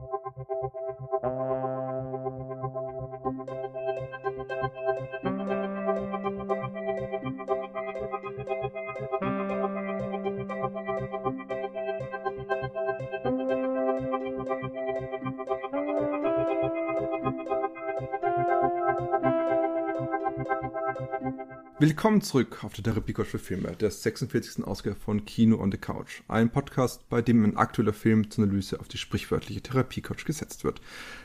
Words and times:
Thank 0.00 0.10
you. 1.22 1.93
Willkommen 21.86 22.22
zurück 22.22 22.64
auf 22.64 22.72
der 22.72 22.82
Therapie 22.82 23.12
Couch 23.12 23.26
für 23.26 23.38
Filme, 23.38 23.72
der 23.72 23.90
46. 23.90 24.64
Ausgabe 24.64 24.96
von 24.96 25.26
Kino 25.26 25.60
on 25.60 25.70
the 25.70 25.76
Couch. 25.76 26.22
Ein 26.28 26.48
Podcast, 26.48 27.06
bei 27.10 27.20
dem 27.20 27.44
ein 27.44 27.58
aktueller 27.58 27.92
Film 27.92 28.30
zur 28.30 28.44
Analyse 28.44 28.80
auf 28.80 28.88
die 28.88 28.96
sprichwörtliche 28.96 29.60
Therapie 29.60 30.00
Couch 30.00 30.24
gesetzt 30.24 30.64
wird. 30.64 30.80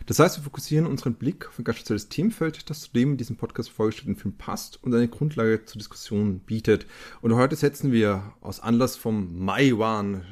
Das 0.06 0.20
heißt, 0.20 0.38
wir 0.38 0.44
fokussieren 0.44 0.86
unseren 0.86 1.14
Blick 1.14 1.48
auf 1.48 1.58
ein 1.58 1.64
ganz 1.64 1.78
spezielles 1.78 2.10
Themenfeld, 2.10 2.70
das 2.70 2.82
zu 2.82 2.92
dem 2.92 3.12
in 3.12 3.18
diesem 3.18 3.38
Podcast 3.38 3.70
vorgestellten 3.70 4.18
Film 4.18 4.36
passt 4.36 4.84
und 4.84 4.94
eine 4.94 5.08
Grundlage 5.08 5.64
zur 5.64 5.80
Diskussion 5.80 6.40
bietet. 6.40 6.86
Und 7.22 7.34
heute 7.36 7.56
setzen 7.56 7.94
wir 7.94 8.34
aus 8.42 8.60
Anlass 8.60 8.98
vom 8.98 9.40
Mai-Wan, 9.40 10.26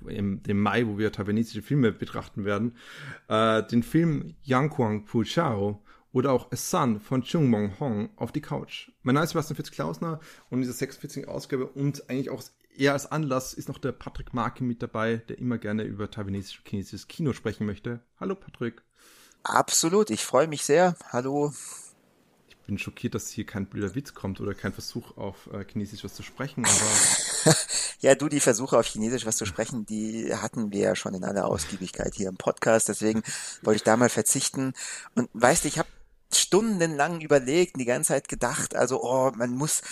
dem 0.00 0.60
Mai, 0.60 0.86
wo 0.86 0.96
wir 0.96 1.12
taiwanesische 1.12 1.60
Filme 1.60 1.92
betrachten 1.92 2.46
werden, 2.46 2.72
äh, 3.28 3.62
den 3.62 3.82
Film 3.82 4.34
Yang 4.44 4.70
Kuang 4.70 5.04
Pu 5.04 5.24
Chao 5.24 5.83
oder 6.14 6.32
auch 6.32 6.50
A 6.52 6.56
Son 6.56 7.00
von 7.00 7.22
Chung 7.22 7.50
Mong 7.50 7.78
Hong 7.80 8.08
auf 8.16 8.30
die 8.30 8.40
Couch. 8.40 8.90
Mein 9.02 9.16
Name 9.16 9.24
ist 9.24 9.30
Sebastian 9.30 9.56
Fitz-Klausner 9.56 10.20
und 10.48 10.58
in 10.58 10.62
dieser 10.62 10.72
46. 10.72 11.28
Ausgabe 11.28 11.66
und 11.66 12.08
eigentlich 12.08 12.30
auch 12.30 12.42
eher 12.76 12.92
als 12.92 13.10
Anlass 13.10 13.52
ist 13.52 13.68
noch 13.68 13.78
der 13.78 13.92
Patrick 13.92 14.32
Marke 14.32 14.62
mit 14.62 14.80
dabei, 14.80 15.16
der 15.16 15.38
immer 15.38 15.58
gerne 15.58 15.82
über 15.82 16.10
taiwanesisches 16.10 16.62
chinesisches 16.64 17.08
Kino 17.08 17.32
sprechen 17.32 17.66
möchte. 17.66 18.00
Hallo 18.18 18.36
Patrick. 18.36 18.82
Absolut, 19.42 20.10
ich 20.10 20.24
freue 20.24 20.46
mich 20.46 20.62
sehr. 20.62 20.96
Hallo. 21.10 21.52
Ich 22.48 22.56
bin 22.66 22.78
schockiert, 22.78 23.16
dass 23.16 23.28
hier 23.28 23.44
kein 23.44 23.66
blöder 23.66 23.94
Witz 23.96 24.14
kommt 24.14 24.40
oder 24.40 24.54
kein 24.54 24.72
Versuch 24.72 25.18
auf 25.18 25.48
äh, 25.52 25.64
Chinesisch 25.64 26.04
was 26.04 26.14
zu 26.14 26.22
sprechen, 26.22 26.64
aber. 27.44 27.56
ja, 27.98 28.14
du, 28.14 28.28
die 28.28 28.40
Versuche 28.40 28.78
auf 28.78 28.86
Chinesisch 28.86 29.26
was 29.26 29.36
zu 29.36 29.46
sprechen, 29.46 29.84
die 29.84 30.32
hatten 30.32 30.70
wir 30.72 30.80
ja 30.80 30.96
schon 30.96 31.12
in 31.12 31.24
aller 31.24 31.46
Ausgiebigkeit 31.46 32.14
hier 32.14 32.28
im 32.28 32.36
Podcast, 32.36 32.88
deswegen 32.88 33.22
wollte 33.62 33.76
ich 33.76 33.82
da 33.82 33.96
mal 33.96 34.08
verzichten. 34.08 34.74
Und 35.14 35.28
weißt 35.34 35.64
du, 35.64 35.68
ich 35.68 35.78
habe 35.78 35.88
stundenlang 36.38 37.20
überlegt, 37.20 37.78
die 37.78 37.84
ganze 37.84 38.08
Zeit 38.08 38.28
gedacht, 38.28 38.74
also 38.74 39.02
oh, 39.02 39.32
man 39.34 39.50
muss 39.50 39.82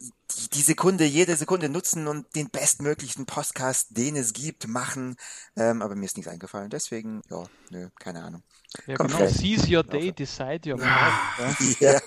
die, 0.00 0.50
die 0.50 0.62
Sekunde, 0.62 1.04
jede 1.04 1.36
Sekunde 1.36 1.68
nutzen 1.68 2.06
und 2.06 2.34
den 2.34 2.50
bestmöglichen 2.50 3.26
Podcast, 3.26 3.96
den 3.96 4.16
es 4.16 4.32
gibt, 4.32 4.66
machen. 4.68 5.16
Ähm, 5.56 5.82
aber 5.82 5.94
mir 5.94 6.04
ist 6.04 6.16
nichts 6.16 6.30
eingefallen. 6.30 6.70
Deswegen, 6.70 7.22
ja, 7.30 7.44
nö, 7.70 7.88
keine 7.98 8.22
Ahnung. 8.22 8.42
Ja, 8.86 8.96
Kommt 8.96 9.12
genau. 9.16 9.28
Seize 9.28 9.74
your 9.74 9.84
day, 9.84 10.12
decide 10.12 10.68
your 10.68 10.78
life. 10.78 11.76
ja, 11.80 12.00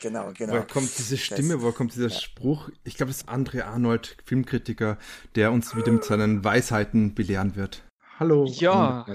genau, 0.00 0.32
genau. 0.32 0.52
Woher 0.52 0.66
kommt 0.66 0.96
diese 0.96 1.18
Stimme, 1.18 1.60
woher 1.60 1.74
kommt 1.74 1.94
dieser 1.94 2.08
ja. 2.08 2.18
Spruch? 2.18 2.70
Ich 2.84 2.96
glaube, 2.96 3.10
es 3.10 3.18
ist 3.18 3.28
André 3.28 3.62
Arnold, 3.62 4.16
Filmkritiker, 4.24 4.98
der 5.34 5.52
uns 5.52 5.76
wieder 5.76 5.92
mit 5.92 6.04
seinen 6.04 6.44
Weisheiten 6.44 7.14
belehren 7.14 7.56
wird. 7.56 7.82
Hallo. 8.18 8.46
Ja. 8.46 9.06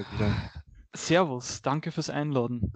Servus, 0.94 1.60
danke 1.62 1.90
fürs 1.90 2.08
Einladen. 2.08 2.72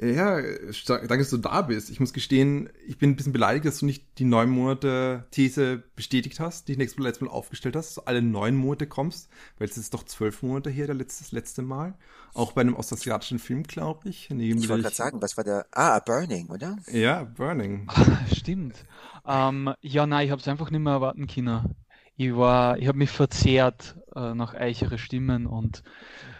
Ja, 0.00 0.40
danke, 0.40 1.18
dass 1.18 1.30
du 1.30 1.36
da 1.36 1.62
bist. 1.62 1.88
Ich 1.88 2.00
muss 2.00 2.12
gestehen, 2.12 2.68
ich 2.84 2.98
bin 2.98 3.10
ein 3.10 3.16
bisschen 3.16 3.32
beleidigt, 3.32 3.64
dass 3.64 3.78
du 3.78 3.86
nicht 3.86 4.18
die 4.18 4.24
neun 4.24 4.50
Monate 4.50 5.24
These 5.30 5.84
bestätigt 5.94 6.40
hast, 6.40 6.66
die 6.66 6.72
ich 6.72 6.78
nächstes 6.78 6.98
Mal, 6.98 7.06
letztes 7.06 7.28
Mal 7.28 7.32
aufgestellt 7.32 7.76
hast, 7.76 7.88
dass 7.88 7.94
du 7.94 8.08
alle 8.08 8.20
neun 8.20 8.56
Monate 8.56 8.88
kommst, 8.88 9.30
weil 9.58 9.68
es 9.68 9.78
ist 9.78 9.94
doch 9.94 10.02
zwölf 10.02 10.42
Monate 10.42 10.68
her, 10.68 10.86
der 10.86 10.96
letzte, 10.96 11.22
das 11.22 11.30
letzte 11.30 11.62
Mal. 11.62 11.94
Auch 12.32 12.52
bei 12.52 12.62
einem 12.62 12.74
ostasiatischen 12.74 13.38
Film, 13.38 13.62
glaube 13.62 14.08
ich. 14.08 14.30
ich 14.30 14.68
wollte 14.68 14.82
gerade 14.82 14.96
sagen, 14.96 15.22
was 15.22 15.36
war 15.36 15.44
der? 15.44 15.66
Ah, 15.70 16.00
Burning, 16.00 16.48
oder? 16.48 16.76
Ja, 16.90 17.22
Burning. 17.22 17.88
Stimmt. 18.34 18.84
Ähm, 19.24 19.74
ja, 19.80 20.06
nein, 20.06 20.26
ich 20.26 20.32
habe 20.32 20.40
es 20.40 20.48
einfach 20.48 20.72
nicht 20.72 20.80
mehr 20.80 20.94
erwarten 20.94 21.28
können. 21.28 21.76
Ich 22.16 22.34
war, 22.34 22.78
ich 22.78 22.88
habe 22.88 22.98
mich 22.98 23.10
verzehrt 23.10 23.96
äh, 24.16 24.34
nach 24.34 24.54
eichere 24.54 24.98
Stimmen 24.98 25.46
und 25.46 25.84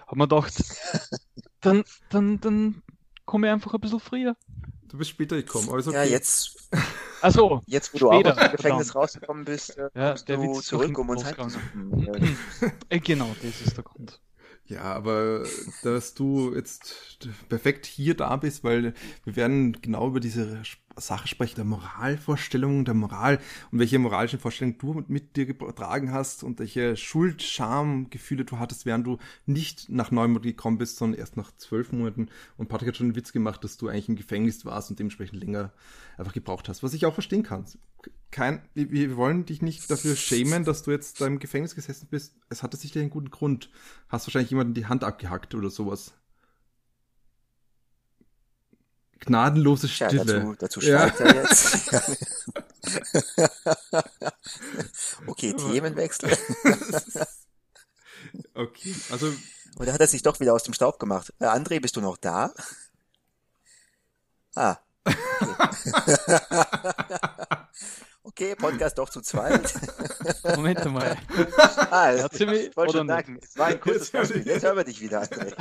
habe 0.06 0.18
mir 0.18 0.28
gedacht, 0.28 0.54
dann, 1.60 1.84
dann, 2.10 2.40
dann 2.40 2.82
komme 3.24 3.46
ich 3.46 3.52
einfach 3.52 3.74
ein 3.74 3.80
bisschen 3.80 4.00
früher. 4.00 4.36
Du 4.88 4.98
bist 4.98 5.10
später 5.10 5.36
gekommen, 5.36 5.70
also 5.70 5.90
okay. 5.90 6.04
Ja, 6.04 6.04
jetzt. 6.04 6.70
Also 7.20 7.62
Jetzt, 7.66 7.94
wo 7.94 7.98
du 7.98 8.12
später, 8.12 8.32
auch 8.32 8.36
aus 8.36 8.42
dem 8.44 8.56
Gefängnis 8.56 8.88
genau. 8.88 9.00
rausgekommen 9.00 9.44
bist, 9.44 9.78
äh, 9.78 9.88
ja, 9.94 10.14
kommst 10.14 10.28
du 10.28 10.60
zurück, 10.60 10.98
um 10.98 11.08
uns 11.08 11.24
heimzusuchen. 11.24 12.36
Äh, 12.90 13.00
genau, 13.00 13.34
das 13.42 13.60
ist 13.62 13.76
der 13.76 13.84
Grund. 13.84 14.20
Ja, 14.66 14.82
aber 14.82 15.44
dass 15.82 16.14
du 16.14 16.54
jetzt 16.54 17.18
perfekt 17.48 17.86
hier 17.86 18.14
da 18.16 18.36
bist, 18.36 18.62
weil 18.62 18.94
wir 19.24 19.36
werden 19.36 19.80
genau 19.80 20.08
über 20.08 20.20
diese 20.20 20.64
Sache 20.96 21.28
sprechen, 21.28 21.56
der 21.56 21.64
Moralvorstellung, 21.64 22.84
der 22.84 22.94
Moral 22.94 23.40
und 23.70 23.78
welche 23.78 23.98
moralischen 23.98 24.38
Vorstellungen 24.38 24.78
du 24.78 25.04
mit 25.08 25.36
dir 25.36 25.46
getragen 25.46 26.12
hast 26.12 26.44
und 26.44 26.58
welche 26.58 26.96
Schuld, 26.96 27.42
Scham, 27.42 28.10
Gefühle 28.10 28.44
du 28.44 28.58
hattest, 28.58 28.86
während 28.86 29.06
du 29.06 29.18
nicht 29.46 29.88
nach 29.88 30.10
neun 30.10 30.30
Monaten 30.30 30.48
gekommen 30.48 30.78
bist, 30.78 30.96
sondern 30.96 31.18
erst 31.18 31.36
nach 31.36 31.52
zwölf 31.56 31.92
Monaten. 31.92 32.28
Und 32.56 32.68
Patrick 32.68 32.88
hat 32.88 32.96
schon 32.96 33.06
einen 33.06 33.16
Witz 33.16 33.32
gemacht, 33.32 33.64
dass 33.64 33.76
du 33.76 33.88
eigentlich 33.88 34.08
im 34.08 34.16
Gefängnis 34.16 34.64
warst 34.64 34.90
und 34.90 34.98
dementsprechend 34.98 35.40
länger 35.40 35.72
einfach 36.16 36.32
gebraucht 36.32 36.68
hast, 36.68 36.82
was 36.82 36.94
ich 36.94 37.06
auch 37.06 37.14
verstehen 37.14 37.42
kann. 37.42 37.64
Kein, 38.30 38.62
wir 38.74 39.16
wollen 39.16 39.46
dich 39.46 39.62
nicht 39.62 39.88
dafür 39.90 40.16
schämen, 40.16 40.64
dass 40.64 40.82
du 40.82 40.90
jetzt 40.90 41.20
da 41.20 41.26
im 41.26 41.38
Gefängnis 41.38 41.74
gesessen 41.74 42.08
bist. 42.10 42.34
Es 42.48 42.62
hatte 42.62 42.76
sicher 42.76 43.00
einen 43.00 43.10
guten 43.10 43.30
Grund. 43.30 43.70
Hast 44.08 44.26
wahrscheinlich 44.26 44.50
jemanden 44.50 44.74
die 44.74 44.86
Hand 44.86 45.04
abgehackt 45.04 45.54
oder 45.54 45.70
sowas. 45.70 46.14
Gnadenlose 49.20 49.88
Stille. 49.88 50.12
Ja, 50.12 50.24
dazu, 50.24 50.54
dazu 50.58 50.80
schweigt 50.80 51.20
ja. 51.20 51.26
er 51.26 51.36
jetzt. 51.36 51.90
okay, 55.26 55.54
Themenwechsel. 55.54 56.30
okay, 58.54 58.94
also. 59.10 59.32
Oder 59.76 59.92
hat 59.92 60.00
er 60.00 60.06
sich 60.06 60.22
doch 60.22 60.40
wieder 60.40 60.54
aus 60.54 60.62
dem 60.62 60.74
Staub 60.74 60.98
gemacht? 60.98 61.32
Äh, 61.40 61.46
André, 61.46 61.80
bist 61.80 61.96
du 61.96 62.00
noch 62.00 62.16
da? 62.16 62.52
Ah. 64.54 64.78
Okay. 65.04 65.18
okay, 68.22 68.54
Podcast 68.54 68.96
doch 68.98 69.10
zu 69.10 69.20
zweit. 69.20 69.74
Moment 70.44 70.84
mal. 70.86 71.16
Ah, 71.90 72.14
ich 72.14 72.22
wollte 72.76 72.92
schon 72.92 73.08
sagen, 73.08 73.40
es 73.42 73.58
war 73.58 73.66
ein 73.66 73.80
kurzes. 73.80 74.12
Jetzt 74.12 74.62
hören 74.62 74.76
wir 74.76 74.84
dich 74.84 75.00
wieder, 75.00 75.22
André. 75.22 75.52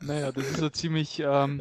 Naja, 0.00 0.32
das 0.32 0.50
ist 0.50 0.62
ein 0.62 0.72
ziemlich, 0.72 1.20
ähm, 1.20 1.60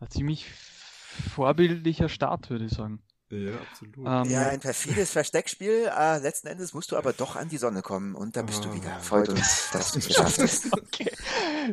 ein 0.00 0.10
ziemlich 0.10 0.46
vorbildlicher 0.50 2.08
Start, 2.08 2.50
würde 2.50 2.66
ich 2.66 2.72
sagen. 2.72 3.00
Ja, 3.34 3.52
absolut. 3.60 3.96
Ähm, 3.98 4.32
ja, 4.32 4.48
ein 4.48 4.60
perfides 4.60 5.10
Versteckspiel. 5.10 5.90
Äh, 5.96 6.18
letzten 6.18 6.48
Endes 6.48 6.72
musst 6.74 6.92
du 6.92 6.96
aber 6.96 7.12
doch 7.12 7.36
an 7.36 7.48
die 7.48 7.56
Sonne 7.56 7.82
kommen 7.82 8.14
und 8.14 8.36
da 8.36 8.42
bist 8.42 8.64
oh, 8.64 8.70
du 8.70 8.76
wieder. 8.76 8.98
Freut 9.00 9.28
uns, 9.28 9.70
dass 9.72 9.92
du 9.92 9.98
es 9.98 10.08
geschafft 10.08 10.38
hast. 10.38 10.72
okay. 10.72 11.10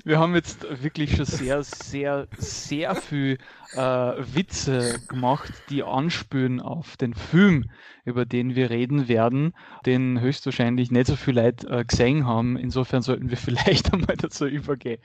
Wir 0.04 0.20
haben 0.20 0.36
jetzt 0.36 0.64
wirklich 0.82 1.16
schon 1.16 1.26
sehr, 1.26 1.64
sehr, 1.64 2.28
sehr 2.38 2.96
viel 2.96 3.38
äh, 3.74 3.78
Witze 3.80 5.00
gemacht, 5.08 5.52
die 5.70 5.84
anspüren 5.84 6.60
auf 6.60 6.98
den 6.98 7.14
Film, 7.14 7.70
über 8.06 8.26
den 8.26 8.56
wir 8.56 8.70
reden 8.70 9.08
werden, 9.08 9.54
den 9.86 10.20
höchstwahrscheinlich 10.20 10.92
nicht 10.92 11.08
so 11.08 11.16
viele 11.16 11.44
Leute 11.44 11.68
äh, 11.68 11.86
gesehen 11.86 12.26
haben. 12.26 12.58
Insofern 12.58 13.02
sollten 13.02 13.30
wir 13.30 13.38
vielleicht 13.38 13.94
einmal 13.94 14.18
dazu 14.18 14.46
übergehen, 14.46 15.02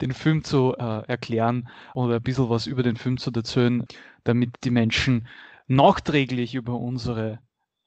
den 0.00 0.12
Film 0.12 0.44
zu 0.44 0.74
äh, 0.78 1.06
erklären 1.06 1.68
oder 1.94 2.16
ein 2.16 2.22
bisschen 2.22 2.48
was 2.48 2.66
über 2.66 2.82
den 2.82 2.96
Film 2.96 3.18
zu 3.18 3.30
erzählen, 3.32 3.86
damit 4.24 4.50
die 4.64 4.70
Menschen 4.70 5.26
nachträglich 5.68 6.54
über 6.54 6.74
unsere 6.74 7.40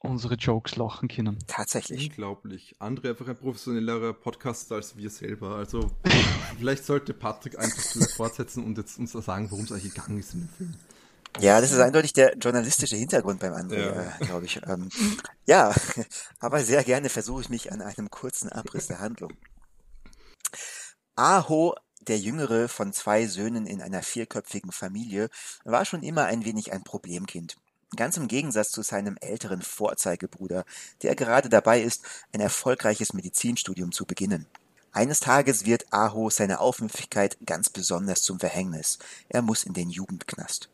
unsere 0.04 0.34
Jokes 0.34 0.76
lachen 0.76 1.08
können. 1.08 1.38
Tatsächlich. 1.46 2.10
Unglaublich. 2.10 2.74
André 2.80 3.10
einfach 3.10 3.28
ein 3.28 3.36
professionellerer 3.36 4.12
Podcaster 4.12 4.74
als 4.74 4.96
wir 4.96 5.10
selber. 5.10 5.56
Also 5.56 5.92
vielleicht 6.58 6.84
sollte 6.84 7.14
Patrick 7.14 7.58
einfach 7.58 7.82
fortsetzen 8.16 8.64
und 8.64 8.78
jetzt 8.78 8.98
uns 8.98 9.12
sagen, 9.12 9.50
worum 9.50 9.64
es 9.64 9.72
eigentlich 9.72 9.94
gegangen 9.94 10.18
ist 10.18 10.34
in 10.34 10.40
dem 10.40 10.48
Film. 10.48 10.74
Ja, 11.40 11.60
das 11.60 11.72
ist 11.72 11.78
eindeutig 11.78 12.12
der 12.12 12.36
journalistische 12.36 12.96
Hintergrund 12.96 13.40
beim 13.40 13.54
André, 13.54 13.80
ja. 13.80 14.16
äh, 14.20 14.24
glaube 14.24 14.44
ich. 14.44 14.60
Ähm, 14.66 14.90
ja, 15.46 15.74
aber 16.40 16.60
sehr 16.60 16.84
gerne 16.84 17.08
versuche 17.08 17.42
ich 17.42 17.48
mich 17.48 17.72
an 17.72 17.80
einem 17.80 18.10
kurzen 18.10 18.50
Abriss 18.50 18.88
der 18.88 19.00
Handlung. 19.00 19.32
Aho 21.14 21.74
der 22.08 22.18
jüngere 22.18 22.68
von 22.68 22.92
zwei 22.92 23.26
Söhnen 23.26 23.64
in 23.64 23.80
einer 23.80 24.02
vierköpfigen 24.02 24.72
Familie 24.72 25.30
war 25.64 25.84
schon 25.84 26.02
immer 26.02 26.24
ein 26.24 26.44
wenig 26.44 26.72
ein 26.72 26.82
Problemkind. 26.82 27.56
Ganz 27.94 28.16
im 28.16 28.26
Gegensatz 28.26 28.70
zu 28.70 28.82
seinem 28.82 29.16
älteren 29.20 29.60
Vorzeigebruder, 29.60 30.64
der 31.02 31.14
gerade 31.14 31.50
dabei 31.50 31.82
ist, 31.82 32.02
ein 32.32 32.40
erfolgreiches 32.40 33.12
Medizinstudium 33.12 33.92
zu 33.92 34.06
beginnen. 34.06 34.46
Eines 34.92 35.20
Tages 35.20 35.66
wird 35.66 35.92
Aho 35.92 36.30
seine 36.30 36.60
Aufmüpfigkeit 36.60 37.36
ganz 37.44 37.70
besonders 37.70 38.22
zum 38.22 38.40
Verhängnis. 38.40 38.98
Er 39.28 39.42
muss 39.42 39.64
in 39.64 39.74
den 39.74 39.90
Jugendknast. 39.90 40.70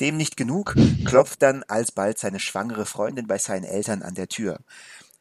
Dem 0.00 0.16
nicht 0.16 0.36
genug, 0.36 0.74
klopft 1.04 1.42
dann 1.42 1.62
alsbald 1.64 2.18
seine 2.18 2.40
schwangere 2.40 2.86
Freundin 2.86 3.26
bei 3.26 3.38
seinen 3.38 3.64
Eltern 3.64 4.02
an 4.02 4.14
der 4.14 4.28
Tür. 4.28 4.60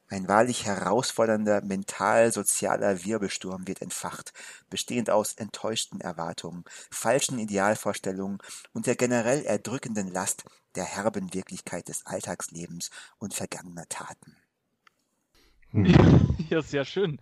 Ein 0.08 0.28
wahrlich 0.28 0.66
herausfordernder 0.66 1.62
mental-sozialer 1.62 3.04
Wirbelsturm 3.04 3.68
wird 3.68 3.82
entfacht, 3.82 4.34
bestehend 4.70 5.10
aus 5.10 5.34
enttäuschten 5.34 6.02
Erwartungen, 6.02 6.64
falschen 6.90 7.38
Idealvorstellungen 7.38 8.40
und 8.74 8.88
der 8.88 8.96
generell 8.96 9.44
erdrückenden 9.44 10.12
Last 10.12 10.46
der 10.76 10.86
herben 10.86 11.34
Wirklichkeit 11.34 11.88
des 11.88 12.06
Alltagslebens 12.06 12.90
und 13.18 13.34
vergangener 13.34 13.88
Taten. 13.88 14.36
Ja, 16.50 16.64
sehr 16.64 16.84
schön. 16.84 17.20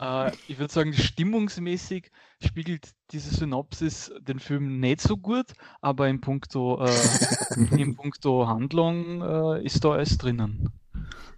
Äh, 0.00 0.30
ich 0.46 0.58
würde 0.58 0.72
sagen, 0.72 0.92
stimmungsmäßig 0.92 2.12
spiegelt 2.40 2.94
diese 3.10 3.34
Synopsis 3.34 4.12
den 4.20 4.38
Film 4.38 4.78
nicht 4.78 5.00
so 5.00 5.16
gut, 5.16 5.46
aber 5.80 6.08
in 6.08 6.20
puncto, 6.20 6.84
äh, 6.84 6.94
in 7.76 7.96
puncto 7.96 8.46
Handlung 8.46 9.20
äh, 9.20 9.64
ist 9.64 9.84
da 9.84 9.92
alles 9.92 10.16
drinnen. 10.16 10.70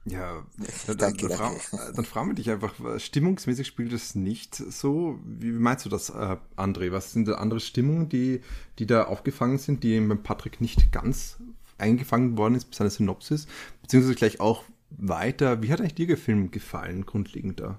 Ja, 0.05 0.45
dann, 0.87 0.99
danke, 0.99 1.29
dann, 1.29 1.39
danke. 1.39 1.61
Fra 1.61 1.93
dann 1.93 2.05
fragen 2.05 2.29
wir 2.29 2.35
dich 2.35 2.51
einfach, 2.51 2.75
stimmungsmäßig 2.99 3.67
spielt 3.67 3.93
es 3.93 4.15
nicht 4.15 4.55
so. 4.55 5.19
Wie 5.25 5.53
meinst 5.53 5.87
du 5.87 5.89
das, 5.89 6.11
äh, 6.11 6.37
André? 6.57 6.93
Was 6.93 7.13
sind 7.13 7.29
da 7.29 7.35
andere 7.35 7.61
Stimmungen, 7.61 8.09
die, 8.09 8.43
die 8.79 8.87
da 8.87 9.05
aufgefangen 9.05 9.57
sind, 9.59 9.83
die 9.83 10.01
mit 10.01 10.23
Patrick 10.23 10.61
nicht 10.61 10.93
ganz 10.93 11.39
eingefangen 11.81 12.37
worden 12.39 12.55
ist 12.55 12.71
bei 12.71 12.77
seiner 12.77 12.91
Synopsis? 12.91 13.47
Beziehungsweise 13.83 14.15
gleich 14.15 14.41
auch 14.41 14.65
weiter. 14.91 15.63
Wie 15.63 15.73
hat 15.73 15.81
eigentlich 15.81 15.95
dir 15.95 16.07
der 16.07 16.17
Film 16.17 16.51
gefallen, 16.51 17.07
grundlegend 17.07 17.61
da? 17.61 17.79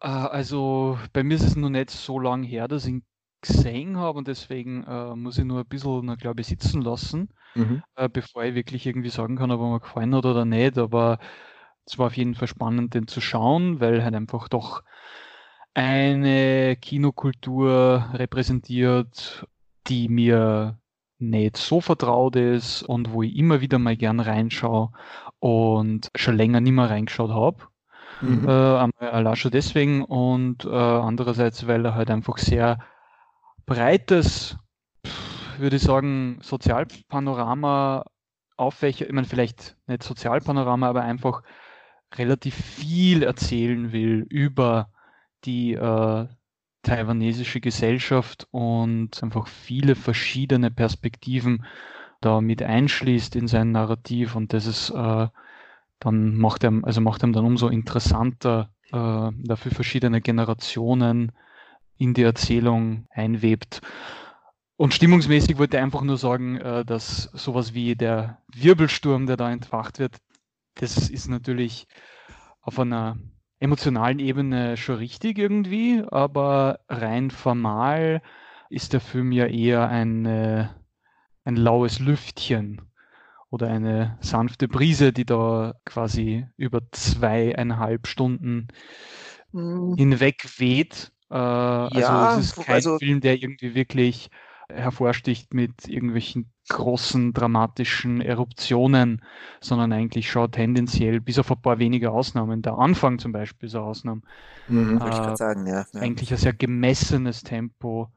Äh, 0.00 0.08
also 0.08 0.98
bei 1.12 1.22
mir 1.22 1.34
ist 1.34 1.44
es 1.44 1.56
noch 1.56 1.70
nicht 1.70 1.90
so 1.90 2.18
lange 2.18 2.46
her, 2.46 2.68
dass 2.68 2.84
ich 2.84 2.92
ihn 2.92 3.02
gesehen 3.40 3.96
habe 3.98 4.18
und 4.18 4.28
deswegen 4.28 4.84
äh, 4.84 5.14
muss 5.14 5.38
ich 5.38 5.44
nur 5.44 5.60
ein 5.60 5.66
bisschen, 5.66 6.16
glaube 6.16 6.40
ich, 6.40 6.46
sitzen 6.46 6.80
lassen, 6.80 7.28
mhm. 7.54 7.82
äh, 7.96 8.08
bevor 8.08 8.44
ich 8.44 8.54
wirklich 8.54 8.86
irgendwie 8.86 9.10
sagen 9.10 9.36
kann, 9.36 9.50
ob 9.50 9.60
er 9.60 9.70
mir 9.70 9.80
gefallen 9.80 10.14
hat 10.14 10.24
oder 10.24 10.44
nicht. 10.44 10.78
Aber 10.78 11.18
es 11.86 11.98
war 11.98 12.06
auf 12.06 12.16
jeden 12.16 12.34
Fall 12.34 12.48
spannend, 12.48 12.94
den 12.94 13.06
zu 13.06 13.20
schauen, 13.20 13.80
weil 13.80 14.02
halt 14.02 14.14
einfach 14.14 14.48
doch 14.48 14.82
eine 15.74 16.76
Kinokultur 16.76 18.08
repräsentiert, 18.14 19.46
die 19.88 20.08
mir 20.08 20.78
nicht 21.30 21.56
so 21.56 21.80
vertraut 21.80 22.36
ist 22.36 22.82
und 22.82 23.12
wo 23.12 23.22
ich 23.22 23.36
immer 23.36 23.60
wieder 23.60 23.78
mal 23.78 23.96
gern 23.96 24.20
reinschaue 24.20 24.90
und 25.38 26.10
schon 26.14 26.36
länger 26.36 26.60
nicht 26.60 26.72
mehr 26.72 26.90
reingeschaut 26.90 27.30
habe. 27.30 27.58
Mhm. 28.20 28.48
Äh, 28.48 29.06
allein 29.06 29.36
schon 29.36 29.50
deswegen 29.50 30.04
und 30.04 30.64
äh, 30.64 30.68
andererseits, 30.68 31.66
weil 31.66 31.84
er 31.84 31.94
halt 31.94 32.10
einfach 32.10 32.38
sehr 32.38 32.78
breites, 33.66 34.56
würde 35.58 35.76
ich 35.76 35.82
sagen, 35.82 36.38
Sozialpanorama 36.40 38.04
aufwächert. 38.56 39.08
Ich 39.08 39.14
meine, 39.14 39.26
vielleicht 39.26 39.76
nicht 39.86 40.02
Sozialpanorama, 40.02 40.88
aber 40.88 41.02
einfach 41.02 41.42
relativ 42.14 42.54
viel 42.54 43.22
erzählen 43.22 43.92
will 43.92 44.26
über 44.28 44.90
die 45.44 45.74
äh, 45.74 46.26
taiwanesische 46.84 47.60
Gesellschaft 47.60 48.46
und 48.52 49.22
einfach 49.22 49.48
viele 49.48 49.96
verschiedene 49.96 50.70
Perspektiven 50.70 51.64
da 52.20 52.40
mit 52.40 52.62
einschließt 52.62 53.36
in 53.36 53.48
sein 53.48 53.72
Narrativ 53.72 54.36
und 54.36 54.52
das 54.52 54.66
ist 54.66 54.90
äh, 54.90 55.26
dann 56.00 56.36
macht 56.36 56.64
er 56.64 56.72
also 56.82 57.00
macht 57.00 57.22
ihm 57.22 57.32
dann 57.32 57.44
umso 57.44 57.68
interessanter, 57.68 58.70
äh, 58.92 59.30
dafür 59.42 59.72
verschiedene 59.72 60.20
Generationen 60.20 61.32
in 61.96 62.14
die 62.14 62.22
Erzählung 62.22 63.06
einwebt. 63.10 63.80
Und 64.76 64.92
stimmungsmäßig 64.92 65.56
wollte 65.56 65.76
ich 65.76 65.82
einfach 65.82 66.02
nur 66.02 66.18
sagen, 66.18 66.58
äh, 66.58 66.84
dass 66.84 67.24
sowas 67.32 67.74
wie 67.74 67.94
der 67.94 68.38
Wirbelsturm, 68.52 69.26
der 69.26 69.36
da 69.36 69.50
entfacht 69.50 69.98
wird, 69.98 70.16
das 70.74 71.08
ist 71.08 71.28
natürlich 71.28 71.86
auf 72.60 72.78
einer 72.78 73.16
emotionalen 73.64 74.18
Ebene 74.18 74.76
schon 74.76 74.96
richtig 74.96 75.38
irgendwie, 75.38 76.02
aber 76.10 76.80
rein 76.88 77.30
formal 77.30 78.22
ist 78.70 78.92
der 78.92 79.00
Film 79.00 79.32
ja 79.32 79.46
eher 79.46 79.88
ein, 79.88 80.26
äh, 80.26 80.68
ein 81.44 81.56
laues 81.56 81.98
Lüftchen 81.98 82.82
oder 83.50 83.68
eine 83.68 84.18
sanfte 84.20 84.68
Brise, 84.68 85.12
die 85.12 85.24
da 85.24 85.74
quasi 85.84 86.46
über 86.56 86.80
zweieinhalb 86.92 88.06
Stunden 88.06 88.68
mhm. 89.52 89.94
hinweg 89.96 90.44
weht. 90.58 91.12
Äh, 91.30 91.34
also 91.34 91.98
ja, 91.98 92.08
also 92.08 92.40
es 92.40 92.46
ist 92.46 92.66
kein 92.66 92.74
also, 92.74 92.98
Film, 92.98 93.20
der 93.20 93.42
irgendwie 93.42 93.74
wirklich 93.74 94.30
hervorsticht 94.68 95.54
mit 95.54 95.88
irgendwelchen 95.88 96.52
großen 96.68 97.32
dramatischen 97.32 98.20
Eruptionen, 98.20 99.22
sondern 99.60 99.92
eigentlich 99.92 100.30
schaut 100.30 100.52
tendenziell, 100.52 101.20
bis 101.20 101.38
auf 101.38 101.50
ein 101.50 101.60
paar 101.60 101.78
wenige 101.78 102.10
Ausnahmen, 102.10 102.62
der 102.62 102.78
Anfang 102.78 103.18
zum 103.18 103.32
Beispiel 103.32 103.66
ist 103.66 103.74
eine 103.74 103.84
Ausnahme, 103.84 104.22
mhm, 104.68 104.98
äh, 104.98 105.36
sagen, 105.36 105.66
ja, 105.66 105.84
ja. 105.92 106.00
eigentlich 106.00 106.30
ein 106.32 106.38
sehr 106.38 106.54
gemessenes 106.54 107.42
Tempo 107.42 108.08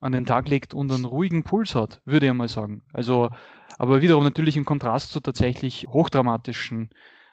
an 0.00 0.12
den 0.12 0.26
Tag 0.26 0.48
legt 0.48 0.74
und 0.74 0.92
einen 0.92 1.04
ruhigen 1.04 1.42
Puls 1.42 1.74
hat, 1.74 2.00
würde 2.04 2.26
ich 2.26 2.32
mal 2.32 2.48
sagen. 2.48 2.82
Also, 2.92 3.30
aber 3.78 4.00
wiederum 4.00 4.22
natürlich 4.22 4.56
im 4.56 4.64
Kontrast 4.64 5.10
zu 5.10 5.18
tatsächlich 5.20 5.88
hochdramatischen 5.88 6.90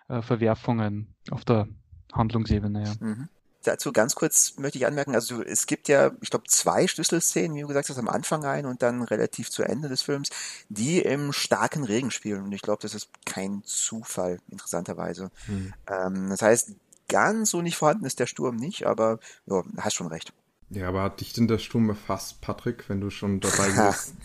äh, 0.07 0.23
Verwerfungen 0.23 1.15
auf 1.29 1.45
der 1.45 1.67
Handlungsebene. 2.11 2.83
Ja. 2.83 2.93
Mhm 2.99 3.29
dazu 3.67 3.91
ganz 3.91 4.15
kurz 4.15 4.55
möchte 4.57 4.77
ich 4.77 4.85
anmerken, 4.85 5.15
also 5.15 5.41
es 5.41 5.65
gibt 5.65 5.87
ja, 5.87 6.11
ich 6.21 6.29
glaube, 6.29 6.45
zwei 6.47 6.87
Schlüsselszenen, 6.87 7.55
wie 7.55 7.61
du 7.61 7.67
gesagt 7.67 7.89
hast, 7.89 7.97
am 7.97 8.09
Anfang 8.09 8.45
ein 8.45 8.65
und 8.65 8.81
dann 8.81 9.01
relativ 9.01 9.49
zu 9.49 9.63
Ende 9.63 9.89
des 9.89 10.01
Films, 10.01 10.29
die 10.69 11.01
im 11.01 11.33
starken 11.33 11.83
Regen 11.83 12.11
spielen. 12.11 12.43
Und 12.43 12.51
ich 12.51 12.61
glaube, 12.61 12.81
das 12.81 12.95
ist 12.95 13.09
kein 13.25 13.63
Zufall, 13.63 14.39
interessanterweise. 14.49 15.31
Hm. 15.45 15.73
Ähm, 15.87 16.29
das 16.29 16.41
heißt, 16.41 16.71
ganz 17.07 17.51
so 17.51 17.61
nicht 17.61 17.77
vorhanden 17.77 18.05
ist 18.05 18.19
der 18.19 18.27
Sturm 18.27 18.55
nicht, 18.55 18.85
aber 18.85 19.19
ja, 19.45 19.63
hast 19.77 19.95
schon 19.95 20.07
recht. 20.07 20.33
Ja, 20.71 20.87
aber 20.87 21.03
hat 21.03 21.21
dich 21.21 21.31
denn 21.31 21.47
der 21.47 21.59
Sturm 21.59 21.89
erfasst, 21.89 22.41
Patrick, 22.41 22.89
wenn 22.89 22.99
du 22.99 23.11
schon 23.11 23.39
dabei 23.39 23.69
bist, 23.87 24.15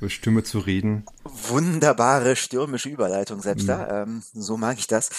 über 0.00 0.10
Stürme 0.10 0.42
zu 0.42 0.58
reden? 0.58 1.06
Wunderbare 1.22 2.34
stürmische 2.36 2.88
Überleitung 2.88 3.40
selbst 3.40 3.64
mhm. 3.64 3.68
da. 3.68 4.02
Ähm, 4.02 4.22
so 4.32 4.56
mag 4.56 4.78
ich 4.78 4.88
das. 4.88 5.10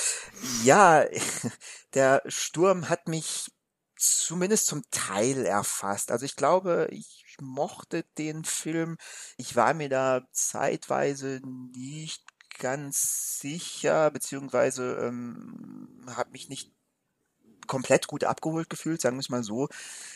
Ja, 0.64 1.06
der 1.94 2.22
Sturm 2.28 2.90
hat 2.90 3.08
mich 3.08 3.52
zumindest 3.98 4.68
zum 4.68 4.84
Teil 4.92 5.46
erfasst. 5.46 6.12
Also 6.12 6.26
ich 6.26 6.36
glaube, 6.36 6.88
ich 6.92 7.26
mochte 7.42 8.04
den 8.18 8.46
Film. 8.46 8.98
Ich 9.38 9.56
war 9.56 9.74
mir 9.74 9.90
da 9.90 10.28
zeitweise 10.32 11.42
nicht 11.74 12.24
ganz 12.60 13.40
sicher, 13.40 14.12
beziehungsweise 14.12 14.96
ähm, 15.02 16.06
habe 16.16 16.32
mich 16.32 16.50
nicht 16.50 16.72
komplett 17.68 18.08
gut 18.08 18.24
abgeholt 18.24 18.70
gefühlt, 18.70 19.02
sagen 19.02 19.18
wir 19.18 19.22
es 19.22 19.30
mal 19.30 19.44
so. 19.44 19.68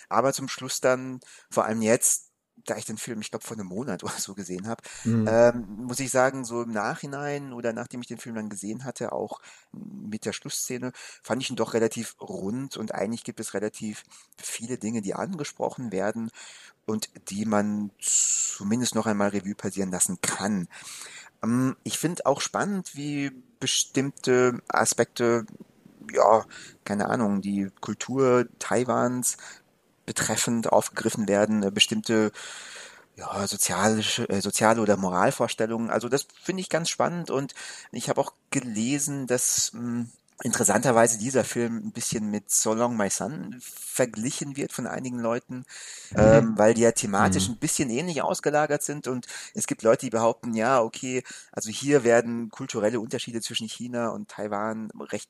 Aber 0.07 0.33
zum 0.33 0.47
Schluss 0.47 0.81
dann, 0.81 1.19
vor 1.49 1.65
allem 1.65 1.81
jetzt, 1.81 2.28
da 2.69 2.77
ich 2.77 2.85
den 2.85 2.97
Film, 2.97 3.21
ich 3.21 3.31
glaube, 3.31 3.45
vor 3.45 3.57
einem 3.57 3.67
Monat 3.67 4.03
oder 4.03 4.17
so 4.17 4.33
gesehen 4.33 4.67
habe, 4.67 4.81
mhm. 5.03 5.27
ähm, 5.27 5.67
muss 5.85 5.99
ich 5.99 6.11
sagen, 6.11 6.45
so 6.45 6.63
im 6.63 6.71
Nachhinein 6.71 7.53
oder 7.53 7.73
nachdem 7.73 8.01
ich 8.01 8.07
den 8.07 8.17
Film 8.17 8.35
dann 8.35 8.49
gesehen 8.49 8.83
hatte, 8.83 9.11
auch 9.11 9.41
mit 9.71 10.25
der 10.25 10.33
Schlussszene, 10.33 10.91
fand 11.23 11.41
ich 11.41 11.49
ihn 11.49 11.55
doch 11.55 11.73
relativ 11.73 12.15
rund 12.19 12.77
und 12.77 12.93
eigentlich 12.93 13.23
gibt 13.23 13.39
es 13.39 13.53
relativ 13.53 14.03
viele 14.37 14.77
Dinge, 14.77 15.01
die 15.01 15.13
angesprochen 15.13 15.91
werden 15.91 16.31
und 16.85 17.09
die 17.29 17.45
man 17.45 17.91
zumindest 17.99 18.95
noch 18.95 19.05
einmal 19.05 19.29
Revue 19.29 19.55
passieren 19.55 19.91
lassen 19.91 20.19
kann. 20.21 20.67
Ähm, 21.43 21.75
ich 21.83 21.97
finde 21.97 22.25
auch 22.25 22.41
spannend, 22.41 22.95
wie 22.95 23.31
bestimmte 23.59 24.61
Aspekte 24.67 25.45
ja, 26.11 26.45
keine 26.85 27.09
Ahnung, 27.09 27.41
die 27.41 27.69
Kultur 27.81 28.47
Taiwans 28.57 29.37
betreffend 30.09 30.71
aufgegriffen 30.71 31.27
werden, 31.27 31.61
äh, 31.61 31.69
bestimmte 31.69 32.31
ja, 33.15 33.45
soziale, 33.45 33.99
äh, 34.27 34.41
soziale 34.41 34.81
oder 34.81 34.97
Moralvorstellungen. 34.97 35.91
Also 35.91 36.09
das 36.09 36.25
finde 36.41 36.61
ich 36.61 36.69
ganz 36.69 36.89
spannend 36.89 37.29
und 37.29 37.53
ich 37.91 38.09
habe 38.09 38.19
auch 38.19 38.33
gelesen, 38.49 39.27
dass 39.27 39.71
mh, 39.73 39.79
hm, 39.79 40.09
interessanterweise 40.41 41.19
dieser 41.19 41.43
Film 41.43 41.77
ein 41.77 41.91
bisschen 41.91 42.31
mit 42.31 42.49
So 42.49 42.73
Long 42.73 42.97
My 42.97 43.11
Son 43.11 43.57
verglichen 43.61 44.57
wird 44.57 44.71
von 44.71 44.87
einigen 44.87 45.19
Leuten, 45.19 45.65
mhm. 46.11 46.17
ähm, 46.17 46.53
weil 46.57 46.73
die 46.73 46.81
ja 46.81 46.91
thematisch 46.91 47.49
mhm. 47.49 47.55
ein 47.55 47.59
bisschen 47.59 47.91
ähnlich 47.91 48.23
ausgelagert 48.23 48.81
sind 48.81 49.07
und 49.07 49.27
es 49.53 49.67
gibt 49.67 49.83
Leute, 49.83 50.07
die 50.07 50.09
behaupten, 50.09 50.55
ja, 50.55 50.81
okay, 50.81 51.23
also 51.51 51.69
hier 51.69 52.03
werden 52.03 52.49
kulturelle 52.49 52.99
Unterschiede 52.99 53.41
zwischen 53.41 53.67
China 53.67 54.09
und 54.09 54.29
Taiwan 54.29 54.89
recht 55.11 55.29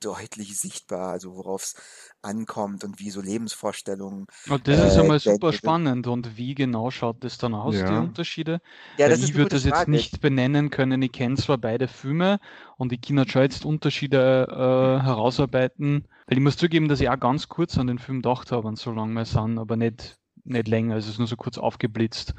deutlich 0.00 0.58
sichtbar, 0.58 1.10
also 1.10 1.34
worauf 1.34 1.64
es 1.64 1.74
ankommt 2.22 2.84
und 2.84 2.98
wie 2.98 3.10
so 3.10 3.20
Lebensvorstellungen. 3.20 4.26
Und 4.48 4.68
das 4.68 4.92
ist 4.92 4.96
äh, 4.96 5.00
einmal 5.00 5.20
super 5.20 5.52
spannend. 5.52 6.06
Und 6.06 6.36
wie 6.36 6.54
genau 6.54 6.90
schaut 6.90 7.24
das 7.24 7.38
dann 7.38 7.54
aus, 7.54 7.76
ja. 7.76 7.88
die 7.88 8.06
Unterschiede? 8.06 8.60
Ja, 8.98 9.08
das 9.08 9.22
ich 9.22 9.34
würde 9.34 9.50
das 9.50 9.64
jetzt 9.64 9.88
nicht 9.88 10.20
benennen 10.20 10.70
können. 10.70 11.00
Ich 11.02 11.12
kenne 11.12 11.36
zwar 11.36 11.58
beide 11.58 11.88
Filme 11.88 12.38
und 12.76 12.92
ich 12.92 13.00
kann 13.00 13.28
schon 13.28 13.42
jetzt 13.42 13.64
Unterschiede 13.64 14.46
äh, 14.48 15.04
herausarbeiten, 15.04 16.06
weil 16.26 16.38
ich 16.38 16.42
muss 16.42 16.56
zugeben, 16.56 16.88
dass 16.88 17.00
ich 17.00 17.08
auch 17.08 17.20
ganz 17.20 17.48
kurz 17.48 17.78
an 17.78 17.86
den 17.86 17.98
Film 17.98 18.22
gedacht 18.22 18.52
habe, 18.52 18.68
an 18.68 18.76
so 18.76 18.90
lange 18.92 19.12
mal 19.12 19.24
sind, 19.24 19.58
aber 19.58 19.76
nicht, 19.76 20.18
nicht 20.44 20.68
länger. 20.68 20.94
Also 20.94 21.06
es 21.06 21.14
ist 21.14 21.18
nur 21.18 21.28
so 21.28 21.36
kurz 21.36 21.58
aufgeblitzt. 21.58 22.34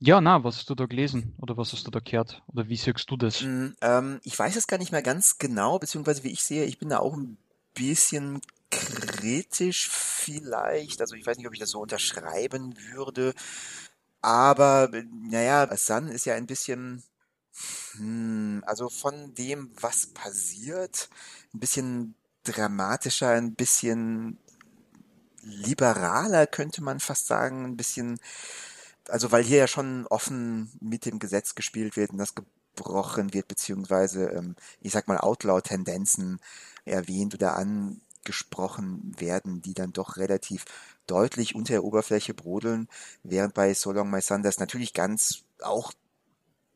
Ja, 0.00 0.20
na, 0.20 0.42
was 0.44 0.56
hast 0.58 0.70
du 0.70 0.74
da 0.74 0.86
gelesen 0.86 1.34
oder 1.40 1.56
was 1.56 1.72
hast 1.72 1.86
du 1.86 1.90
da 1.90 2.00
gehört 2.00 2.42
oder 2.48 2.68
wie 2.68 2.76
siehst 2.76 3.10
du 3.10 3.16
das? 3.16 3.42
Mm, 3.42 3.68
ähm, 3.80 4.20
ich 4.24 4.38
weiß 4.38 4.56
es 4.56 4.66
gar 4.66 4.78
nicht 4.78 4.92
mehr 4.92 5.02
ganz 5.02 5.38
genau, 5.38 5.78
beziehungsweise 5.78 6.24
wie 6.24 6.30
ich 6.32 6.42
sehe, 6.42 6.64
ich 6.64 6.78
bin 6.78 6.90
da 6.90 6.98
auch 6.98 7.16
ein 7.16 7.38
bisschen 7.74 8.40
kritisch 8.70 9.88
vielleicht. 9.88 11.00
Also 11.00 11.14
ich 11.14 11.26
weiß 11.26 11.36
nicht, 11.38 11.46
ob 11.46 11.54
ich 11.54 11.60
das 11.60 11.70
so 11.70 11.80
unterschreiben 11.80 12.74
würde. 12.92 13.34
Aber 14.22 14.90
naja, 15.12 15.68
Sun 15.76 16.08
ist 16.08 16.26
ja 16.26 16.34
ein 16.34 16.46
bisschen, 16.46 17.02
hm, 17.96 18.62
also 18.66 18.88
von 18.88 19.34
dem, 19.34 19.72
was 19.80 20.08
passiert, 20.08 21.10
ein 21.54 21.60
bisschen 21.60 22.14
dramatischer, 22.44 23.30
ein 23.30 23.54
bisschen 23.54 24.38
liberaler, 25.42 26.46
könnte 26.46 26.82
man 26.82 27.00
fast 27.00 27.26
sagen, 27.26 27.64
ein 27.64 27.76
bisschen, 27.76 28.18
also 29.08 29.32
weil 29.32 29.44
hier 29.44 29.58
ja 29.58 29.66
schon 29.66 30.06
offen 30.06 30.70
mit 30.80 31.04
dem 31.06 31.18
Gesetz 31.18 31.54
gespielt 31.54 31.96
wird 31.96 32.10
und 32.10 32.18
das 32.18 32.34
gebrochen 32.34 33.34
wird, 33.34 33.48
beziehungsweise, 33.48 34.30
ähm, 34.30 34.56
ich 34.80 34.92
sag 34.92 35.08
mal, 35.08 35.18
Outlaw-Tendenzen 35.18 36.40
erwähnt 36.84 37.34
oder 37.34 37.56
angesprochen 37.56 39.14
werden, 39.18 39.62
die 39.62 39.74
dann 39.74 39.92
doch 39.92 40.16
relativ 40.16 40.64
deutlich 41.06 41.54
unter 41.54 41.74
der 41.74 41.84
Oberfläche 41.84 42.34
brodeln, 42.34 42.88
während 43.22 43.54
bei 43.54 43.74
So 43.74 43.92
Long 43.92 44.10
My 44.10 44.20
Son 44.20 44.42
das 44.42 44.58
natürlich 44.58 44.94
ganz 44.94 45.44
auch 45.60 45.92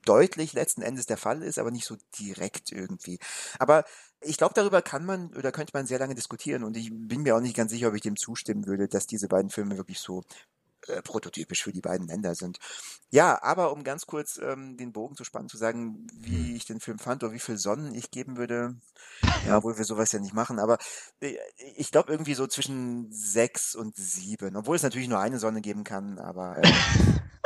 deutlich 0.05 0.53
letzten 0.53 0.83
Endes 0.83 1.07
der 1.07 1.17
Fall 1.17 1.43
ist, 1.43 1.59
aber 1.59 1.71
nicht 1.71 1.85
so 1.85 1.97
direkt 2.19 2.73
irgendwie. 2.73 3.19
Aber 3.59 3.85
ich 4.21 4.39
glaube, 4.39 4.55
darüber 4.55 4.83
kann 4.83 5.05
man 5.05 5.35
oder 5.35 5.53
könnte 5.53 5.73
man 5.75 5.87
sehr 5.87 5.99
lange 5.99 6.15
diskutieren 6.15 6.65
und 6.65 6.77
ich 6.77 6.91
bin 6.91 7.23
mir 7.23 7.37
auch 7.37 7.41
nicht 7.41 7.57
ganz 7.57 7.73
sicher, 7.73 7.89
ob 7.89 7.95
ich 7.95 8.03
dem 8.03 8.17
zustimmen 8.17 8.67
würde, 8.67 8.89
dass 8.89 9.07
diese 9.07 9.29
beiden 9.29 9.51
Filme 9.51 9.77
wirklich 9.77 10.01
so 10.01 10.25
äh, 10.87 11.03
prototypisch 11.03 11.63
für 11.63 11.73
die 11.73 11.81
beiden 11.81 12.07
Länder 12.07 12.35
sind. 12.35 12.59
Ja, 13.11 13.43
aber 13.43 13.73
um 13.73 13.85
ganz 13.85 14.07
kurz 14.07 14.39
ähm, 14.43 14.77
den 14.77 14.93
Bogen 14.93 15.17
zu 15.17 15.25
spannen, 15.25 15.49
zu 15.49 15.57
sagen, 15.57 16.07
wie 16.15 16.49
hm. 16.49 16.57
ich 16.57 16.67
den 16.67 16.81
Film 16.81 16.99
fand 16.99 17.25
oder 17.25 17.33
wie 17.33 17.39
viel 17.39 17.59
Sonnen 17.59 17.95
ich 17.95 18.11
geben 18.11 18.37
würde, 18.37 18.77
ja, 19.47 19.57
obwohl 19.57 19.79
wir 19.79 19.85
sowas 19.85 20.13
ja 20.13 20.21
nicht 20.21 20.35
machen, 20.35 20.59
aber 20.59 20.79
äh, 21.21 21.37
ich 21.77 21.91
glaube 21.91 22.13
irgendwie 22.13 22.35
so 22.35 22.47
zwischen 22.47 23.11
sechs 23.11 23.75
und 23.75 23.97
sieben, 23.97 24.57
obwohl 24.57 24.77
es 24.77 24.83
natürlich 24.83 25.09
nur 25.09 25.21
eine 25.21 25.39
Sonne 25.39 25.61
geben 25.61 25.85
kann, 25.85 26.19
aber 26.19 26.59
äh, 26.59 26.63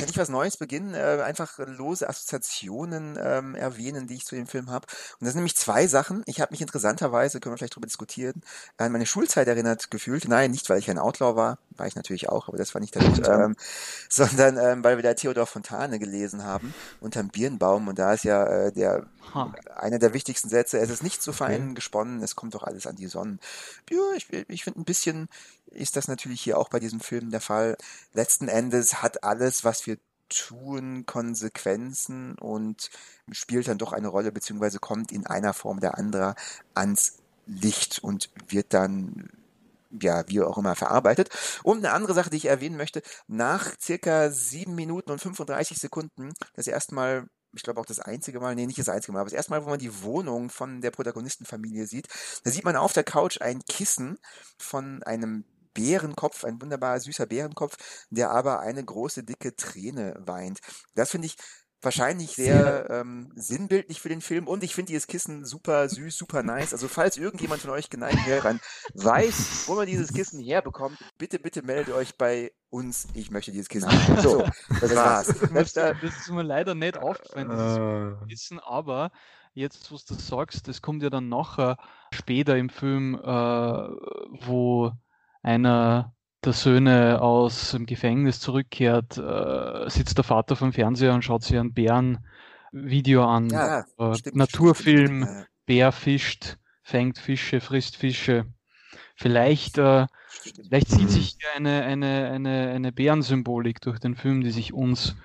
kann 0.00 0.08
ich 0.08 0.18
was 0.18 0.30
Neues 0.30 0.56
beginnen, 0.56 0.94
äh, 0.94 1.22
einfach 1.22 1.58
lose 1.58 2.08
Assoziationen 2.08 3.18
ähm, 3.22 3.54
erwähnen, 3.54 4.06
die 4.06 4.14
ich 4.14 4.24
zu 4.24 4.34
dem 4.34 4.46
Film 4.46 4.70
habe. 4.70 4.86
Und 5.18 5.26
das 5.26 5.32
sind 5.32 5.40
nämlich 5.40 5.56
zwei 5.56 5.86
Sachen. 5.86 6.22
Ich 6.26 6.40
habe 6.40 6.52
mich 6.52 6.62
interessanterweise, 6.62 7.38
können 7.38 7.52
wir 7.54 7.58
vielleicht 7.58 7.74
darüber 7.74 7.86
diskutieren, 7.86 8.42
an 8.78 8.92
meine 8.92 9.06
Schulzeit 9.06 9.46
erinnert 9.46 9.90
gefühlt. 9.90 10.26
Nein, 10.26 10.52
nicht, 10.52 10.70
weil 10.70 10.78
ich 10.78 10.90
ein 10.90 10.98
Outlaw 10.98 11.36
war, 11.36 11.58
war 11.76 11.86
ich 11.86 11.96
natürlich 11.96 12.28
auch, 12.30 12.48
aber 12.48 12.56
das 12.56 12.74
war 12.74 12.80
nicht 12.80 12.94
der 12.94 13.02
Grund, 13.02 13.28
ähm, 13.28 13.56
sondern 14.08 14.56
ähm, 14.56 14.82
weil 14.82 14.96
wir 14.96 15.02
da 15.02 15.12
Theodor 15.12 15.46
Fontane 15.46 15.98
gelesen 15.98 16.44
haben, 16.44 16.74
unterm 17.00 17.28
Birnbaum. 17.28 17.88
Und 17.88 17.98
da 17.98 18.14
ist 18.14 18.24
ja 18.24 18.46
äh, 18.46 18.72
der 18.72 19.06
huh. 19.34 19.52
einer 19.76 19.98
der 19.98 20.14
wichtigsten 20.14 20.48
Sätze, 20.48 20.78
es 20.78 20.88
ist 20.88 21.02
nicht 21.02 21.22
so 21.22 21.32
fein 21.32 21.64
okay. 21.64 21.74
gesponnen, 21.74 22.22
es 22.22 22.36
kommt 22.36 22.54
doch 22.54 22.62
alles 22.62 22.86
an 22.86 22.96
die 22.96 23.06
Sonne. 23.06 23.38
Ja, 23.90 23.98
ich, 24.16 24.28
ich 24.48 24.64
finde 24.64 24.80
ein 24.80 24.84
bisschen 24.84 25.28
ist 25.70 25.96
das 25.96 26.08
natürlich 26.08 26.40
hier 26.40 26.58
auch 26.58 26.68
bei 26.68 26.80
diesem 26.80 27.00
Film 27.00 27.30
der 27.30 27.40
Fall. 27.40 27.76
Letzten 28.12 28.48
Endes 28.48 29.02
hat 29.02 29.24
alles, 29.24 29.64
was 29.64 29.86
wir 29.86 29.98
tun, 30.28 31.06
Konsequenzen 31.06 32.36
und 32.36 32.90
spielt 33.32 33.68
dann 33.68 33.78
doch 33.78 33.92
eine 33.92 34.08
Rolle, 34.08 34.32
beziehungsweise 34.32 34.78
kommt 34.78 35.12
in 35.12 35.26
einer 35.26 35.54
Form 35.54 35.78
oder 35.78 35.98
anderer 35.98 36.34
ans 36.74 37.18
Licht 37.46 37.98
und 37.98 38.30
wird 38.48 38.72
dann 38.72 39.28
ja, 40.00 40.22
wie 40.28 40.40
auch 40.40 40.56
immer 40.56 40.76
verarbeitet. 40.76 41.30
Und 41.64 41.78
eine 41.78 41.92
andere 41.92 42.14
Sache, 42.14 42.30
die 42.30 42.36
ich 42.36 42.46
erwähnen 42.46 42.76
möchte, 42.76 43.02
nach 43.26 43.76
circa 43.80 44.30
sieben 44.30 44.76
Minuten 44.76 45.10
und 45.10 45.20
35 45.20 45.78
Sekunden, 45.78 46.32
das 46.54 46.68
erstmal 46.68 47.26
ich 47.52 47.62
glaube 47.62 47.80
auch 47.80 47.86
das 47.86 48.00
einzige 48.00 48.40
Mal, 48.40 48.54
nee, 48.54 48.66
nicht 48.66 48.78
das 48.78 48.88
einzige 48.88 49.12
Mal, 49.12 49.20
aber 49.20 49.30
das 49.30 49.36
erste 49.36 49.50
Mal, 49.50 49.64
wo 49.64 49.70
man 49.70 49.78
die 49.78 50.02
Wohnung 50.02 50.50
von 50.50 50.80
der 50.80 50.90
Protagonistenfamilie 50.90 51.86
sieht, 51.86 52.08
da 52.44 52.50
sieht 52.50 52.64
man 52.64 52.76
auf 52.76 52.92
der 52.92 53.04
Couch 53.04 53.40
ein 53.40 53.64
Kissen 53.64 54.18
von 54.56 55.02
einem 55.02 55.44
Bärenkopf, 55.74 56.44
ein 56.44 56.60
wunderbar 56.60 56.98
süßer 57.00 57.26
Bärenkopf, 57.26 57.76
der 58.10 58.30
aber 58.30 58.60
eine 58.60 58.84
große, 58.84 59.24
dicke 59.24 59.54
Träne 59.56 60.14
weint. 60.18 60.60
Das 60.94 61.10
finde 61.10 61.26
ich 61.26 61.36
wahrscheinlich 61.82 62.32
sehr, 62.32 62.62
sehr 62.62 62.90
ähm, 62.90 63.32
sinnbildlich 63.34 64.00
für 64.00 64.08
den 64.08 64.20
Film 64.20 64.46
und 64.46 64.62
ich 64.62 64.74
finde 64.74 64.88
dieses 64.88 65.06
Kissen 65.06 65.44
super 65.44 65.88
süß, 65.88 66.16
super 66.16 66.42
nice. 66.42 66.72
Also 66.72 66.88
falls 66.88 67.16
irgendjemand 67.16 67.62
von 67.62 67.70
euch 67.70 67.88
geneigt 67.88 68.26
Hörern 68.26 68.60
weiß, 68.94 69.64
wo 69.66 69.74
man 69.74 69.86
dieses 69.86 70.12
Kissen 70.12 70.40
herbekommt, 70.40 70.98
bitte, 71.18 71.38
bitte 71.38 71.62
meldet 71.62 71.94
euch 71.94 72.16
bei 72.16 72.52
uns. 72.68 73.08
Ich 73.14 73.30
möchte 73.30 73.52
dieses 73.52 73.68
Kissen. 73.68 73.90
So, 74.20 74.44
das 74.80 74.94
war's. 74.94 75.34
Das, 75.54 75.72
das 75.72 76.02
ist 76.02 76.30
mir 76.30 76.42
leider 76.42 76.74
nicht 76.74 76.98
aufgefallen, 76.98 77.48
dieses 77.48 77.78
uh. 77.78 78.26
Kissen, 78.26 78.60
aber 78.60 79.10
jetzt, 79.54 79.90
was 79.92 80.04
du 80.04 80.14
sagst, 80.14 80.68
das 80.68 80.82
kommt 80.82 81.02
ja 81.02 81.10
dann 81.10 81.28
nachher 81.28 81.76
später 82.12 82.56
im 82.56 82.68
Film, 82.68 83.14
äh, 83.14 83.18
wo 83.22 84.92
einer 85.42 86.14
der 86.44 86.52
Söhne 86.52 87.20
aus 87.20 87.72
dem 87.72 87.86
Gefängnis 87.86 88.40
zurückkehrt, 88.40 89.18
äh, 89.18 89.88
sitzt 89.90 90.16
der 90.16 90.24
Vater 90.24 90.56
vom 90.56 90.72
Fernseher 90.72 91.14
und 91.14 91.24
schaut 91.24 91.42
sich 91.42 91.58
ein 91.58 91.74
Bärenvideo 91.74 93.24
an. 93.24 93.50
Ja, 93.50 93.84
äh, 93.98 94.14
stimmt, 94.14 94.36
Naturfilm, 94.36 95.22
stimmt, 95.22 95.38
ja. 95.38 95.44
Bär 95.66 95.92
fischt, 95.92 96.56
fängt 96.82 97.18
Fische, 97.18 97.60
frisst 97.60 97.96
Fische. 97.96 98.46
Vielleicht, 99.16 99.76
äh, 99.76 100.06
vielleicht 100.64 100.88
zieht 100.88 101.10
sich 101.10 101.36
hier 101.38 101.50
eine, 101.56 101.82
eine, 101.82 102.30
eine, 102.30 102.70
eine 102.70 102.92
Bärensymbolik 102.92 103.80
durch 103.82 103.98
den 103.98 104.14
Film, 104.14 104.40
die 104.40 104.50
sich 104.50 104.72
uns 104.72 105.16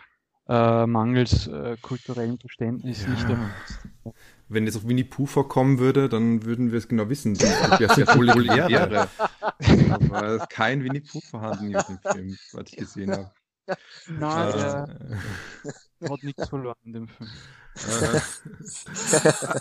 äh, 0.50 0.86
mangels 0.86 1.48
äh, 1.48 1.78
kulturellem 1.82 2.38
Verständnis 2.40 3.04
ja. 3.04 3.10
nicht 3.10 3.30
erfasst 3.30 3.88
wenn 4.48 4.66
jetzt 4.66 4.78
auf 4.78 4.88
Winnie 4.88 5.04
Pooh 5.04 5.26
vorkommen 5.26 5.80
würde, 5.80 6.08
dann 6.10 6.46
würden 6.46 6.72
wir 6.72 6.78
es 6.78 6.88
genau 6.88 7.10
wissen, 7.10 7.36
das 7.36 7.96
sehr 7.96 8.06
populär 8.06 8.70
wäre. 8.70 9.10
Aber 9.92 10.28
es 10.28 10.44
ist 10.44 10.50
kein 10.50 10.84
Winnie 10.84 11.02
Pooh 11.02 11.22
vorhanden 11.22 11.72
in 11.72 11.74
diesem 11.74 12.00
Film, 12.00 12.38
was 12.54 12.72
ich 12.72 12.78
gesehen 12.78 13.12
habe. 13.12 13.32
Nein, 14.08 14.54
äh, 14.54 14.86
er 16.00 16.12
hat 16.12 16.24
nichts 16.24 16.50
verloren 16.50 16.78
in 16.84 16.94
dem 16.94 17.08
Film. 17.08 17.30
Äh, 17.76 18.22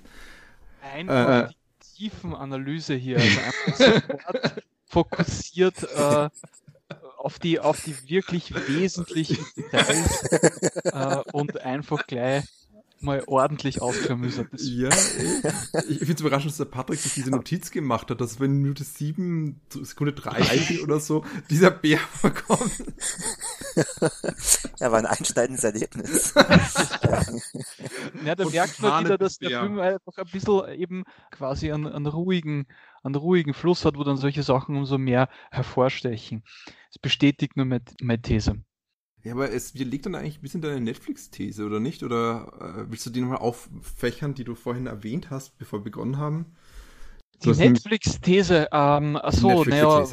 Einfach 0.81 1.49
äh, 1.49 1.56
Analyse 2.35 2.95
hier, 2.95 3.19
also 3.19 3.85
fokussiert 4.87 5.83
äh, 5.83 6.29
auf, 7.19 7.39
die, 7.39 7.59
auf 7.61 7.83
die 7.83 7.97
wirklich 8.09 8.55
wesentlichen 8.69 9.45
Details 9.57 10.23
äh, 10.85 11.23
und 11.33 11.61
einfach 11.61 12.07
gleich 12.07 12.45
mal 13.01 13.23
ordentlich 13.27 13.83
ausklamüsert 13.83 14.53
ist. 14.55 14.67
Ja, 14.69 14.89
ich, 15.89 15.99
finde 15.99 16.15
es 16.15 16.21
überraschend, 16.21 16.51
dass 16.51 16.59
der 16.59 16.65
Patrick 16.67 16.99
sich 16.99 17.15
diese 17.15 17.31
Notiz 17.31 17.71
gemacht 17.71 18.11
hat, 18.11 18.21
dass 18.21 18.41
wenn 18.41 18.53
Minute 18.53 18.85
7, 18.85 19.61
Sekunde 19.83 20.13
30 20.13 20.83
oder 20.83 21.01
so, 21.01 21.25
dieser 21.51 21.71
Bär 21.71 21.99
vorkommt. 22.13 22.73
Ja, 24.81 24.93
war 24.93 24.99
ein 24.99 25.07
einschneidendes 25.07 25.65
Erlebnis. 25.65 26.35
ja, 28.25 28.35
da 28.35 28.49
merkt 28.49 28.81
man 28.81 29.05
wieder, 29.05 29.19
dass 29.19 29.39
der 29.39 29.61
Film 29.61 29.79
einfach 29.79 30.17
ein 30.17 30.27
bisschen 30.33 30.69
eben 30.75 31.05
quasi 31.31 31.71
einen, 31.73 31.87
einen 31.87 32.07
ruhigen, 32.07 32.67
einen 33.03 33.15
ruhigen 33.15 33.55
Fluss 33.55 33.85
hat, 33.85 33.97
wo 33.97 34.05
dann 34.05 34.17
solche 34.17 34.43
Sachen 34.43 34.77
umso 34.77 34.99
mehr 34.99 35.29
hervorstechen. 35.51 36.43
Es 36.91 36.99
bestätigt 36.99 37.57
nur 37.57 37.67
meine 37.67 38.23
These. 38.23 38.63
Ja, 39.27 39.33
aber 39.33 39.53
es 39.53 39.75
liegt 39.75 40.07
dann 40.07 40.15
eigentlich 40.15 40.39
ein 40.39 40.43
bisschen 40.43 40.61
deine 40.61 40.81
Netflix-These, 40.81 41.67
oder 41.67 41.81
nicht? 41.81 42.05
Oder 42.05 42.47
äh, 42.61 42.89
willst 42.89 43.07
du 43.07 43.11
die 43.11 43.21
nochmal 43.21 43.39
auffächern, 43.39 44.35
die 44.35 44.45
du 44.45 44.55
vorhin 44.55 44.87
erwähnt 44.87 45.31
hast, 45.31 45.59
bevor 45.59 45.81
wir 45.81 45.85
begonnen 45.85 46.19
haben? 46.19 46.55
Die 47.43 47.51
Netflix-These, 47.51 48.69
ähm, 48.71 49.17
achso, 49.17 49.65
naja, 49.65 50.05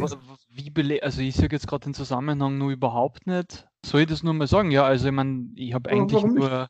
wie 0.50 1.04
also 1.04 1.22
ich 1.22 1.36
sage 1.36 1.56
jetzt 1.56 1.68
gerade 1.68 1.84
den 1.84 1.94
Zusammenhang 1.94 2.58
nur 2.58 2.72
überhaupt 2.72 3.28
nicht. 3.28 3.68
Soll 3.86 4.02
ich 4.02 4.08
das 4.08 4.24
nur 4.24 4.34
mal 4.34 4.48
sagen? 4.48 4.72
Ja, 4.72 4.84
also 4.84 5.06
ich 5.06 5.14
meine, 5.14 5.48
ich 5.58 5.76
habe 5.76 5.92
eigentlich 5.92 6.24
nur, 6.24 6.70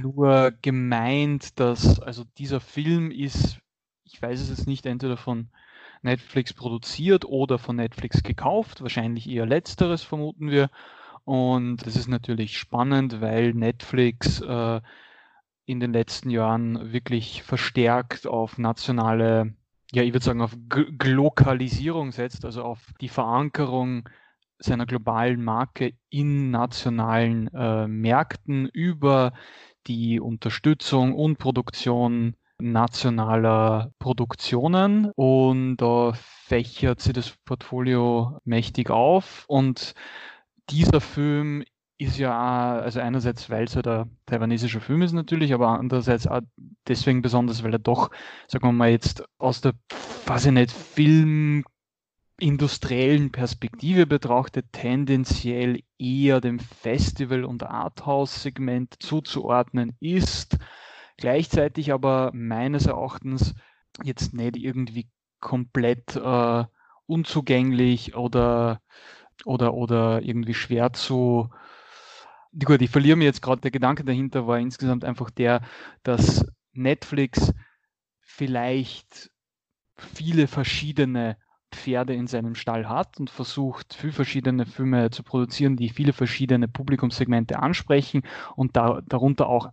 nur 0.00 0.52
gemeint, 0.62 1.60
dass 1.60 2.00
also 2.00 2.24
dieser 2.38 2.60
Film 2.60 3.10
ist, 3.10 3.58
ich 4.04 4.22
weiß 4.22 4.40
es 4.40 4.48
jetzt 4.48 4.66
nicht, 4.66 4.86
entweder 4.86 5.18
von 5.18 5.50
Netflix 6.00 6.54
produziert 6.54 7.26
oder 7.26 7.58
von 7.58 7.76
Netflix 7.76 8.22
gekauft, 8.22 8.80
wahrscheinlich 8.80 9.28
eher 9.28 9.44
letzteres 9.44 10.02
vermuten 10.02 10.50
wir. 10.50 10.70
Und 11.24 11.86
das 11.86 11.96
ist 11.96 12.08
natürlich 12.08 12.58
spannend, 12.58 13.20
weil 13.20 13.54
Netflix 13.54 14.40
äh, 14.40 14.80
in 15.66 15.80
den 15.80 15.92
letzten 15.92 16.30
Jahren 16.30 16.92
wirklich 16.92 17.42
verstärkt 17.42 18.26
auf 18.26 18.58
nationale, 18.58 19.54
ja, 19.92 20.02
ich 20.02 20.12
würde 20.12 20.24
sagen, 20.24 20.42
auf 20.42 20.56
G 20.68 20.84
Glokalisierung 20.98 22.12
setzt, 22.12 22.44
also 22.44 22.62
auf 22.62 22.92
die 23.00 23.08
Verankerung 23.08 24.08
seiner 24.58 24.86
globalen 24.86 25.42
Marke 25.42 25.94
in 26.10 26.50
nationalen 26.50 27.48
äh, 27.54 27.86
Märkten 27.86 28.66
über 28.66 29.32
die 29.86 30.20
Unterstützung 30.20 31.14
und 31.14 31.38
Produktion 31.38 32.36
nationaler 32.58 33.92
Produktionen. 33.98 35.10
Und 35.14 35.78
da 35.78 36.12
fächert 36.14 37.00
sie 37.00 37.12
das 37.12 37.34
Portfolio 37.44 38.38
mächtig 38.44 38.90
auf. 38.90 39.44
Und 39.48 39.94
dieser 40.70 41.00
Film 41.00 41.64
ist 41.98 42.18
ja, 42.18 42.80
also 42.80 43.00
einerseits, 43.00 43.50
weil 43.50 43.64
es 43.64 43.74
ja 43.74 43.82
der 43.82 44.08
taiwanesische 44.24 44.80
Film 44.80 45.02
ist 45.02 45.12
natürlich, 45.12 45.52
aber 45.52 45.68
andererseits 45.68 46.26
auch 46.26 46.40
deswegen 46.88 47.20
besonders, 47.20 47.62
weil 47.62 47.74
er 47.74 47.78
doch, 47.78 48.10
sagen 48.48 48.66
wir 48.66 48.72
mal 48.72 48.90
jetzt 48.90 49.22
aus 49.38 49.60
der, 49.60 49.74
weiß 50.24 50.46
ich 50.46 50.52
nicht, 50.52 50.72
filmindustriellen 50.72 53.32
Perspektive 53.32 54.06
betrachtet, 54.06 54.72
tendenziell 54.72 55.82
eher 55.98 56.40
dem 56.40 56.58
Festival- 56.58 57.44
und 57.44 57.64
Arthouse-Segment 57.64 58.96
zuzuordnen 59.00 59.94
ist, 60.00 60.56
gleichzeitig 61.18 61.92
aber 61.92 62.30
meines 62.32 62.86
Erachtens 62.86 63.54
jetzt 64.02 64.32
nicht 64.32 64.56
irgendwie 64.56 65.10
komplett 65.38 66.16
äh, 66.16 66.64
unzugänglich 67.04 68.14
oder, 68.14 68.80
oder, 69.44 69.74
oder 69.74 70.22
irgendwie 70.22 70.54
schwer 70.54 70.92
zu. 70.92 71.50
Gut, 72.64 72.82
ich 72.82 72.90
verliere 72.90 73.16
mir 73.16 73.24
jetzt 73.24 73.42
gerade. 73.42 73.60
Der 73.60 73.70
Gedanke 73.70 74.04
dahinter 74.04 74.46
war 74.46 74.58
insgesamt 74.58 75.04
einfach 75.04 75.30
der, 75.30 75.62
dass 76.02 76.44
Netflix 76.72 77.52
vielleicht 78.20 79.30
viele 79.96 80.46
verschiedene 80.46 81.36
Pferde 81.72 82.14
in 82.14 82.26
seinem 82.26 82.54
Stall 82.54 82.88
hat 82.88 83.20
und 83.20 83.30
versucht, 83.30 83.94
viele 83.94 84.12
verschiedene 84.12 84.66
Filme 84.66 85.10
zu 85.10 85.22
produzieren, 85.22 85.76
die 85.76 85.88
viele 85.88 86.12
verschiedene 86.12 86.66
Publikumssegmente 86.66 87.60
ansprechen 87.60 88.22
und 88.56 88.76
da, 88.76 89.00
darunter 89.06 89.48
auch 89.48 89.68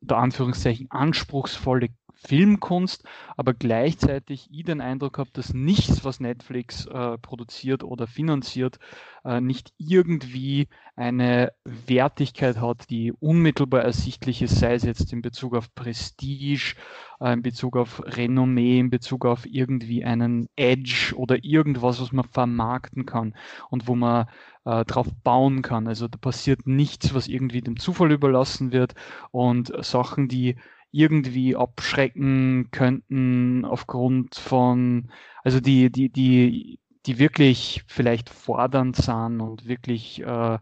unter 0.00 0.18
Anführungszeichen 0.18 0.88
anspruchsvolle 0.90 1.88
Filmkunst, 2.26 3.04
aber 3.36 3.54
gleichzeitig 3.54 4.48
ich 4.50 4.64
den 4.64 4.80
Eindruck 4.80 5.18
habe, 5.18 5.30
dass 5.32 5.54
nichts, 5.54 6.04
was 6.04 6.20
Netflix 6.20 6.86
äh, 6.86 7.18
produziert 7.18 7.84
oder 7.84 8.06
finanziert, 8.06 8.78
äh, 9.24 9.40
nicht 9.40 9.72
irgendwie 9.78 10.68
eine 10.96 11.52
Wertigkeit 11.64 12.60
hat, 12.60 12.90
die 12.90 13.12
unmittelbar 13.12 13.82
ersichtlich 13.82 14.42
ist, 14.42 14.58
sei 14.58 14.74
es 14.74 14.82
jetzt 14.82 15.12
in 15.12 15.22
Bezug 15.22 15.54
auf 15.54 15.74
Prestige, 15.74 16.74
äh, 17.20 17.32
in 17.32 17.42
Bezug 17.42 17.76
auf 17.76 18.02
Renommee, 18.04 18.78
in 18.78 18.90
Bezug 18.90 19.24
auf 19.26 19.46
irgendwie 19.46 20.04
einen 20.04 20.48
Edge 20.56 21.12
oder 21.16 21.44
irgendwas, 21.44 22.00
was 22.00 22.12
man 22.12 22.24
vermarkten 22.24 23.06
kann 23.06 23.34
und 23.70 23.86
wo 23.86 23.94
man 23.94 24.26
äh, 24.64 24.84
drauf 24.84 25.08
bauen 25.22 25.62
kann. 25.62 25.86
Also 25.86 26.08
da 26.08 26.18
passiert 26.18 26.66
nichts, 26.66 27.14
was 27.14 27.28
irgendwie 27.28 27.60
dem 27.60 27.78
Zufall 27.78 28.12
überlassen 28.12 28.72
wird 28.72 28.94
und 29.30 29.72
Sachen, 29.84 30.28
die 30.28 30.56
irgendwie 30.96 31.54
abschrecken 31.54 32.68
könnten 32.70 33.64
aufgrund 33.64 34.34
von, 34.36 35.10
also 35.44 35.60
die, 35.60 35.90
die, 35.90 36.08
die, 36.08 36.80
die 37.04 37.18
wirklich 37.18 37.84
vielleicht 37.86 38.30
fordernd 38.30 38.96
sind 38.96 39.40
und 39.40 39.66
wirklich 39.68 40.22
äh, 40.22 40.58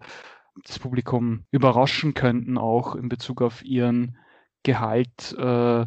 das 0.65 0.79
Publikum 0.79 1.45
überraschen 1.51 2.15
könnten, 2.15 2.59
auch 2.59 2.97
in 2.97 3.09
Bezug 3.09 3.43
auf 3.43 3.65
ihren 3.65 4.19
Gehalt. 4.65 5.35
Äh, 5.39 5.87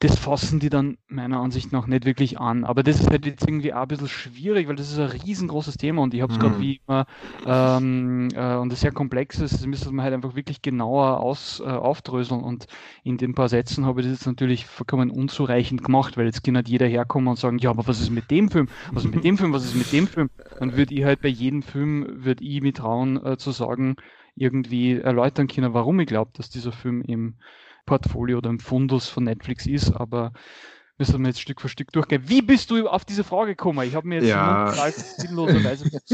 das 0.00 0.16
fassen 0.16 0.60
die 0.60 0.70
dann 0.70 0.96
meiner 1.08 1.40
Ansicht 1.40 1.72
nach 1.72 1.88
nicht 1.88 2.04
wirklich 2.04 2.38
an. 2.38 2.64
Aber 2.64 2.84
das 2.84 3.00
ist 3.00 3.10
halt 3.10 3.26
jetzt 3.26 3.46
irgendwie 3.46 3.74
auch 3.74 3.82
ein 3.82 3.88
bisschen 3.88 4.06
schwierig, 4.08 4.68
weil 4.68 4.76
das 4.76 4.92
ist 4.92 4.98
ein 4.98 5.10
riesengroßes 5.10 5.76
Thema 5.76 6.02
und 6.02 6.14
ich 6.14 6.22
habe 6.22 6.32
es 6.32 6.38
mhm. 6.38 6.42
gerade 6.42 6.60
wie 6.60 6.80
immer 6.86 7.06
ähm, 7.44 8.28
äh, 8.32 8.54
und 8.54 8.72
es 8.72 8.80
sehr 8.80 8.92
komplex 8.92 9.40
ist, 9.40 9.54
das 9.54 9.66
müsste 9.66 9.90
man 9.90 10.04
halt 10.04 10.14
einfach 10.14 10.36
wirklich 10.36 10.62
genauer 10.62 11.18
aus, 11.18 11.60
äh, 11.60 11.68
aufdröseln 11.68 12.42
und 12.42 12.68
in 13.02 13.16
den 13.16 13.34
paar 13.34 13.48
Sätzen 13.48 13.86
habe 13.86 14.00
ich 14.00 14.06
das 14.06 14.18
jetzt 14.18 14.26
natürlich 14.26 14.66
vollkommen 14.66 15.10
unzureichend 15.10 15.82
gemacht, 15.82 16.16
weil 16.16 16.26
jetzt 16.26 16.44
kann 16.44 16.54
halt 16.54 16.68
jeder 16.68 16.86
herkommen 16.86 17.28
und 17.28 17.38
sagen, 17.38 17.58
ja, 17.58 17.70
aber 17.70 17.88
was 17.88 18.00
ist 18.00 18.10
mit 18.10 18.30
dem 18.30 18.50
Film? 18.50 18.68
Was 18.92 19.04
ist 19.04 19.14
mit 19.14 19.24
dem 19.24 19.36
Film? 19.36 19.52
Was 19.52 19.64
ist 19.64 19.74
mit 19.74 19.92
dem 19.92 20.06
Film? 20.06 20.30
Dann 20.60 20.76
würde 20.76 20.94
ich 20.94 21.04
halt 21.04 21.22
bei 21.22 21.28
jedem 21.28 21.62
Film, 21.62 22.24
würde 22.24 22.44
ich 22.44 22.60
mich 22.60 22.74
trauen 22.74 23.24
äh, 23.24 23.36
zu 23.36 23.50
sagen, 23.50 23.96
irgendwie 24.36 24.92
erläutern 24.92 25.48
können, 25.48 25.74
warum 25.74 25.98
ich 25.98 26.06
glaube, 26.06 26.30
dass 26.34 26.50
dieser 26.50 26.70
Film 26.70 27.02
im 27.02 27.34
Portfolio 27.88 28.38
oder 28.38 28.50
im 28.50 28.60
Fundus 28.60 29.08
von 29.08 29.24
Netflix 29.24 29.66
ist, 29.66 29.90
aber 29.90 30.32
müssen 30.98 31.20
wir 31.22 31.28
jetzt 31.28 31.40
Stück 31.40 31.60
für 31.60 31.70
Stück 31.70 31.90
durchgehen. 31.90 32.22
Wie 32.26 32.42
bist 32.42 32.70
du 32.70 32.86
auf 32.86 33.06
diese 33.06 33.24
Frage 33.24 33.52
gekommen? 33.52 33.86
Ich 33.86 33.94
habe 33.94 34.06
mir 34.06 34.16
jetzt 34.16 34.28
ja. 34.28 34.70
sinnloserweise 35.16 35.86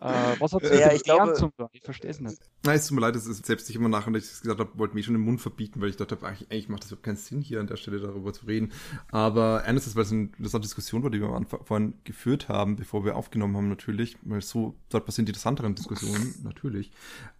äh, 0.00 0.36
Was 0.38 0.52
hat 0.52 0.62
ja, 0.64 0.92
ich 0.92 1.02
glaube, 1.02 1.32
zum 1.32 1.50
Ich 1.72 1.80
verstehe 1.82 2.10
es 2.10 2.20
nicht. 2.20 2.38
Nein, 2.66 2.76
es 2.76 2.86
tut 2.86 2.94
mir 2.94 3.02
leid, 3.02 3.14
es 3.14 3.26
ist 3.26 3.44
selbst 3.44 3.68
nicht 3.68 3.76
immer 3.76 3.90
nach, 3.90 4.06
und 4.06 4.16
ich 4.16 4.22
gesagt 4.40 4.58
habe, 4.58 4.70
wollte 4.78 4.94
mir 4.94 5.02
schon 5.02 5.12
den 5.12 5.22
Mund 5.22 5.38
verbieten, 5.38 5.82
weil 5.82 5.90
ich 5.90 5.96
dachte, 5.96 6.16
eigentlich, 6.22 6.50
eigentlich 6.50 6.70
macht 6.70 6.82
das 6.82 6.92
überhaupt 6.92 7.04
keinen 7.04 7.16
Sinn, 7.16 7.42
hier 7.42 7.60
an 7.60 7.66
der 7.66 7.76
Stelle 7.76 8.00
darüber 8.00 8.32
zu 8.32 8.46
reden. 8.46 8.72
Aber 9.10 9.64
einerseits, 9.66 9.96
weil 9.96 10.04
es 10.04 10.12
eine 10.12 10.22
interessante 10.22 10.66
Diskussion 10.66 11.02
war, 11.02 11.10
die 11.10 11.20
wir 11.20 11.28
am 11.28 11.34
Anfang 11.34 11.62
vorhin 11.62 11.94
geführt 12.04 12.48
haben, 12.48 12.76
bevor 12.76 13.04
wir 13.04 13.16
aufgenommen 13.16 13.54
haben, 13.54 13.68
natürlich, 13.68 14.16
weil 14.22 14.40
so, 14.40 14.74
dort 14.88 15.04
passieren 15.04 15.26
die 15.26 15.30
interessanteren 15.30 15.74
Diskussionen, 15.74 16.36
natürlich. 16.42 16.90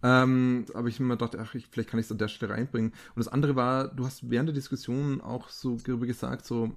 Ähm, 0.03 0.65
aber 0.75 0.89
ich 0.89 0.99
mir 0.99 1.17
gedacht, 1.17 1.35
ach, 1.37 1.55
ich, 1.55 1.65
vielleicht 1.71 1.89
kann 1.89 1.99
ich 1.99 2.05
es 2.05 2.11
an 2.11 2.19
der 2.19 2.27
Stelle 2.27 2.53
reinbringen. 2.53 2.91
Und 2.91 3.17
das 3.17 3.27
andere 3.27 3.55
war, 3.55 3.87
du 3.87 4.05
hast 4.05 4.29
während 4.29 4.49
der 4.49 4.53
Diskussion 4.53 5.21
auch 5.21 5.49
so 5.49 5.77
darüber 5.83 6.05
gesagt, 6.05 6.45
so, 6.45 6.71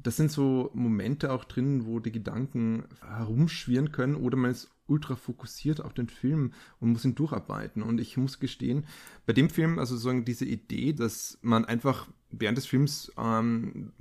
das 0.00 0.16
sind 0.16 0.30
so 0.30 0.70
Momente 0.74 1.32
auch 1.32 1.44
drin, 1.44 1.84
wo 1.86 1.98
die 1.98 2.12
Gedanken 2.12 2.84
herumschwirren 3.00 3.92
können 3.92 4.14
oder 4.14 4.36
man 4.36 4.52
ist 4.52 4.70
ultra 4.86 5.16
fokussiert 5.16 5.82
auf 5.82 5.92
den 5.92 6.08
Film 6.08 6.52
und 6.80 6.92
muss 6.92 7.04
ihn 7.04 7.14
durcharbeiten. 7.14 7.82
Und 7.82 8.00
ich 8.00 8.16
muss 8.16 8.38
gestehen, 8.38 8.86
bei 9.26 9.32
dem 9.32 9.50
Film, 9.50 9.78
also 9.78 9.94
sozusagen 9.94 10.24
diese 10.24 10.46
Idee, 10.46 10.92
dass 10.92 11.38
man 11.42 11.64
einfach 11.64 12.08
während 12.30 12.58
des 12.58 12.66
Films, 12.66 13.12
ähm, 13.18 13.92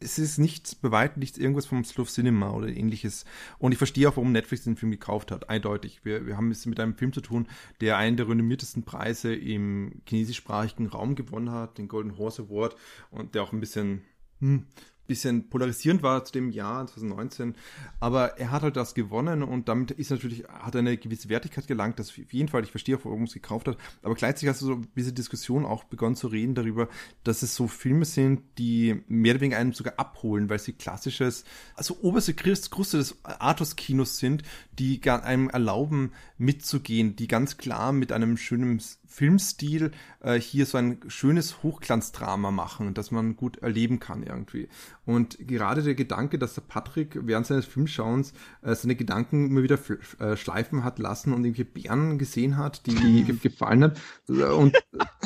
es 0.00 0.18
ist 0.18 0.38
nichts, 0.38 0.74
bei 0.74 0.90
weitem 0.90 1.20
nichts 1.20 1.38
irgendwas 1.38 1.66
vom 1.66 1.84
Slow 1.84 2.08
Cinema 2.08 2.50
oder 2.50 2.68
ähnliches. 2.68 3.24
Und 3.58 3.72
ich 3.72 3.78
verstehe 3.78 4.08
auch, 4.08 4.16
warum 4.16 4.32
Netflix 4.32 4.64
den 4.64 4.76
Film 4.76 4.92
gekauft 4.92 5.30
hat, 5.30 5.48
eindeutig. 5.48 6.00
Wir, 6.04 6.26
wir 6.26 6.36
haben 6.36 6.50
es 6.50 6.66
mit 6.66 6.80
einem 6.80 6.96
Film 6.96 7.12
zu 7.12 7.20
tun, 7.20 7.46
der 7.80 7.96
einen 7.96 8.16
der 8.16 8.28
renommiertesten 8.28 8.84
Preise 8.84 9.34
im 9.34 10.02
chinesischsprachigen 10.06 10.86
Raum 10.86 11.14
gewonnen 11.14 11.50
hat, 11.50 11.78
den 11.78 11.88
Golden 11.88 12.18
Horse 12.18 12.42
Award, 12.42 12.76
und 13.10 13.34
der 13.34 13.42
auch 13.42 13.52
ein 13.52 13.60
bisschen 13.60 14.02
hm, 14.40 14.66
bisschen 15.06 15.48
polarisierend 15.48 16.02
war 16.02 16.24
zu 16.24 16.32
dem 16.32 16.50
Jahr 16.50 16.86
2019, 16.86 17.54
aber 18.00 18.38
er 18.38 18.50
hat 18.50 18.62
halt 18.62 18.76
das 18.76 18.94
gewonnen 18.94 19.42
und 19.42 19.68
damit 19.68 19.90
ist 19.92 20.10
natürlich, 20.10 20.44
hat 20.48 20.74
er 20.74 20.80
eine 20.80 20.96
gewisse 20.96 21.28
Wertigkeit 21.28 21.66
gelangt, 21.66 21.98
das 21.98 22.10
auf 22.10 22.32
jeden 22.32 22.48
Fall, 22.48 22.64
ich 22.64 22.70
verstehe 22.70 22.96
auch, 22.96 23.04
warum 23.04 23.24
es 23.24 23.34
gekauft 23.34 23.68
hat, 23.68 23.76
aber 24.02 24.14
gleichzeitig 24.14 24.48
hast 24.48 24.62
du 24.62 24.66
so 24.66 24.80
diese 24.96 25.12
Diskussion 25.12 25.64
auch 25.64 25.84
begonnen 25.84 26.16
zu 26.16 26.28
reden 26.28 26.54
darüber, 26.54 26.88
dass 27.24 27.42
es 27.42 27.54
so 27.54 27.68
Filme 27.68 28.04
sind, 28.04 28.42
die 28.58 29.02
mehr 29.08 29.34
oder 29.34 29.40
weniger 29.40 29.58
einen 29.58 29.72
sogar 29.72 29.94
abholen, 29.98 30.48
weil 30.48 30.58
sie 30.58 30.72
klassisches, 30.72 31.44
also 31.74 31.98
oberste 32.02 32.34
Kruste 32.34 32.98
des 32.98 33.16
Artus-Kinos 33.24 34.18
sind, 34.18 34.42
die 34.78 35.00
einem 35.06 35.48
erlauben 35.48 36.12
mitzugehen, 36.38 37.16
die 37.16 37.28
ganz 37.28 37.56
klar 37.56 37.92
mit 37.92 38.12
einem 38.12 38.36
schönen 38.36 38.80
Filmstil 39.06 39.92
äh, 40.20 40.38
hier 40.38 40.66
so 40.66 40.78
ein 40.78 40.98
schönes 41.08 41.62
Hochglanzdrama 41.62 42.50
machen, 42.50 42.92
das 42.94 43.10
man 43.10 43.36
gut 43.36 43.58
erleben 43.58 43.98
kann 43.98 44.22
irgendwie. 44.22 44.68
Und 45.06 45.38
gerade 45.38 45.82
der 45.82 45.94
Gedanke, 45.94 46.38
dass 46.38 46.54
der 46.54 46.62
Patrick 46.62 47.18
während 47.22 47.46
seines 47.46 47.64
Filmschauens 47.64 48.32
äh, 48.62 48.74
seine 48.74 48.96
Gedanken 48.96 49.46
immer 49.46 49.62
wieder 49.62 49.78
äh, 50.18 50.36
schleifen 50.36 50.84
hat 50.84 50.98
lassen 50.98 51.32
und 51.32 51.44
irgendwelche 51.44 51.70
Bären 51.70 52.18
gesehen 52.18 52.56
hat, 52.58 52.86
die 52.86 52.96
ihm 52.96 53.38
gefallen 53.42 53.84
hat. 53.84 54.00
Und 54.28 54.76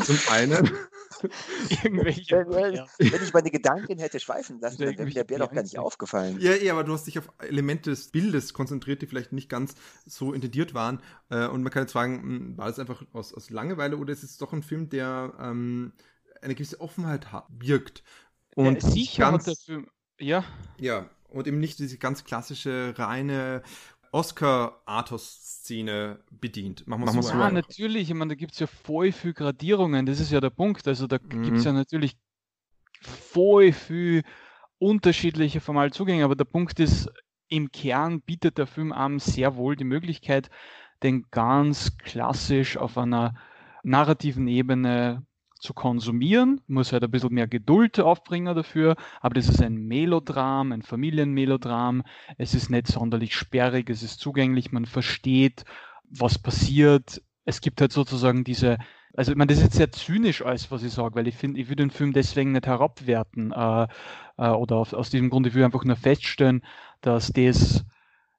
zum 0.05 0.19
einen 0.31 0.71
Irgendwelche. 1.69 2.47
Wenn, 2.49 3.13
wenn, 3.13 3.23
ich 3.23 3.33
meine 3.33 3.51
Gedanken 3.51 3.99
hätte 3.99 4.21
schweifen 4.21 4.61
lassen, 4.61 4.79
dann 4.79 4.97
wäre 4.97 5.05
mir 5.05 5.15
der 5.15 5.25
Bär 5.25 5.39
doch 5.39 5.53
gar 5.53 5.63
nicht 5.63 5.79
aufgefallen. 5.79 6.39
Ja, 6.41 6.55
ja, 6.55 6.73
aber 6.73 6.85
du 6.85 6.93
hast 6.93 7.07
dich 7.07 7.19
auf 7.19 7.31
Elemente 7.39 7.91
des 7.91 8.09
Bildes 8.09 8.55
konzentriert, 8.55 9.03
die 9.03 9.07
vielleicht 9.07 9.33
nicht 9.33 9.49
ganz 9.49 9.75
so 10.07 10.33
intendiert 10.33 10.75
waren. 10.75 11.01
Äh, 11.29 11.47
und 11.47 11.63
man 11.63 11.73
kann 11.73 11.83
jetzt 11.83 11.93
fragen, 11.93 12.23
hm, 12.23 12.59
war 12.59 12.67
das 12.67 12.79
einfach 12.79 13.05
aus, 13.13 13.35
aus 13.35 13.51
Langeweile 13.51 13.97
oder 13.97 14.13
ist 14.13 14.23
es 14.23 14.39
doch 14.39 14.53
ein 14.53 14.63
Film, 14.63 14.89
der 14.89 15.35
ähm, 15.41 15.93
eine 16.43 16.55
gewisse 16.55 16.81
Offenheit 16.81 17.33
hat, 17.33 17.47
birgt? 17.51 18.03
Und 18.55 18.83
ja, 18.83 18.89
sicher 18.89 19.31
ganz, 19.31 19.47
hat 19.47 19.55
der 19.55 19.65
Film. 19.65 19.89
Ja. 20.19 20.45
Ja, 20.79 21.09
und 21.29 21.47
eben 21.47 21.61
nicht 21.61 21.79
diese 21.79 21.99
ganz 21.99 22.25
klassische, 22.25 22.95
reine 22.97 23.63
Oscar-Arthos-Szene 24.13 26.21
bedient. 26.31 26.87
Machen 26.87 27.05
wir 27.05 27.23
so. 27.23 27.31
Ja, 27.31 27.51
natürlich. 27.51 28.11
Ich 28.11 28.15
meine, 28.15 28.31
da 28.31 28.35
gibt 28.35 28.53
es 28.53 28.59
ja 28.59 28.67
voll 28.67 29.13
viel 29.13 29.33
Gradierungen. 29.33 30.05
Das 30.07 30.21
ist 30.21 30.33
ja 30.33 30.41
der 30.41 30.51
Punkt. 30.51 30.87
Also 30.89 31.07
da 31.07 31.19
mhm. 31.23 31.43
gibt 31.43 31.59
es 31.59 31.65
ja 31.65 31.73
natürlich 31.73 32.17
voll 33.03 33.73
viel 33.73 34.25
unterschiedliche 34.79 35.61
formale 35.61 35.93
Zugänge. 35.93 36.25
Aber 36.25 36.35
der 36.35 36.45
Punkt 36.45 36.81
ist, 36.81 37.09
im 37.49 37.71
Kern 37.71 38.21
bietet 38.23 38.59
der 38.59 38.67
Film 38.67 38.91
einem 38.93 39.21
sehr 39.21 39.57
wohl 39.57 39.77
die 39.77 39.85
Möglichkeit, 39.85 40.51
den 41.03 41.27
ganz 41.31 41.97
klassisch 41.99 42.77
auf 42.77 42.99
einer 42.99 43.35
narrativen 43.83 44.47
Ebene 44.49 45.25
zu 45.61 45.75
konsumieren, 45.75 46.61
muss 46.67 46.93
halt 46.93 47.05
ein 47.05 47.11
bisschen 47.11 47.35
mehr 47.35 47.47
Geduld 47.47 48.01
aufbringen 48.01 48.55
dafür, 48.55 48.97
aber 49.21 49.35
das 49.35 49.49
ist 49.49 49.63
ein 49.63 49.77
Melodram, 49.77 50.73
ein 50.73 50.83
Familienmelodram, 50.83 52.03
es 52.39 52.55
ist 52.55 52.71
nicht 52.71 52.87
sonderlich 52.87 53.35
sperrig, 53.35 53.91
es 53.91 54.03
ist 54.03 54.21
zugänglich, 54.21 54.73
man 54.73 54.87
versteht, 54.87 55.65
was 56.09 56.39
passiert, 56.39 57.23
es 57.45 57.61
gibt 57.61 57.81
halt 57.81 57.93
sozusagen 57.93 58.43
diese, 58.43 58.79
also 59.15 59.33
ich 59.33 59.39
meine, 59.39 59.49
das 59.49 59.59
ist 59.59 59.65
jetzt 59.65 59.77
sehr 59.77 59.93
zynisch 59.93 60.43
alles, 60.43 60.71
was 60.71 60.83
ich 60.83 60.93
sage, 60.93 61.15
weil 61.15 61.29
ich 61.29 61.37
finde, 61.37 61.61
ich 61.61 61.69
will 61.69 61.77
den 61.77 61.91
Film 61.91 62.13
deswegen 62.13 62.53
nicht 62.53 62.67
herabwerten 62.67 63.53
äh, 63.53 63.87
äh, 64.39 64.49
oder 64.49 64.77
auf, 64.77 64.93
aus 64.93 65.11
diesem 65.11 65.31
Grund, 65.31 65.47
ich 65.47 65.57
einfach 65.57 65.85
nur 65.85 65.97
feststellen, 65.97 66.65
dass 67.01 67.33
das 67.33 67.85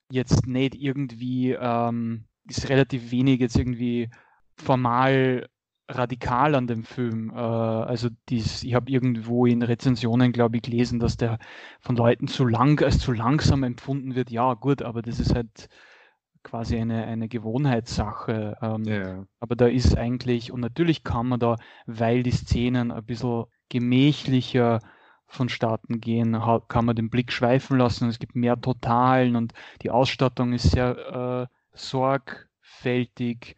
jetzt 0.09 0.47
nicht 0.47 0.75
irgendwie, 0.75 1.51
ähm, 1.51 2.25
ist 2.47 2.69
relativ 2.69 3.11
wenig 3.11 3.39
jetzt 3.39 3.57
irgendwie 3.57 4.09
formal 4.55 5.47
radikal 5.91 6.55
an 6.55 6.67
dem 6.67 6.83
Film. 6.83 7.31
Äh, 7.31 7.39
also 7.39 8.09
dies, 8.29 8.63
ich 8.63 8.73
habe 8.73 8.89
irgendwo 8.91 9.45
in 9.45 9.61
Rezensionen, 9.61 10.31
glaube 10.31 10.57
ich, 10.57 10.63
gelesen, 10.63 10.99
dass 10.99 11.17
der 11.17 11.39
von 11.79 11.95
Leuten 11.95 12.27
zu 12.27 12.45
lang 12.45 12.81
als 12.83 12.99
zu 12.99 13.11
langsam 13.11 13.63
empfunden 13.63 14.15
wird. 14.15 14.31
Ja, 14.31 14.53
gut, 14.53 14.81
aber 14.81 15.01
das 15.01 15.19
ist 15.19 15.35
halt 15.35 15.69
quasi 16.43 16.77
eine, 16.77 17.05
eine 17.05 17.27
Gewohnheitssache. 17.27 18.57
Ähm, 18.61 18.83
ja. 18.85 19.25
Aber 19.39 19.55
da 19.55 19.67
ist 19.67 19.97
eigentlich, 19.97 20.51
und 20.51 20.61
natürlich 20.61 21.03
kann 21.03 21.27
man 21.27 21.39
da, 21.39 21.57
weil 21.85 22.23
die 22.23 22.31
Szenen 22.31 22.91
ein 22.91 23.05
bisschen 23.05 23.45
gemächlicher 23.69 24.79
vonstatten 25.27 26.01
gehen, 26.01 26.37
kann 26.67 26.85
man 26.85 26.95
den 26.95 27.09
Blick 27.09 27.31
schweifen 27.31 27.77
lassen. 27.77 28.09
Es 28.09 28.19
gibt 28.19 28.35
mehr 28.35 28.59
Totalen 28.59 29.37
und 29.37 29.53
die 29.81 29.89
Ausstattung 29.89 30.51
ist 30.51 30.71
sehr 30.71 31.47
äh, 31.47 31.55
sorgfältig 31.71 33.55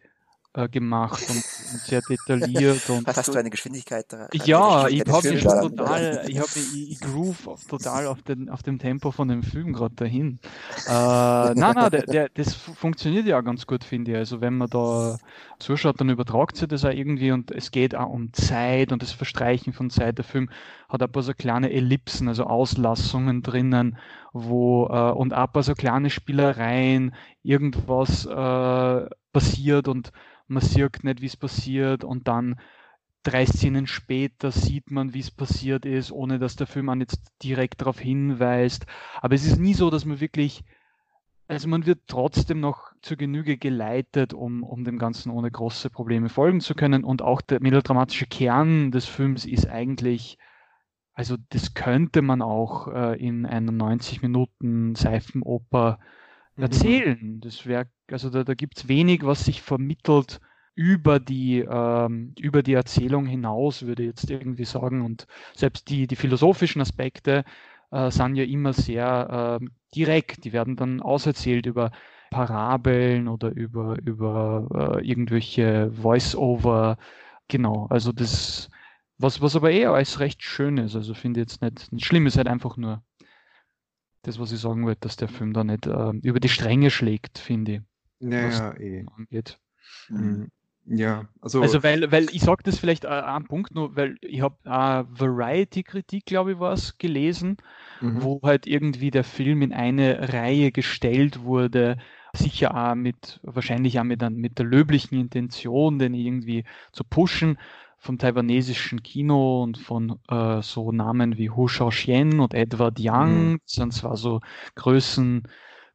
äh, 0.54 0.68
gemacht 0.68 1.22
und, 1.28 1.36
und, 1.72 1.80
sehr 1.80 2.00
detailliert. 2.00 2.88
Und 2.88 3.06
Was 3.06 3.16
hast 3.16 3.28
du 3.34 3.38
eine 3.38 3.50
Geschwindigkeit 3.50 4.06
da? 4.08 4.28
Ja, 4.32 4.88
ich 4.88 5.00
habe 5.00 5.30
mich 5.30 5.42
total, 5.42 6.24
ich, 6.28 6.38
hab, 6.38 6.46
ich, 6.46 6.92
ich 6.92 7.00
groove 7.00 7.48
auf, 7.48 7.64
total 7.64 8.06
auf, 8.06 8.22
den, 8.22 8.48
auf 8.48 8.62
dem 8.62 8.78
Tempo 8.78 9.10
von 9.10 9.28
dem 9.28 9.42
Film 9.42 9.72
gerade 9.72 9.94
dahin. 9.94 10.38
Äh, 10.86 11.54
nein, 11.54 11.54
nein, 11.74 11.90
der, 11.90 12.02
der, 12.02 12.28
das 12.28 12.54
funktioniert 12.54 13.26
ja 13.26 13.40
ganz 13.40 13.66
gut, 13.66 13.84
finde 13.84 14.12
ich. 14.12 14.16
Also 14.16 14.40
wenn 14.40 14.56
man 14.56 14.68
da 14.68 15.18
zuschaut, 15.58 16.00
dann 16.00 16.10
übertragt 16.10 16.56
sich 16.56 16.68
das 16.68 16.84
auch 16.84 16.90
irgendwie 16.90 17.32
und 17.32 17.50
es 17.50 17.70
geht 17.70 17.94
auch 17.94 18.10
um 18.10 18.32
Zeit 18.32 18.92
und 18.92 19.02
das 19.02 19.12
Verstreichen 19.12 19.72
von 19.72 19.90
Zeit. 19.90 20.18
Der 20.18 20.24
Film 20.24 20.50
hat 20.88 21.02
ein 21.02 21.10
paar 21.10 21.22
so 21.22 21.32
kleine 21.32 21.72
Ellipsen, 21.72 22.28
also 22.28 22.44
Auslassungen 22.44 23.42
drinnen, 23.42 23.96
wo 24.34 24.88
äh, 24.88 25.12
und 25.12 25.30
paar 25.30 25.62
so 25.62 25.74
kleine 25.74 26.10
Spielereien, 26.10 27.14
irgendwas 27.42 28.26
äh, 28.26 29.06
passiert 29.32 29.88
und 29.88 30.12
man 30.48 30.60
sieht 30.60 31.04
nicht, 31.04 31.22
wie 31.22 31.26
es 31.26 31.36
passiert 31.36 32.04
und 32.04 32.28
dann 32.28 32.56
drei 33.22 33.46
Szenen 33.46 33.86
später 33.86 34.50
sieht 34.50 34.90
man, 34.90 35.14
wie 35.14 35.20
es 35.20 35.30
passiert 35.30 35.86
ist, 35.86 36.12
ohne 36.12 36.38
dass 36.38 36.56
der 36.56 36.66
Film 36.66 36.88
an 36.88 37.00
jetzt 37.00 37.22
direkt 37.42 37.80
darauf 37.80 37.98
hinweist. 37.98 38.86
Aber 39.22 39.34
es 39.34 39.46
ist 39.46 39.58
nie 39.58 39.72
so, 39.72 39.88
dass 39.88 40.04
man 40.04 40.20
wirklich, 40.20 40.62
also 41.46 41.68
man 41.68 41.86
wird 41.86 42.00
trotzdem 42.08 42.60
noch 42.60 42.92
zur 43.02 43.16
Genüge 43.16 43.56
geleitet, 43.56 44.34
um, 44.34 44.64
um 44.64 44.84
dem 44.84 44.98
Ganzen 44.98 45.30
ohne 45.30 45.50
große 45.50 45.90
Probleme 45.90 46.28
folgen 46.28 46.60
zu 46.60 46.74
können. 46.74 47.04
Und 47.04 47.22
auch 47.22 47.40
der 47.40 47.62
melodramatische 47.62 48.26
Kern 48.26 48.90
des 48.90 49.06
Films 49.06 49.46
ist 49.46 49.68
eigentlich, 49.68 50.38
also 51.14 51.36
das 51.50 51.74
könnte 51.74 52.22
man 52.22 52.42
auch 52.42 52.88
äh, 52.88 53.16
in 53.24 53.46
einer 53.46 53.72
90 53.72 54.22
Minuten 54.22 54.94
Seifenoper 54.94 55.98
mhm. 56.56 56.62
erzählen. 56.62 57.40
Das 57.40 57.66
wäre 57.66 57.86
also 58.10 58.30
da, 58.30 58.44
da 58.44 58.54
gibt 58.54 58.78
es 58.78 58.88
wenig, 58.88 59.24
was 59.24 59.44
sich 59.44 59.62
vermittelt 59.62 60.40
über 60.74 61.20
die, 61.20 61.60
ähm, 61.60 62.34
über 62.38 62.62
die 62.62 62.74
Erzählung 62.74 63.26
hinaus, 63.26 63.86
würde 63.86 64.02
ich 64.02 64.08
jetzt 64.08 64.30
irgendwie 64.30 64.64
sagen. 64.64 65.02
Und 65.02 65.26
selbst 65.54 65.88
die, 65.88 66.06
die 66.06 66.16
philosophischen 66.16 66.82
Aspekte 66.82 67.44
äh, 67.92 68.10
sind 68.10 68.34
ja 68.34 68.44
immer 68.44 68.72
sehr 68.72 69.60
äh, 69.60 69.66
direkt. 69.94 70.44
Die 70.44 70.52
werden 70.52 70.76
dann 70.76 71.00
auserzählt 71.00 71.66
über 71.66 71.92
Parabeln 72.30 73.28
oder 73.28 73.50
über, 73.50 73.96
über 74.02 74.98
äh, 74.98 75.06
irgendwelche 75.08 75.92
Voice-Over. 75.92 76.98
Genau, 77.48 77.86
also 77.90 78.10
das, 78.10 78.68
was, 79.18 79.40
was 79.40 79.56
aber 79.56 79.70
eher 79.70 79.92
als 79.92 80.20
recht 80.20 80.42
schön 80.42 80.78
ist. 80.78 80.96
Also 80.96 81.14
finde 81.14 81.40
ich 81.40 81.46
jetzt 81.46 81.62
nicht, 81.62 81.92
nicht 81.92 82.06
schlimm, 82.06 82.26
ist 82.26 82.36
halt 82.36 82.48
einfach 82.48 82.76
nur 82.76 83.02
das, 84.22 84.38
was 84.38 84.52
ich 84.52 84.60
sagen 84.60 84.84
wollte, 84.84 85.00
dass 85.00 85.16
der 85.16 85.28
Film 85.28 85.52
da 85.52 85.64
nicht 85.64 85.86
äh, 85.86 86.10
über 86.22 86.40
die 86.40 86.48
Stränge 86.48 86.90
schlägt, 86.90 87.38
finde 87.38 87.72
ich. 87.72 87.82
Ja, 88.20 88.74
eh. 88.78 89.04
angeht. 89.16 89.58
Mhm. 90.08 90.50
Ja, 90.86 91.28
also. 91.40 91.62
Also, 91.62 91.82
weil, 91.82 92.10
weil 92.12 92.26
ich 92.30 92.42
sage 92.42 92.62
das 92.62 92.78
vielleicht 92.78 93.04
äh, 93.04 93.08
einen 93.08 93.46
Punkt 93.46 93.74
nur, 93.74 93.96
weil 93.96 94.16
ich 94.20 94.42
habe 94.42 94.56
äh, 94.64 95.04
Variety-Kritik, 95.08 96.26
glaube 96.26 96.52
ich, 96.52 96.58
was 96.58 96.98
gelesen, 96.98 97.56
mhm. 98.00 98.22
wo 98.22 98.40
halt 98.42 98.66
irgendwie 98.66 99.10
der 99.10 99.24
Film 99.24 99.62
in 99.62 99.72
eine 99.72 100.32
Reihe 100.32 100.72
gestellt 100.72 101.42
wurde, 101.42 101.96
sicher 102.34 102.74
auch 102.76 102.94
mit, 102.94 103.40
wahrscheinlich 103.42 103.98
auch 103.98 104.04
mit, 104.04 104.20
mit 104.30 104.58
der 104.58 104.66
löblichen 104.66 105.18
Intention, 105.18 105.98
den 105.98 106.12
irgendwie 106.12 106.64
zu 106.92 107.04
pushen 107.04 107.58
vom 108.04 108.18
taiwanesischen 108.18 109.02
Kino 109.02 109.62
und 109.62 109.78
von 109.78 110.20
äh, 110.28 110.60
so 110.60 110.92
Namen 110.92 111.38
wie 111.38 111.48
Hu 111.48 111.68
Shaoxian 111.68 112.38
und 112.38 112.52
Edward 112.52 112.98
Young, 113.00 113.52
mhm. 113.52 113.60
das 113.64 113.72
sind 113.72 113.94
zwar 113.94 114.18
so 114.18 114.40
Größen 114.74 115.48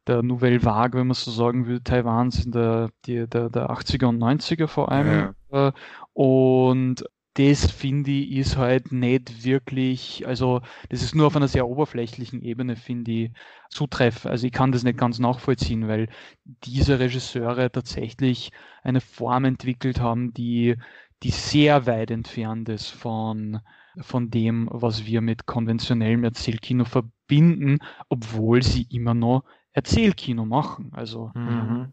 der 0.08 0.22
Nouvelle 0.24 0.64
Vague, 0.64 0.98
wenn 0.98 1.06
man 1.06 1.14
so 1.14 1.30
sagen 1.30 1.68
will, 1.68 1.80
Taiwans 1.80 2.44
in 2.44 2.50
der, 2.50 2.90
die, 3.06 3.28
der, 3.28 3.48
der 3.48 3.70
80er 3.70 4.06
und 4.06 4.18
90er 4.18 4.66
vor 4.66 4.90
allem. 4.90 5.34
Ja. 5.52 5.68
Äh, 5.68 5.72
und 6.12 7.04
das 7.34 7.70
finde 7.70 8.10
ich 8.10 8.32
ist 8.32 8.56
halt 8.56 8.90
nicht 8.90 9.44
wirklich, 9.44 10.26
also 10.26 10.62
das 10.88 11.02
ist 11.02 11.14
nur 11.14 11.28
auf 11.28 11.36
einer 11.36 11.46
sehr 11.46 11.68
oberflächlichen 11.68 12.42
Ebene, 12.42 12.74
finde 12.74 13.12
ich, 13.12 13.30
zutreffend. 13.68 14.32
Also 14.32 14.48
ich 14.48 14.52
kann 14.52 14.72
das 14.72 14.82
nicht 14.82 14.98
ganz 14.98 15.20
nachvollziehen, 15.20 15.86
weil 15.86 16.08
diese 16.64 16.98
Regisseure 16.98 17.70
tatsächlich 17.70 18.50
eine 18.82 19.00
Form 19.00 19.44
entwickelt 19.44 20.00
haben, 20.00 20.34
die, 20.34 20.74
die 21.22 21.30
sehr 21.30 21.86
weit 21.86 22.10
entfernt 22.10 22.68
ist 22.68 22.88
von, 22.88 23.60
von 24.00 24.30
dem, 24.30 24.68
was 24.72 25.04
wir 25.06 25.20
mit 25.20 25.46
konventionellem 25.46 26.24
Erzählkino 26.24 26.84
verbinden, 26.84 27.78
obwohl 28.08 28.62
sie 28.62 28.86
immer 28.90 29.14
noch 29.14 29.44
Erzählkino 29.72 30.44
machen. 30.44 30.90
Also. 30.92 31.30
Mhm. 31.34 31.92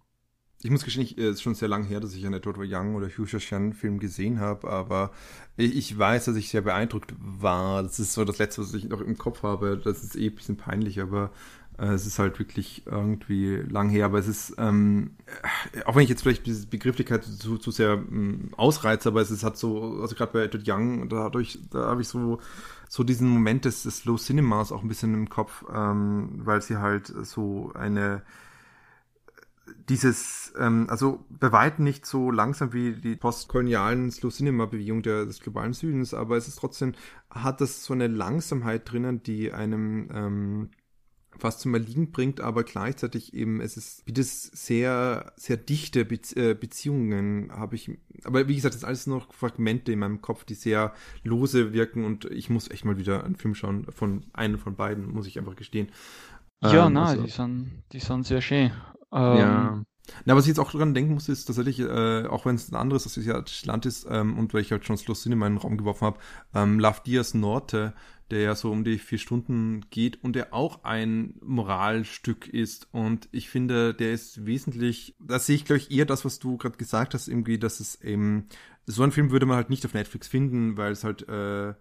Ich 0.63 0.71
muss 0.71 0.83
gestehen, 0.83 1.05
es 1.05 1.35
ist 1.35 1.41
schon 1.43 1.53
sehr 1.53 1.67
lange 1.67 1.85
her, 1.85 1.99
dass 1.99 2.15
ich 2.15 2.25
einen 2.25 2.33
Edward 2.33 2.57
Young 2.59 2.95
oder 2.95 3.07
Hugh 3.07 3.27
Jackman 3.27 3.73
Film 3.73 3.99
gesehen 3.99 4.39
habe, 4.39 4.67
aber 4.67 5.11
ich 5.55 5.97
weiß, 5.97 6.25
dass 6.25 6.35
ich 6.35 6.49
sehr 6.49 6.61
beeindruckt 6.61 7.13
war. 7.19 7.83
Das 7.83 7.99
ist 7.99 8.13
so 8.13 8.25
das 8.25 8.39
Letzte, 8.39 8.63
was 8.63 8.73
ich 8.73 8.89
noch 8.89 9.01
im 9.01 9.19
Kopf 9.19 9.43
habe. 9.43 9.79
Das 9.83 10.03
ist 10.03 10.15
eh 10.15 10.29
ein 10.29 10.35
bisschen 10.35 10.57
peinlich, 10.57 10.99
aber 10.99 11.25
äh, 11.25 11.66
es 11.77 12.07
ist 12.07 12.19
halt 12.19 12.39
wirklich 12.39 12.83
irgendwie 12.85 13.57
lang 13.57 13.89
her. 13.89 14.05
Aber 14.05 14.19
es 14.19 14.27
ist, 14.27 14.55
ähm, 14.57 15.11
auch 15.85 15.95
wenn 15.95 16.03
ich 16.03 16.09
jetzt 16.09 16.23
vielleicht 16.23 16.45
diese 16.45 16.67
Begrifflichkeit 16.67 17.23
zu, 17.23 17.57
zu 17.57 17.71
sehr 17.71 17.93
ähm, 17.93 18.49
ausreize, 18.57 19.09
aber 19.09 19.21
es 19.21 19.31
ist 19.31 19.43
halt 19.43 19.57
so, 19.57 19.99
also 20.01 20.15
gerade 20.15 20.33
bei 20.33 20.43
Edward 20.43 20.67
Young, 20.67 21.09
dadurch, 21.09 21.59
da 21.71 21.85
habe 21.85 22.01
ich 22.01 22.07
so 22.07 22.39
so 22.89 23.03
diesen 23.03 23.27
Moment 23.27 23.65
des, 23.65 23.83
des 23.83 23.99
Slow 23.99 24.17
Cinemas 24.17 24.71
auch 24.71 24.81
ein 24.81 24.87
bisschen 24.87 25.13
im 25.13 25.29
Kopf, 25.29 25.65
ähm, 25.73 26.29
weil 26.45 26.61
sie 26.61 26.77
halt 26.77 27.07
so 27.07 27.71
eine 27.73 28.23
dieses, 29.89 30.53
ähm, 30.57 30.87
also 30.89 31.25
bei 31.29 31.51
weitem 31.51 31.83
nicht 31.83 32.05
so 32.05 32.31
langsam 32.31 32.73
wie 32.73 32.93
die 32.93 33.15
postkolonialen 33.15 34.11
Slow 34.11 34.33
Cinema 34.33 34.65
Bewegung 34.65 35.01
der, 35.01 35.25
des 35.25 35.41
globalen 35.41 35.73
Südens, 35.73 36.13
aber 36.13 36.37
es 36.37 36.47
ist 36.47 36.59
trotzdem, 36.59 36.93
hat 37.29 37.61
das 37.61 37.83
so 37.83 37.93
eine 37.93 38.07
Langsamkeit 38.07 38.89
drinnen, 38.89 39.23
die 39.23 39.51
einem 39.51 40.09
ähm, 40.13 40.69
fast 41.37 41.61
zum 41.61 41.73
Erliegen 41.73 42.11
bringt, 42.11 42.41
aber 42.41 42.63
gleichzeitig 42.63 43.33
eben, 43.33 43.61
es 43.61 43.77
ist, 43.77 44.05
wie 44.05 44.13
das 44.13 44.43
sehr, 44.43 45.33
sehr 45.35 45.57
dichte 45.57 46.01
äh, 46.01 46.53
Beziehungen 46.53 47.51
habe 47.51 47.75
ich, 47.75 47.91
aber 48.23 48.47
wie 48.47 48.55
gesagt, 48.55 48.73
das 48.73 48.81
ist 48.81 48.87
alles 48.87 49.07
noch 49.07 49.33
Fragmente 49.33 49.91
in 49.91 49.99
meinem 49.99 50.21
Kopf, 50.21 50.43
die 50.43 50.55
sehr 50.55 50.93
lose 51.23 51.73
wirken 51.73 52.05
und 52.05 52.25
ich 52.25 52.49
muss 52.49 52.69
echt 52.69 52.85
mal 52.85 52.97
wieder 52.97 53.23
einen 53.23 53.35
Film 53.35 53.55
schauen 53.55 53.85
von 53.91 54.25
einem 54.33 54.59
von 54.59 54.75
beiden, 54.75 55.11
muss 55.11 55.27
ich 55.27 55.37
einfach 55.37 55.55
gestehen. 55.55 55.89
Ja, 56.63 56.87
ähm, 56.87 56.93
na, 56.93 57.05
also, 57.05 57.23
die 57.23 57.29
sind, 57.29 57.83
die 57.91 57.99
sind 57.99 58.25
sehr 58.25 58.41
schön. 58.41 58.71
Ähm, 59.11 59.37
ja. 59.37 59.83
Na, 60.25 60.35
was 60.35 60.45
ich 60.45 60.49
jetzt 60.49 60.59
auch 60.59 60.71
dran 60.71 60.93
denken 60.93 61.13
muss, 61.13 61.29
ist 61.29 61.45
tatsächlich, 61.45 61.79
äh, 61.79 62.25
auch 62.27 62.45
wenn 62.45 62.55
es 62.55 62.71
ein 62.71 62.75
anderes 62.75 63.65
Land 63.65 63.85
ist 63.85 64.07
ähm, 64.09 64.37
und 64.37 64.53
weil 64.53 64.61
ich 64.61 64.71
halt 64.71 64.85
schon 64.85 64.97
Schluss 64.97 65.25
in 65.25 65.37
meinen 65.37 65.57
Raum 65.57 65.77
geworfen 65.77 66.05
habe, 66.05 66.19
ähm, 66.53 66.79
Love 66.79 67.01
Diaz 67.05 67.33
Norte, 67.33 67.93
der 68.31 68.41
ja 68.41 68.55
so 68.55 68.71
um 68.71 68.83
die 68.83 68.97
vier 68.97 69.17
Stunden 69.17 69.85
geht 69.89 70.23
und 70.23 70.35
der 70.35 70.53
auch 70.53 70.83
ein 70.83 71.35
Moralstück 71.41 72.47
ist. 72.47 72.87
Und 72.91 73.29
ich 73.31 73.49
finde, 73.49 73.93
der 73.93 74.11
ist 74.11 74.45
wesentlich, 74.45 75.15
da 75.19 75.39
sehe 75.39 75.55
ich, 75.55 75.65
glaube 75.65 75.79
ich, 75.79 75.91
eher 75.91 76.05
das, 76.05 76.25
was 76.25 76.39
du 76.39 76.57
gerade 76.57 76.77
gesagt 76.77 77.13
hast, 77.13 77.27
irgendwie, 77.27 77.57
dass 77.57 77.79
es 77.79 78.01
eben, 78.01 78.47
so 78.85 79.03
ein 79.03 79.11
Film 79.11 79.31
würde 79.31 79.45
man 79.45 79.57
halt 79.57 79.69
nicht 79.69 79.85
auf 79.85 79.93
Netflix 79.93 80.27
finden, 80.27 80.77
weil 80.77 80.91
es 80.91 81.03
halt, 81.03 81.27
äh, 81.27 81.73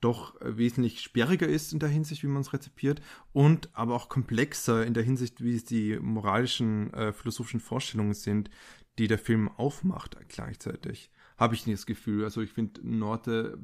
doch 0.00 0.34
wesentlich 0.40 1.00
sperriger 1.02 1.46
ist 1.46 1.72
in 1.72 1.78
der 1.78 1.90
Hinsicht, 1.90 2.22
wie 2.22 2.28
man 2.28 2.40
es 2.40 2.52
rezipiert 2.52 3.02
und 3.32 3.68
aber 3.74 3.94
auch 3.94 4.08
komplexer 4.08 4.86
in 4.86 4.94
der 4.94 5.02
Hinsicht, 5.02 5.42
wie 5.44 5.54
es 5.54 5.64
die 5.64 5.98
moralischen, 6.00 6.92
äh, 6.94 7.12
philosophischen 7.12 7.60
Vorstellungen 7.60 8.14
sind, 8.14 8.50
die 8.98 9.08
der 9.08 9.18
Film 9.18 9.48
aufmacht 9.48 10.16
gleichzeitig. 10.28 11.10
Habe 11.40 11.54
ich 11.54 11.66
nicht 11.66 11.78
das 11.78 11.86
Gefühl. 11.86 12.24
Also 12.24 12.42
ich 12.42 12.52
finde 12.52 12.86
Norte, 12.86 13.58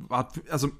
also 0.48 0.70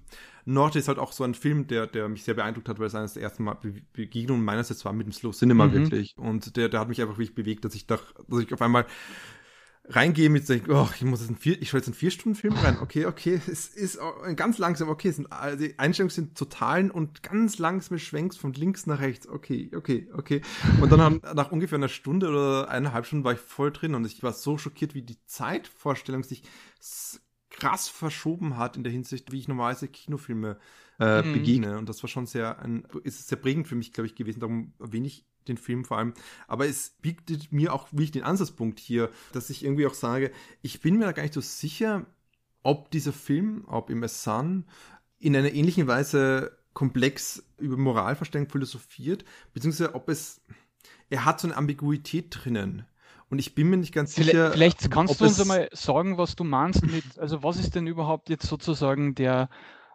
Norte 0.47 0.79
ist 0.79 0.89
halt 0.89 0.99
auch 0.99 1.13
so 1.13 1.25
ein 1.25 1.35
Film, 1.35 1.67
der, 1.67 1.87
der 1.87 2.09
mich 2.09 2.25
sehr 2.25 2.33
beeindruckt 2.33 2.71
hat, 2.71 2.79
weil 2.79 2.87
es 2.87 2.95
eines 2.95 3.13
der 3.13 3.23
ersten 3.23 3.45
Mal 3.45 3.55
Be 3.55 3.75
Begegnungen 3.93 4.43
meinerseits 4.43 4.83
war 4.87 4.95
mit 4.95 5.07
dem 5.07 5.13
Slow 5.13 5.37
Cinema 5.37 5.67
mhm. 5.67 5.73
wirklich. 5.73 6.17
Und 6.17 6.57
der, 6.57 6.71
der 6.71 6.81
hat 6.81 6.89
mich 6.89 7.03
einfach 7.03 7.19
wirklich 7.19 7.35
bewegt, 7.35 7.67
dass 7.67 7.75
ich 7.75 7.87
da, 7.87 7.99
dass 8.29 8.41
ich 8.41 8.55
auf 8.55 8.63
einmal 8.63 8.87
reingehe 9.89 10.31
mit, 10.31 10.51
oh, 10.69 10.89
ich 10.95 11.03
muss 11.03 11.21
jetzt 11.21 11.31
ein 11.31 11.37
vier, 11.37 11.61
ich 11.61 11.71
schaue 11.71 11.79
jetzt 11.79 11.89
einen 11.89 11.95
vier 11.95 12.11
Stunden 12.11 12.37
Film 12.37 12.55
rein. 12.55 12.79
Okay, 12.81 13.07
okay, 13.07 13.41
es 13.47 13.69
ist 13.69 13.99
ganz 14.35 14.59
langsam. 14.59 14.89
Okay, 14.89 15.09
es 15.09 15.17
sind, 15.17 15.31
also 15.33 15.59
die 15.59 15.79
Einstellungen 15.79 16.11
sind 16.11 16.37
totalen 16.37 16.91
und 16.91 17.23
ganz 17.23 17.59
langsame 17.59 17.99
Schwenks 17.99 18.37
von 18.37 18.53
links 18.53 18.87
nach 18.87 19.01
rechts. 19.01 19.29
Okay, 19.29 19.71
okay, 19.75 20.09
okay. 20.15 20.43
Und 20.81 20.91
dann 20.93 21.01
haben, 21.01 21.21
nach 21.35 21.53
ungefähr 21.53 21.79
einer 21.79 21.89
Stunde 21.89 22.29
oder 22.29 22.69
eineinhalb 22.69 23.07
Stunden 23.07 23.25
war 23.25 23.33
ich 23.33 23.41
voll 23.41 23.73
drin 23.73 23.95
und 23.95 24.05
ich 24.05 24.23
war 24.23 24.33
so 24.33 24.59
schockiert, 24.59 24.95
wie 24.95 25.03
die 25.03 25.19
Zeitvorstellung 25.27 26.23
sich 26.23 26.43
krass 27.51 27.89
verschoben 27.89 28.57
hat 28.57 28.77
in 28.77 28.85
der 28.85 28.93
Hinsicht, 28.93 29.33
wie 29.33 29.39
ich 29.39 29.49
normalerweise 29.49 29.89
Kinofilme 29.89 30.59
äh, 30.99 31.23
mhm. 31.23 31.33
begegne. 31.33 31.79
Und 31.79 31.89
das 31.89 32.03
war 32.03 32.09
schon 32.09 32.27
sehr, 32.27 32.59
ein, 32.59 32.87
ist 33.05 33.29
sehr 33.29 33.39
prägend 33.39 33.69
für 33.69 33.77
mich, 33.77 33.93
glaube 33.93 34.07
ich, 34.07 34.15
gewesen. 34.15 34.41
Darum 34.41 34.73
ich 34.93 35.25
den 35.49 35.59
Film 35.59 35.85
vor 35.85 35.99
allem. 35.99 36.15
Aber 36.49 36.67
es 36.67 36.97
bietet 37.01 37.53
mir 37.53 37.73
auch 37.73 37.93
wirklich 37.93 38.13
den 38.13 38.23
Ansatzpunkt 38.23 38.79
hier, 38.79 39.11
dass 39.33 39.51
ich 39.51 39.65
irgendwie 39.65 39.87
auch 39.87 39.95
sage, 39.95 40.31
ich 40.63 40.81
bin 40.81 40.99
mir 40.99 41.07
da 41.07 41.13
gar 41.13 41.23
nicht 41.23 41.35
so 41.35 41.41
sicher, 41.41 42.07
ob 42.63 42.91
dieser 42.91 43.13
Film, 43.13 43.65
ob 43.67 43.91
im 43.91 44.07
Sun 44.09 44.65
in 45.19 45.37
einer 45.37 45.53
ähnlichen 45.53 45.87
Weise 45.87 46.57
komplex 46.75 47.43
über 47.59 47.77
Moralverständnis 47.77 48.53
philosophiert, 48.53 49.25
beziehungsweise 49.55 49.95
ob 49.95 50.09
es, 50.09 50.43
er 51.09 51.25
hat 51.25 51.41
so 51.41 51.49
eine 51.49 51.57
Ambiguität 51.57 52.27
drinnen. 52.31 52.85
Und 53.29 53.39
ich 53.39 53.55
bin 53.55 53.71
mir 53.71 53.77
nicht 53.77 53.95
ganz 53.95 54.15
sicher. 54.15 54.53
Vielleicht 54.53 54.91
kannst 54.91 55.21
du 55.21 55.25
uns 55.25 55.41
einmal 55.41 55.69
sagen, 55.73 56.17
was 56.17 56.37
du 56.37 56.45
meinst 56.45 56.87
mit, 56.87 57.19
also 57.19 57.43
was 57.43 57.57
ist 57.57 57.75
denn 57.75 57.87
überhaupt 57.87 58.29
jetzt 58.31 58.47
sozusagen 58.47 59.15
der, 59.15 59.49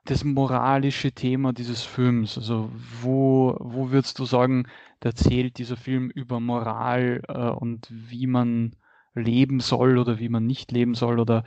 das 0.06 0.24
moralische 0.24 1.12
Thema 1.12 1.54
dieses 1.54 1.84
Films? 1.84 2.38
Also 2.38 2.72
wo, 3.02 3.56
wo 3.60 3.92
würdest 3.92 4.20
du 4.20 4.26
sagen, 4.26 4.68
erzählt 5.00 5.58
dieser 5.58 5.78
Film 5.78 6.10
über 6.10 6.40
Moral 6.40 7.22
äh, 7.28 7.50
und 7.50 7.88
wie 7.90 8.28
man 8.28 8.76
leben 9.14 9.60
soll 9.60 9.98
oder 9.98 10.20
wie 10.20 10.30
man 10.30 10.46
nicht 10.46 10.72
leben 10.72 10.96
soll 10.96 11.20
oder 11.20 11.44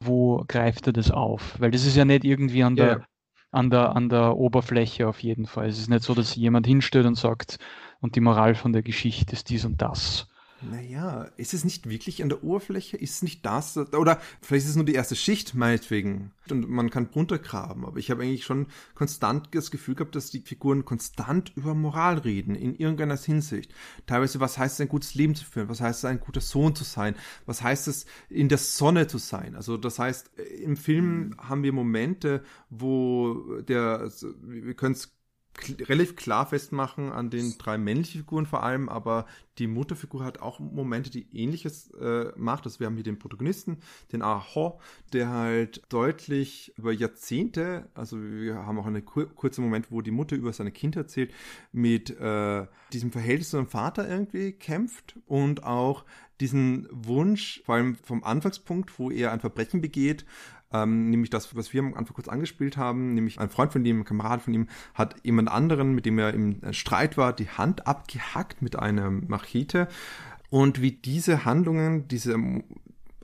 wo 0.00 0.44
greift 0.46 0.86
er 0.86 0.92
das 0.92 1.10
auf? 1.10 1.58
Weil 1.60 1.70
das 1.70 1.86
ist 1.86 1.96
ja 1.96 2.04
nicht 2.04 2.24
irgendwie 2.24 2.62
an 2.62 2.76
der, 2.76 2.86
yeah. 2.86 3.06
an 3.52 3.70
der, 3.70 3.96
an 3.96 4.08
der 4.08 4.36
Oberfläche 4.36 5.08
auf 5.08 5.22
jeden 5.22 5.46
Fall. 5.46 5.68
Es 5.68 5.78
ist 5.78 5.88
nicht 5.88 6.02
so, 6.02 6.14
dass 6.14 6.36
jemand 6.36 6.66
hinstellt 6.66 7.06
und 7.06 7.16
sagt, 7.16 7.58
und 8.00 8.16
die 8.16 8.20
Moral 8.20 8.54
von 8.54 8.72
der 8.72 8.82
Geschichte 8.82 9.32
ist 9.32 9.48
dies 9.48 9.64
und 9.64 9.80
das. 9.80 10.28
Naja, 10.62 11.28
ist 11.36 11.52
es 11.52 11.64
nicht 11.64 11.88
wirklich 11.88 12.22
an 12.22 12.30
der 12.30 12.42
Oberfläche? 12.42 12.96
Ist 12.96 13.16
es 13.16 13.22
nicht 13.22 13.44
das? 13.44 13.76
Oder 13.76 14.20
vielleicht 14.40 14.64
ist 14.64 14.70
es 14.70 14.76
nur 14.76 14.86
die 14.86 14.94
erste 14.94 15.14
Schicht, 15.14 15.54
meinetwegen. 15.54 16.32
Und 16.50 16.68
man 16.70 16.88
kann 16.88 17.10
runtergraben. 17.14 17.84
Aber 17.84 17.98
ich 17.98 18.10
habe 18.10 18.22
eigentlich 18.22 18.44
schon 18.44 18.66
konstant 18.94 19.48
das 19.52 19.70
Gefühl 19.70 19.94
gehabt, 19.94 20.14
dass 20.14 20.30
die 20.30 20.40
Figuren 20.40 20.86
konstant 20.86 21.52
über 21.56 21.74
Moral 21.74 22.18
reden, 22.18 22.54
in 22.54 22.74
irgendeiner 22.74 23.18
Hinsicht. 23.18 23.74
Teilweise, 24.06 24.40
was 24.40 24.56
heißt 24.56 24.74
es, 24.74 24.80
ein 24.80 24.88
gutes 24.88 25.14
Leben 25.14 25.34
zu 25.34 25.44
führen? 25.44 25.68
Was 25.68 25.82
heißt 25.82 26.00
es, 26.00 26.04
ein 26.06 26.20
guter 26.20 26.40
Sohn 26.40 26.74
zu 26.74 26.84
sein? 26.84 27.16
Was 27.44 27.62
heißt 27.62 27.86
es, 27.88 28.06
in 28.30 28.48
der 28.48 28.58
Sonne 28.58 29.08
zu 29.08 29.18
sein? 29.18 29.56
Also, 29.56 29.76
das 29.76 29.98
heißt, 29.98 30.30
im 30.62 30.78
Film 30.78 31.34
haben 31.38 31.64
wir 31.64 31.72
Momente, 31.72 32.42
wo 32.70 33.60
der, 33.60 33.98
also, 33.98 34.32
wir 34.42 34.74
können 34.74 34.94
es 34.94 35.15
relativ 35.88 36.16
klar 36.16 36.46
festmachen 36.46 37.12
an 37.12 37.30
den 37.30 37.56
drei 37.58 37.78
männlichen 37.78 38.20
Figuren 38.20 38.46
vor 38.46 38.62
allem, 38.62 38.88
aber 38.88 39.26
die 39.58 39.66
Mutterfigur 39.66 40.24
hat 40.24 40.40
auch 40.40 40.60
Momente, 40.60 41.10
die 41.10 41.26
ähnliches 41.32 41.90
äh, 41.92 42.32
macht. 42.36 42.64
Also 42.64 42.80
wir 42.80 42.86
haben 42.86 42.94
hier 42.94 43.04
den 43.04 43.18
Protagonisten, 43.18 43.78
den 44.12 44.22
Aho, 44.22 44.80
der 45.12 45.30
halt 45.30 45.82
deutlich 45.88 46.74
über 46.76 46.92
Jahrzehnte, 46.92 47.88
also 47.94 48.20
wir 48.20 48.66
haben 48.66 48.78
auch 48.78 48.86
einen 48.86 49.04
kur 49.04 49.26
kurzen 49.26 49.62
Moment, 49.62 49.90
wo 49.90 50.02
die 50.02 50.10
Mutter 50.10 50.36
über 50.36 50.52
seine 50.52 50.72
Kinder 50.72 51.00
erzählt, 51.00 51.32
mit 51.72 52.10
äh, 52.10 52.66
diesem 52.92 53.12
Verhältnis 53.12 53.50
zu 53.50 53.56
seinem 53.56 53.66
Vater 53.66 54.08
irgendwie 54.08 54.52
kämpft 54.52 55.18
und 55.26 55.64
auch 55.64 56.04
diesen 56.40 56.86
Wunsch, 56.90 57.62
vor 57.64 57.76
allem 57.76 57.96
vom 57.96 58.22
Anfangspunkt, 58.22 58.98
wo 58.98 59.10
er 59.10 59.32
ein 59.32 59.40
Verbrechen 59.40 59.80
begeht, 59.80 60.26
ähm, 60.82 61.10
nämlich 61.10 61.30
das, 61.30 61.54
was 61.56 61.72
wir 61.72 61.80
am 61.80 61.94
Anfang 61.94 62.14
kurz 62.14 62.28
angespielt 62.28 62.76
haben, 62.76 63.14
nämlich 63.14 63.38
ein 63.38 63.48
Freund 63.48 63.72
von 63.72 63.84
ihm, 63.84 64.00
ein 64.00 64.04
Kamerad 64.04 64.42
von 64.42 64.54
ihm, 64.54 64.68
hat 64.94 65.16
jemand 65.22 65.50
anderen, 65.50 65.94
mit 65.94 66.06
dem 66.06 66.18
er 66.18 66.34
im 66.34 66.60
Streit 66.72 67.16
war, 67.16 67.32
die 67.32 67.48
Hand 67.48 67.86
abgehackt 67.86 68.62
mit 68.62 68.78
einer 68.78 69.10
Machete. 69.10 69.88
Und 70.50 70.80
wie 70.80 70.92
diese 70.92 71.44
Handlungen, 71.44 72.08
diese 72.08 72.36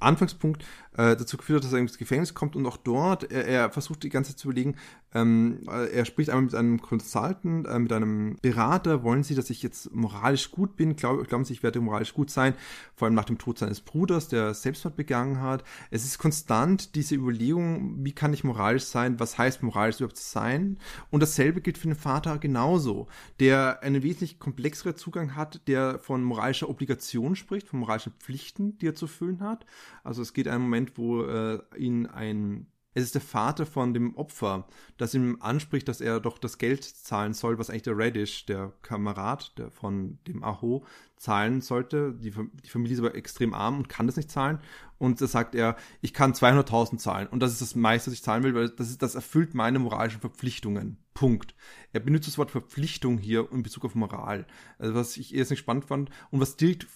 Anfangspunkt 0.01 0.65
äh, 0.97 1.17
dazu 1.17 1.37
geführt 1.37 1.59
hat, 1.59 1.65
dass 1.65 1.73
er 1.73 1.79
ins 1.79 1.99
Gefängnis 1.99 2.35
kommt 2.35 2.57
und 2.57 2.67
auch 2.67 2.77
dort, 2.77 3.31
er, 3.31 3.47
er 3.47 3.71
versucht 3.71 4.03
die 4.03 4.09
ganze 4.09 4.33
Zeit 4.33 4.39
zu 4.39 4.49
überlegen, 4.49 4.77
ähm, 5.15 5.61
er 5.67 6.05
spricht 6.05 6.31
einmal 6.31 6.45
mit 6.45 6.55
einem 6.55 6.81
Consultant, 6.81 7.67
äh, 7.67 7.79
mit 7.79 7.93
einem 7.93 8.37
Berater, 8.41 9.03
wollen 9.03 9.23
Sie, 9.23 9.35
dass 9.35 9.51
ich 9.51 9.63
jetzt 9.63 9.95
moralisch 9.95 10.51
gut 10.51 10.77
bin? 10.77 10.97
Glaub, 10.97 11.27
glauben 11.29 11.45
Sie, 11.45 11.53
ich 11.53 11.63
werde 11.63 11.81
moralisch 11.81 12.15
gut 12.15 12.31
sein? 12.31 12.55
Vor 12.95 13.07
allem 13.07 13.15
nach 13.15 13.27
dem 13.27 13.39
Tod 13.39 13.59
seines 13.59 13.81
Bruders, 13.81 14.29
der 14.29 14.55
Selbstmord 14.55 14.97
begangen 14.97 15.41
hat. 15.41 15.65
Es 15.91 16.05
ist 16.05 16.19
konstant 16.19 16.95
diese 16.95 17.15
Überlegung, 17.15 18.05
wie 18.05 18.13
kann 18.13 18.33
ich 18.33 18.45
moralisch 18.45 18.85
sein? 18.85 19.21
Was 19.21 19.37
heißt 19.37 19.63
moralisch 19.63 19.97
überhaupt 19.97 20.17
sein? 20.17 20.79
Und 21.11 21.21
dasselbe 21.21 21.61
gilt 21.61 21.77
für 21.77 21.89
den 21.89 21.97
Vater 21.97 22.39
genauso, 22.39 23.07
der 23.39 23.83
einen 23.83 24.03
wesentlich 24.03 24.39
komplexeren 24.39 24.97
Zugang 24.97 25.37
hat, 25.37 25.69
der 25.69 25.99
von 25.99 26.25
moralischer 26.25 26.71
Obligation 26.71 27.37
spricht, 27.37 27.69
von 27.69 27.81
moralischen 27.81 28.13
Pflichten, 28.19 28.79
die 28.79 28.89
er 28.89 28.95
zu 28.95 29.07
füllen 29.07 29.41
hat. 29.41 29.67
Also 30.05 30.23
es 30.23 30.33
geht 30.33 30.49
einen 30.49 30.63
Moment, 30.63 30.82
wo 30.97 31.25
äh, 31.25 31.61
ihn 31.77 32.07
ein 32.07 32.67
es 32.95 33.05
ist 33.05 33.15
der 33.15 33.23
Vater 33.23 33.65
von 33.65 33.95
dem 33.95 34.15
Opfer, 34.17 34.67
das 34.99 35.15
ihm 35.15 35.39
anspricht, 35.41 35.89
dass 35.89 36.03
er 36.03 36.21
doch 36.21 36.37
das 36.37 36.59
Geld 36.59 36.85
zahlen 36.85 37.33
soll, 37.33 37.59
was 37.59 37.71
eigentlich 37.71 37.83
der 37.83 37.97
Radish, 37.97 38.45
der 38.47 38.73
Kamerad 38.83 39.57
der 39.57 39.71
von 39.71 40.19
dem 40.27 40.45
Aho, 40.45 40.85
zahlen 41.17 41.63
sollte. 41.63 42.13
Die, 42.13 42.31
die 42.31 42.69
Familie 42.69 42.95
ist 42.95 43.01
aber 43.01 43.15
extrem 43.15 43.55
arm 43.55 43.79
und 43.79 43.89
kann 43.89 44.07
das 44.07 44.17
nicht 44.17 44.31
zahlen. 44.31 44.59
Und 44.99 45.21
da 45.21 45.27
sagt 45.27 45.55
er, 45.55 45.77
ich 46.03 46.13
kann 46.13 46.35
200.000 46.35 46.99
zahlen. 46.99 47.29
Und 47.29 47.41
das 47.41 47.53
ist 47.53 47.63
das 47.63 47.75
meiste, 47.75 48.11
was 48.11 48.15
ich 48.15 48.23
zahlen 48.23 48.43
will, 48.43 48.55
weil 48.55 48.69
das, 48.69 48.91
ist, 48.91 49.01
das 49.01 49.15
erfüllt 49.15 49.55
meine 49.55 49.79
moralischen 49.79 50.21
Verpflichtungen. 50.21 50.99
Punkt. 51.15 51.55
Er 51.93 52.01
benutzt 52.01 52.29
das 52.29 52.39
Wort 52.39 52.51
Verpflichtung 52.51 53.19
hier 53.19 53.49
in 53.53 53.63
Bezug 53.63 53.85
auf 53.85 53.95
Moral. 53.95 54.47
Also 54.79 54.95
was 54.95 55.17
ich 55.17 55.35
erst 55.35 55.51
nicht 55.51 55.61
spannend 55.61 55.87
fand 55.87 56.11
und 56.31 56.41
was 56.41 56.57
direkt 56.57 56.87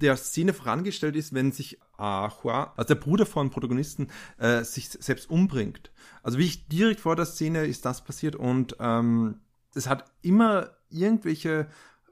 der 0.00 0.16
Szene 0.16 0.52
vorangestellt 0.52 1.16
ist, 1.16 1.34
wenn 1.34 1.52
sich 1.52 1.78
Ahua, 1.96 2.72
also 2.76 2.94
der 2.94 3.00
Bruder 3.00 3.26
von 3.26 3.50
Protagonisten, 3.50 4.08
äh, 4.38 4.62
sich 4.64 4.88
selbst 4.88 5.30
umbringt. 5.30 5.90
Also 6.22 6.38
wie 6.38 6.44
ich 6.44 6.68
direkt 6.68 7.00
vor 7.00 7.16
der 7.16 7.26
Szene 7.26 7.66
ist 7.66 7.84
das 7.84 8.04
passiert 8.04 8.36
und 8.36 8.76
ähm, 8.80 9.40
es 9.74 9.88
hat 9.88 10.10
immer 10.22 10.70
irgendwelche 10.88 11.68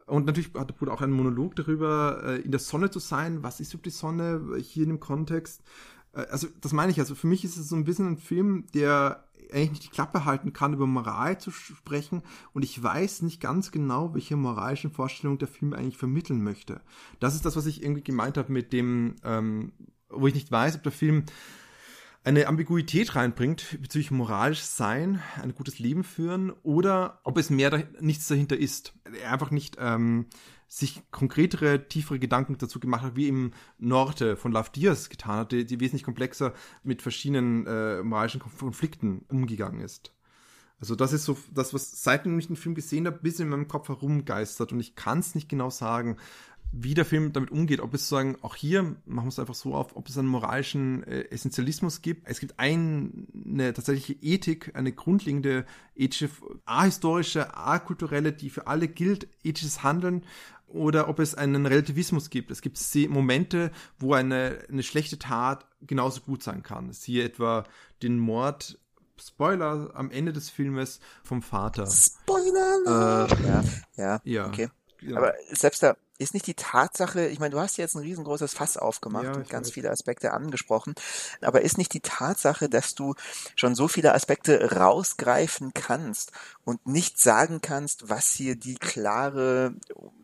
und 0.06 0.26
natürlich 0.26 0.52
hat 0.54 0.68
der 0.68 0.74
Bruder 0.74 0.92
auch 0.92 1.00
einen 1.00 1.12
Monolog 1.12 1.56
darüber, 1.56 2.22
äh, 2.24 2.40
in 2.40 2.50
der 2.50 2.60
Sonne 2.60 2.90
zu 2.90 2.98
sein. 2.98 3.42
Was 3.42 3.60
ist 3.60 3.72
überhaupt 3.72 3.86
die 3.86 3.90
Sonne 3.90 4.58
hier 4.60 4.82
in 4.82 4.90
dem 4.90 5.00
Kontext? 5.00 5.62
Äh, 6.14 6.26
also 6.30 6.48
das 6.60 6.72
meine 6.72 6.92
ich. 6.92 7.00
Also 7.00 7.14
für 7.14 7.26
mich 7.26 7.44
ist 7.44 7.56
es 7.56 7.68
so 7.68 7.76
ein 7.76 7.84
bisschen 7.84 8.08
ein 8.08 8.18
Film, 8.18 8.66
der 8.74 9.24
eigentlich 9.52 9.70
nicht 9.70 9.84
die 9.84 9.90
Klappe 9.90 10.24
halten 10.24 10.52
kann, 10.52 10.72
über 10.72 10.86
Moral 10.86 11.38
zu 11.38 11.50
sprechen. 11.50 12.22
Und 12.52 12.64
ich 12.64 12.82
weiß 12.82 13.22
nicht 13.22 13.40
ganz 13.40 13.70
genau, 13.70 14.14
welche 14.14 14.36
moralischen 14.36 14.90
Vorstellungen 14.90 15.38
der 15.38 15.48
Film 15.48 15.72
eigentlich 15.72 15.98
vermitteln 15.98 16.42
möchte. 16.42 16.80
Das 17.20 17.34
ist 17.34 17.44
das, 17.44 17.56
was 17.56 17.66
ich 17.66 17.82
irgendwie 17.82 18.02
gemeint 18.02 18.36
habe 18.36 18.52
mit 18.52 18.72
dem, 18.72 19.16
ähm, 19.22 19.72
wo 20.08 20.26
ich 20.26 20.34
nicht 20.34 20.50
weiß, 20.50 20.76
ob 20.76 20.82
der 20.82 20.92
Film 20.92 21.24
eine 22.24 22.46
Ambiguität 22.46 23.14
reinbringt 23.14 23.78
bezüglich 23.82 24.10
moralisch 24.10 24.62
sein, 24.62 25.22
ein 25.42 25.54
gutes 25.54 25.78
Leben 25.78 26.04
führen 26.04 26.52
oder 26.62 27.20
ob 27.22 27.36
es 27.36 27.50
mehr 27.50 27.68
da, 27.68 27.82
nichts 28.00 28.26
dahinter 28.28 28.56
ist. 28.56 28.94
Einfach 29.30 29.50
nicht 29.50 29.76
ähm, 29.78 30.26
sich 30.68 31.02
konkretere, 31.10 31.88
tiefere 31.88 32.18
Gedanken 32.18 32.58
dazu 32.58 32.80
gemacht 32.80 33.02
hat, 33.02 33.16
wie 33.16 33.28
im 33.28 33.52
Norte 33.78 34.36
von 34.36 34.52
Love 34.52 34.70
Diaz 34.74 35.08
getan 35.08 35.38
hat, 35.38 35.52
die, 35.52 35.64
die 35.64 35.80
wesentlich 35.80 36.04
komplexer 36.04 36.52
mit 36.82 37.02
verschiedenen 37.02 37.66
äh, 37.66 38.02
moralischen 38.02 38.40
Konflikten 38.40 39.24
umgegangen 39.28 39.80
ist. 39.80 40.12
Also 40.80 40.96
das 40.96 41.12
ist 41.12 41.24
so 41.24 41.38
das, 41.52 41.72
was 41.72 42.02
seitdem 42.02 42.38
ich 42.38 42.48
den 42.48 42.56
Film 42.56 42.74
gesehen 42.74 43.06
habe, 43.06 43.18
bis 43.22 43.40
in 43.40 43.48
meinem 43.48 43.68
Kopf 43.68 43.88
herumgeistert 43.88 44.72
und 44.72 44.80
ich 44.80 44.96
kann 44.96 45.20
es 45.20 45.34
nicht 45.34 45.48
genau 45.48 45.70
sagen, 45.70 46.16
wie 46.76 46.94
der 46.94 47.04
Film 47.04 47.32
damit 47.32 47.50
umgeht, 47.50 47.80
ob 47.80 47.94
es 47.94 48.08
sagen, 48.08 48.36
auch 48.42 48.56
hier 48.56 48.82
machen 49.04 49.26
wir 49.26 49.28
es 49.28 49.38
einfach 49.38 49.54
so 49.54 49.74
auf, 49.74 49.94
ob 49.96 50.08
es 50.08 50.18
einen 50.18 50.28
moralischen 50.28 51.04
äh, 51.04 51.22
Essentialismus 51.30 52.02
gibt. 52.02 52.28
Es 52.28 52.40
gibt 52.40 52.58
ein, 52.58 53.28
eine 53.44 53.72
tatsächliche 53.72 54.14
Ethik, 54.22 54.72
eine 54.74 54.92
grundlegende 54.92 55.66
ethische, 55.94 56.30
ahistorische, 56.64 57.56
akulturelle, 57.56 58.32
die 58.32 58.50
für 58.50 58.66
alle 58.66 58.88
gilt, 58.88 59.28
ethisches 59.44 59.82
Handeln 59.84 60.24
oder 60.66 61.08
ob 61.08 61.20
es 61.20 61.36
einen 61.36 61.66
Relativismus 61.66 62.28
gibt. 62.28 62.50
Es 62.50 62.60
gibt 62.60 62.78
Momente, 63.08 63.70
wo 63.98 64.14
eine, 64.14 64.58
eine 64.68 64.82
schlechte 64.82 65.18
Tat 65.18 65.66
genauso 65.80 66.22
gut 66.22 66.42
sein 66.42 66.64
kann. 66.64 66.92
Siehe 66.92 67.24
etwa 67.24 67.64
den 68.02 68.18
Mord 68.18 68.78
Spoiler 69.16 69.92
am 69.94 70.10
Ende 70.10 70.32
des 70.32 70.50
Filmes 70.50 70.98
vom 71.22 71.40
Vater. 71.40 71.86
Spoiler! 71.86 73.28
Äh, 73.30 73.46
ja, 73.46 73.64
ja, 73.96 74.20
ja, 74.24 74.46
okay. 74.48 74.70
Ja. 75.00 75.18
Aber 75.18 75.34
selbst 75.52 75.84
da 75.84 75.96
ist 76.18 76.34
nicht 76.34 76.46
die 76.46 76.54
Tatsache, 76.54 77.26
ich 77.26 77.38
meine, 77.40 77.50
du 77.50 77.60
hast 77.60 77.76
jetzt 77.76 77.94
ein 77.96 78.02
riesengroßes 78.02 78.54
Fass 78.54 78.76
aufgemacht 78.76 79.24
Ja, 79.24 79.32
und 79.34 79.48
ganz 79.48 79.68
weiß. 79.68 79.74
viele 79.74 79.90
Aspekte 79.90 80.32
angesprochen, 80.32 80.94
aber 81.40 81.62
ist 81.62 81.78
nicht 81.78 81.92
die 81.92 82.00
Tatsache, 82.00 82.68
dass 82.68 82.94
du 82.94 83.14
schon 83.56 83.74
so 83.74 83.88
viele 83.88 84.14
Aspekte 84.14 84.72
rausgreifen 84.76 85.72
kannst 85.74 86.32
und 86.64 86.86
nicht 86.86 87.18
sagen 87.18 87.60
kannst, 87.60 88.08
was 88.08 88.30
hier 88.30 88.56
die 88.56 88.76
klare 88.76 89.74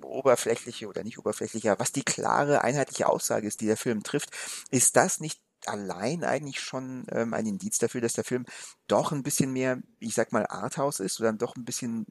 oberflächliche 0.02 0.88
oder 0.88 1.02
nicht 1.04 1.18
oberflächliche, 1.18 1.74
was 1.78 1.92
die 1.92 2.02
klare 2.04 2.62
einheitliche 2.62 3.08
Aussage 3.08 3.46
ist, 3.46 3.60
die 3.60 3.66
der 3.66 3.76
Film 3.76 4.02
trifft, 4.02 4.30
ist 4.70 4.96
das 4.96 5.20
nicht 5.20 5.40
allein 5.66 6.24
eigentlich 6.24 6.60
schon 6.60 7.04
ähm, 7.12 7.34
ein 7.34 7.44
Indiz 7.46 7.78
dafür, 7.78 8.00
dass 8.00 8.14
der 8.14 8.24
Film 8.24 8.46
doch 8.86 9.12
ein 9.12 9.22
bisschen 9.22 9.52
mehr, 9.52 9.78
ich 9.98 10.14
sag 10.14 10.32
mal, 10.32 10.46
Arthouse 10.46 11.00
ist 11.00 11.20
oder 11.20 11.32
doch 11.34 11.54
ein 11.56 11.64
bisschen 11.64 12.06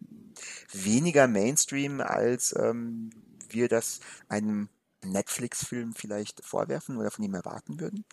weniger 0.72 1.28
Mainstream, 1.28 2.00
als 2.02 2.56
ähm, 2.58 3.10
wir 3.54 3.68
das 3.68 4.00
einem 4.28 4.70
Netflix-Film 5.04 5.94
vielleicht 5.94 6.44
vorwerfen 6.46 6.98
oder 6.98 7.12
von 7.12 7.24
ihm 7.24 7.34
erwarten 7.34 7.80
würden? 7.80 8.06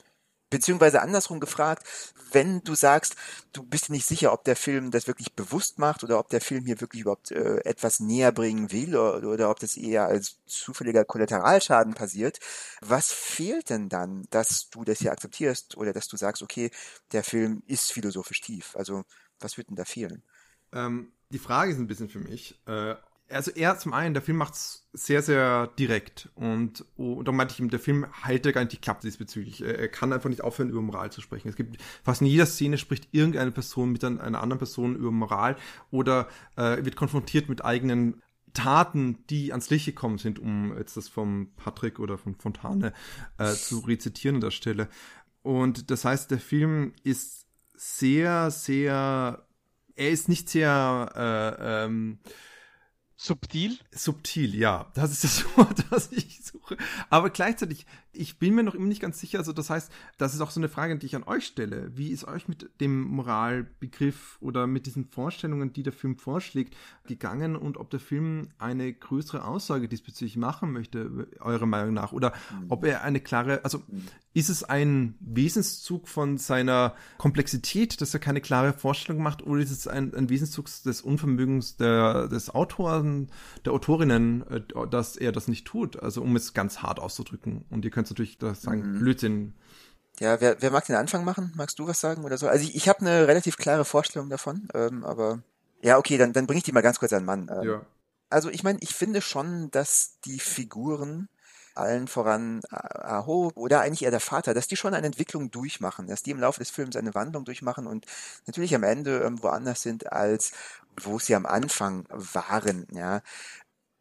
Beziehungsweise 0.49 1.03
andersrum 1.03 1.41
gefragt, 1.41 1.85
wenn 2.31 2.63
du 2.63 2.77
sagst, 2.77 3.17
du 3.53 3.65
bist 3.65 3.91
nicht 3.91 4.07
sicher, 4.07 4.33
ob 4.33 4.45
der 4.45 4.55
Film 4.55 4.93
das 4.93 5.09
wirklich 5.09 5.35
bewusst 5.35 5.81
macht 5.81 6.05
oder 6.05 6.21
ob 6.21 6.29
der 6.29 6.41
Film 6.41 6.65
hier 6.65 6.81
wirklich 6.81 7.03
überhaupt 7.03 7.33
äh, 7.33 7.57
etwas 7.65 7.99
näher 7.99 8.31
bringen 8.31 8.71
will 8.71 8.97
oder, 8.97 9.29
oder 9.29 9.51
ob 9.51 9.59
das 9.59 9.77
eher 9.77 10.07
als 10.07 10.39
zufälliger 10.47 11.05
Kollateralschaden 11.05 11.95
passiert, 11.95 12.39
was 12.81 13.13
fehlt 13.13 13.71
denn 13.71 13.89
dann, 13.89 14.25
dass 14.31 14.71
du 14.71 14.85
das 14.85 15.01
hier 15.01 15.11
akzeptierst 15.11 15.77
oder 15.77 15.93
dass 15.93 16.07
du 16.07 16.17
sagst, 16.17 16.43
okay, 16.43 16.71
der 17.11 17.25
Film 17.25 17.65
ist 17.67 17.93
philosophisch 17.93 18.41
tief? 18.41 18.77
Also 18.77 19.03
was 19.41 19.57
wird 19.57 19.69
denn 19.69 19.77
da 19.77 19.85
fehlen? 19.85 20.23
Ähm, 20.73 21.13
die 21.31 21.41
Frage 21.41 21.73
ist 21.73 21.79
ein 21.79 21.89
bisschen 21.89 22.09
für 22.09 22.21
mich. 22.21 22.61
Äh, 22.67 22.95
also 23.29 23.51
er 23.51 23.79
zum 23.79 23.93
einen, 23.93 24.15
der 24.15 24.23
Film 24.23 24.37
macht's 24.37 24.89
sehr, 24.93 25.23
sehr 25.23 25.69
direkt 25.79 26.29
und, 26.35 26.85
und 26.97 27.27
da 27.27 27.33
meinte 27.33 27.55
ich 27.55 27.61
ihm, 27.61 27.71
der 27.71 27.81
Film 27.81 28.07
hält 28.23 28.47
ja 28.47 28.53
gar 28.53 28.61
nicht 28.63 28.73
die 28.73 28.81
Klappe 28.81 29.03
diesbezüglich. 29.03 29.63
Er, 29.63 29.79
er 29.79 29.89
kann 29.89 30.13
einfach 30.13 30.31
nicht 30.31 30.43
aufhören, 30.43 30.71
über 30.71 30.81
Moral 30.81 31.11
zu 31.11 31.21
sprechen. 31.21 31.49
Es 31.49 31.57
gibt 31.57 31.83
fast 32.03 32.21
in 32.21 32.29
jeder 32.29 32.47
Szene 32.47 32.79
spricht 32.79 33.09
irgendeine 33.13 33.51
Person 33.51 33.91
mit 33.91 34.05
einer 34.05 34.41
anderen 34.41 34.59
Person 34.59 34.97
über 34.97 35.11
Moral 35.11 35.57
oder 35.91 36.29
äh, 36.57 36.85
wird 36.85 36.97
konfrontiert 36.97 37.49
mit 37.49 37.65
eigenen 37.65 38.23
Taten, 38.55 39.19
die 39.29 39.53
ans 39.53 39.69
Licht 39.71 39.87
gekommen 39.87 40.19
sind, 40.19 40.39
um 40.39 40.77
jetzt 40.79 40.97
das 40.97 41.09
vom 41.09 41.51
Patrick 41.57 41.99
oder 41.99 42.17
von 42.17 42.37
Fontane 42.37 42.95
äh, 43.39 43.53
zu 43.53 43.81
rezitieren 43.81 44.37
an 44.37 44.41
der 44.41 44.51
Stelle. 44.51 44.89
Und 45.43 45.91
das 45.91 46.05
heißt, 46.05 46.31
der 46.31 46.39
Film 46.39 46.95
ist 47.03 47.47
sehr, 47.77 48.51
sehr, 48.51 49.47
er 49.95 50.11
ist 50.11 50.29
nicht 50.29 50.49
sehr 50.49 51.13
äh, 51.15 51.85
ähm, 51.85 52.19
Subtil? 53.17 53.79
subtil, 53.93 54.55
ja. 54.55 54.91
Das 54.95 55.11
ist 55.11 55.25
das 55.25 55.45
Wort, 55.57 55.85
das 55.91 56.13
ich 56.13 56.45
suche. 56.45 56.77
Aber 57.09 57.31
gleichzeitig, 57.31 57.87
ich 58.17 58.39
bin 58.39 58.55
mir 58.55 58.63
noch 58.63 58.75
immer 58.75 58.87
nicht 58.87 59.03
ganz 59.03 59.21
sicher. 59.21 59.39
Also 59.39 59.53
das 59.53 59.71
heißt, 59.71 59.91
das 60.19 60.35
ist 60.35 60.41
auch 60.41 60.51
so 60.51 60.61
eine 60.61 60.69
Frage, 60.69 60.97
die 60.99 61.07
ich 61.07 61.17
an 61.17 61.25
euch 61.25 61.47
stelle. 61.47 61.91
Wie 61.97 62.11
ist 62.11 62.27
euch 62.27 62.49
mit 62.49 62.69
dem 62.81 63.03
Moralbegriff 63.03 64.39
oder 64.41 64.67
mit 64.67 64.87
diesen 64.87 65.07
Vorstellungen, 65.07 65.73
die 65.73 65.83
der 65.83 65.93
Film 65.93 66.17
vorschlägt, 66.17 66.77
gegangen 67.07 67.57
und 67.57 67.77
ob 67.77 67.91
der 67.91 68.01
Film 68.01 68.49
eine 68.59 68.93
größere 68.93 69.45
Aussage 69.45 69.89
diesbezüglich 69.89 70.37
machen 70.37 70.73
möchte, 70.73 71.29
eurer 71.41 71.67
Meinung 71.67 71.95
nach? 71.95 72.13
Oder 72.13 72.33
ob 72.69 72.85
er 72.85 73.03
eine 73.03 73.21
klare, 73.21 73.65
also 73.65 73.83
ist 74.37 74.51
es 74.51 74.63
ein 74.63 75.15
Wesenszug 75.21 76.09
von 76.09 76.37
seiner 76.37 76.95
Komplexität, 77.17 78.03
dass 78.03 78.13
er 78.13 78.21
keine 78.21 78.43
klare 78.43 78.75
Vorstellung 78.75 79.23
macht, 79.23 79.47
oder 79.47 79.63
ist 79.63 79.71
es 79.71 79.89
ein, 79.89 80.15
ein 80.15 80.29
Wesenszug 80.29 80.67
des 80.85 81.01
Unvermögens 81.01 81.79
der, 81.79 82.29
des 82.29 82.55
Autoren, 82.55 83.29
der 83.65 83.73
Autorinnen, 83.73 84.47
äh, 84.49 84.61
dass 84.91 85.17
er 85.17 85.33
das 85.33 85.49
nicht 85.49 85.67
tut? 85.67 86.03
Also 86.03 86.21
um 86.21 86.37
es 86.37 86.53
ganz 86.53 86.83
hart 86.83 87.01
auszudrücken. 87.01 87.65
Und 87.71 87.87
ihr 87.87 87.91
könnt 87.91 88.06
natürlich 88.11 88.39
das 88.39 88.63
sagen, 88.63 88.95
Mhm. 88.95 88.99
Blödsinn. 89.01 89.55
Ja, 90.19 90.41
wer, 90.41 90.61
wer 90.63 90.71
mag 90.71 90.87
den 90.87 90.97
Anfang 90.97 91.25
machen? 91.25 91.53
Magst 91.57 91.79
du 91.79 91.87
was 91.87 92.01
sagen 92.01 92.25
oder 92.25 92.39
so? 92.39 92.49
Also 92.49 92.65
ich, 92.65 92.75
ich 92.75 92.89
habe 92.89 93.01
eine 93.01 93.29
relativ 93.29 93.59
klare 93.59 93.85
Vorstellung 93.85 94.31
davon, 94.31 94.69
ähm, 94.75 95.05
aber 95.05 95.43
ja, 95.83 95.99
okay, 95.99 96.17
dann, 96.17 96.33
dann 96.33 96.47
bringe 96.47 96.59
ich 96.59 96.65
die 96.65 96.73
mal 96.73 96.81
ganz 96.81 96.99
kurz 96.99 97.13
an 97.13 97.21
den 97.21 97.27
Mann. 97.27 97.51
Ähm, 97.53 97.69
Ja. 97.69 97.87
Also 98.31 98.49
ich 98.51 98.65
meine, 98.65 98.79
ich 98.81 98.95
finde 98.95 99.21
schon, 99.21 99.71
dass 99.71 100.19
die 100.25 100.41
Figuren, 100.41 101.29
allen 101.75 102.09
voran 102.09 102.61
Ah- 102.71 103.19
Aho 103.19 103.53
oder 103.55 103.83
eigentlich 103.83 104.03
eher 104.03 104.11
der 104.11 104.19
Vater, 104.21 104.55
dass 104.55 104.67
die 104.67 104.77
schon 104.77 104.95
eine 104.95 105.07
Entwicklung 105.07 105.51
durchmachen, 105.51 106.07
dass 106.09 106.23
die 106.23 106.31
im 106.31 106.41
Laufe 106.41 106.59
des 106.61 106.71
Films 106.71 106.97
eine 106.97 107.15
Wandlung 107.15 107.45
durchmachen 107.45 107.87
und 107.87 108.07
natürlich 108.47 108.75
am 108.75 108.83
Ende 108.83 109.21
ähm, 109.21 109.43
woanders 109.43 109.83
sind, 109.83 110.11
als 110.11 110.53
wo 111.01 111.19
sie 111.19 111.35
am 111.35 111.45
Anfang 111.47 112.07
waren, 112.09 112.87
ja. 112.91 113.21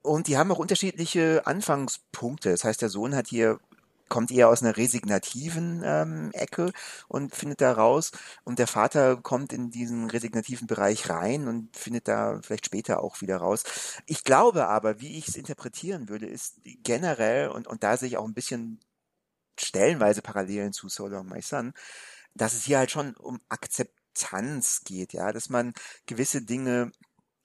Und 0.02 0.28
die 0.28 0.38
haben 0.38 0.52
auch 0.52 0.60
unterschiedliche 0.60 1.42
Anfangspunkte. 1.46 2.52
Das 2.52 2.64
heißt, 2.64 2.82
der 2.82 2.90
Sohn 2.90 3.16
hat 3.16 3.28
hier 3.28 3.60
kommt 4.10 4.32
eher 4.32 4.50
aus 4.50 4.62
einer 4.62 4.78
resignativen 4.78 5.82
ähm, 5.84 6.32
Ecke 6.34 6.72
und 7.08 7.36
findet 7.36 7.62
da 7.62 7.72
raus. 7.72 8.12
Und 8.44 8.60
der 8.60 8.68
Vater 8.68 9.18
kommt 9.18 9.54
in 9.54 9.72
diesen 9.72 10.10
resignativen 10.10 10.68
Bereich 10.68 11.10
rein 11.10 11.48
und 11.48 11.76
findet 11.76 12.08
da 12.08 12.40
vielleicht 12.42 12.66
später 12.66 13.02
auch 13.04 13.22
wieder 13.22 13.38
raus. 13.38 13.64
Ich 14.06 14.24
glaube 14.24 14.68
aber, 14.68 15.02
wie 15.02 15.18
ich 15.18 15.28
es 15.28 15.36
interpretieren 15.36 16.10
würde, 16.10 16.28
ist 16.28 16.62
generell, 16.64 17.50
und, 17.50 17.68
und 17.68 17.84
da 17.84 17.98
sehe 17.98 18.08
ich 18.08 18.18
auch 18.18 18.28
ein 18.28 18.34
bisschen 18.34 18.80
stellenweise 19.60 20.22
Parallelen 20.22 20.74
zu 20.74 20.90
So 20.90 21.08
Long 21.08 21.28
My 21.28 21.42
Son, 21.42 21.74
dass 22.34 22.54
es 22.54 22.66
hier 22.66 22.80
halt 22.80 22.92
schon 22.92 23.16
um 23.16 23.40
Akzeptanz 23.50 24.82
geht, 24.84 25.14
ja, 25.14 25.32
dass 25.32 25.50
man 25.50 25.74
gewisse 26.06 26.42
Dinge 26.42 26.92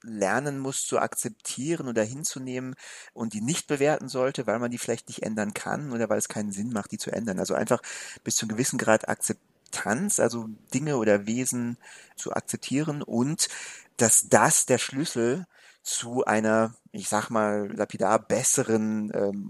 lernen 0.03 0.59
muss 0.59 0.85
zu 0.85 0.99
akzeptieren 0.99 1.89
oder 1.89 2.03
hinzunehmen 2.03 2.75
und 3.13 3.35
die 3.35 3.41
nicht 3.41 3.67
bewerten 3.67 4.09
sollte, 4.09 4.47
weil 4.47 4.59
man 4.59 4.71
die 4.71 4.79
vielleicht 4.79 5.09
nicht 5.09 5.23
ändern 5.23 5.55
kann 5.55 5.93
oder 5.93 6.09
weil 6.09 6.19
es 6.19 6.29
keinen 6.29 6.53
Sinn 6.53 6.73
macht, 6.73 6.93
die 6.93 6.99
zu 6.99 7.11
ändern. 7.11 7.39
Also 7.39 7.55
einfach 7.55 7.83
bis 8.25 8.37
zu 8.37 8.45
einem 8.45 8.57
gewissen 8.57 8.79
Grad 8.79 9.09
Akzeptanz, 9.09 10.21
also 10.21 10.49
Dinge 10.73 10.97
oder 10.97 11.27
Wesen 11.27 11.77
zu 12.17 12.33
akzeptieren 12.33 13.03
und 13.03 13.49
dass 13.97 14.29
das 14.29 14.67
der 14.67 14.79
Schlüssel 14.79 15.47
zu 15.83 16.25
einer, 16.25 16.75
ich 16.93 17.09
sag 17.09 17.31
mal, 17.31 17.71
lapidar 17.75 18.19
besseren 18.19 19.11
ähm, 19.15 19.49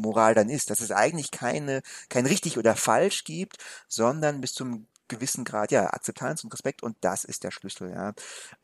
Moral 0.00 0.34
dann 0.34 0.48
ist, 0.48 0.70
dass 0.70 0.80
es 0.80 0.90
eigentlich 0.90 1.30
keine, 1.30 1.82
kein 2.08 2.26
richtig 2.26 2.58
oder 2.58 2.74
falsch 2.76 3.24
gibt, 3.24 3.58
sondern 3.88 4.40
bis 4.40 4.54
zum 4.54 4.86
gewissen 5.08 5.44
Grad, 5.44 5.72
ja, 5.72 5.92
Akzeptanz 5.92 6.44
und 6.44 6.52
Respekt 6.52 6.82
und 6.82 6.96
das 7.00 7.24
ist 7.24 7.44
der 7.44 7.50
Schlüssel, 7.50 7.90
ja. 7.90 8.12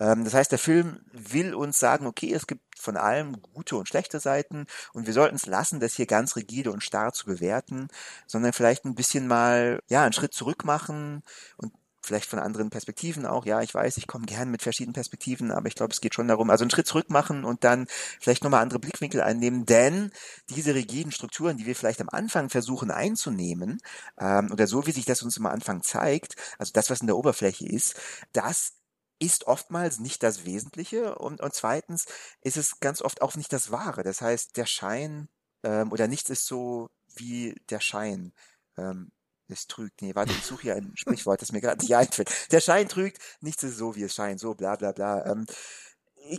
Ähm, 0.00 0.24
das 0.24 0.34
heißt, 0.34 0.52
der 0.52 0.58
Film 0.58 1.00
will 1.12 1.54
uns 1.54 1.78
sagen, 1.78 2.06
okay, 2.06 2.32
es 2.32 2.46
gibt 2.46 2.62
von 2.78 2.96
allem 2.96 3.40
gute 3.42 3.76
und 3.76 3.88
schlechte 3.88 4.20
Seiten 4.20 4.66
und 4.92 5.06
wir 5.06 5.14
sollten 5.14 5.36
es 5.36 5.46
lassen, 5.46 5.80
das 5.80 5.94
hier 5.94 6.06
ganz 6.06 6.36
rigide 6.36 6.70
und 6.72 6.82
starr 6.82 7.12
zu 7.12 7.26
bewerten, 7.26 7.88
sondern 8.26 8.52
vielleicht 8.52 8.84
ein 8.84 8.94
bisschen 8.94 9.26
mal, 9.26 9.82
ja, 9.88 10.02
einen 10.02 10.12
Schritt 10.12 10.34
zurück 10.34 10.64
machen 10.64 11.22
und 11.56 11.72
vielleicht 12.04 12.28
von 12.28 12.38
anderen 12.38 12.70
Perspektiven 12.70 13.26
auch. 13.26 13.46
Ja, 13.46 13.62
ich 13.62 13.74
weiß, 13.74 13.96
ich 13.96 14.06
komme 14.06 14.26
gern 14.26 14.50
mit 14.50 14.62
verschiedenen 14.62 14.94
Perspektiven, 14.94 15.50
aber 15.50 15.68
ich 15.68 15.74
glaube, 15.74 15.92
es 15.92 16.00
geht 16.00 16.14
schon 16.14 16.28
darum, 16.28 16.50
also 16.50 16.64
einen 16.64 16.70
Schritt 16.70 16.86
zurück 16.86 17.10
machen 17.10 17.44
und 17.44 17.64
dann 17.64 17.86
vielleicht 18.20 18.44
nochmal 18.44 18.62
andere 18.62 18.78
Blickwinkel 18.78 19.20
einnehmen, 19.20 19.66
denn 19.66 20.10
diese 20.50 20.74
rigiden 20.74 21.12
Strukturen, 21.12 21.56
die 21.56 21.66
wir 21.66 21.76
vielleicht 21.76 22.00
am 22.00 22.08
Anfang 22.10 22.50
versuchen 22.50 22.90
einzunehmen, 22.90 23.80
ähm, 24.18 24.50
oder 24.52 24.66
so 24.66 24.86
wie 24.86 24.92
sich 24.92 25.04
das 25.04 25.22
uns 25.22 25.38
am 25.38 25.46
Anfang 25.46 25.82
zeigt, 25.82 26.36
also 26.58 26.72
das, 26.72 26.90
was 26.90 27.00
in 27.00 27.06
der 27.06 27.16
Oberfläche 27.16 27.66
ist, 27.66 27.94
das 28.32 28.74
ist 29.18 29.46
oftmals 29.46 30.00
nicht 30.00 30.22
das 30.22 30.44
Wesentliche 30.44 31.14
und, 31.16 31.40
und 31.40 31.54
zweitens 31.54 32.06
ist 32.42 32.56
es 32.56 32.80
ganz 32.80 33.00
oft 33.00 33.22
auch 33.22 33.36
nicht 33.36 33.52
das 33.52 33.70
Wahre. 33.70 34.02
Das 34.02 34.20
heißt, 34.20 34.56
der 34.56 34.66
Schein 34.66 35.28
ähm, 35.62 35.92
oder 35.92 36.08
nichts 36.08 36.30
ist 36.30 36.46
so 36.46 36.90
wie 37.14 37.54
der 37.70 37.80
Schein. 37.80 38.32
Ähm, 38.76 39.12
es 39.54 39.66
trügt. 39.66 40.02
Nee, 40.02 40.14
warte, 40.14 40.32
ich 40.32 40.44
suche 40.44 40.62
hier 40.62 40.76
ein 40.76 40.92
Sprichwort, 40.96 41.40
das 41.40 41.52
mir 41.52 41.60
gerade 41.60 41.80
nicht 41.80 41.94
einfällt. 41.96 42.52
Der 42.52 42.60
Schein 42.60 42.88
trügt, 42.88 43.18
nichts 43.40 43.62
ist 43.62 43.76
so, 43.76 43.96
wie 43.96 44.02
es 44.02 44.14
scheint, 44.14 44.40
so 44.40 44.54
bla 44.54 44.76
bla 44.76 44.92
bla. 44.92 45.24
Ähm, 45.26 45.46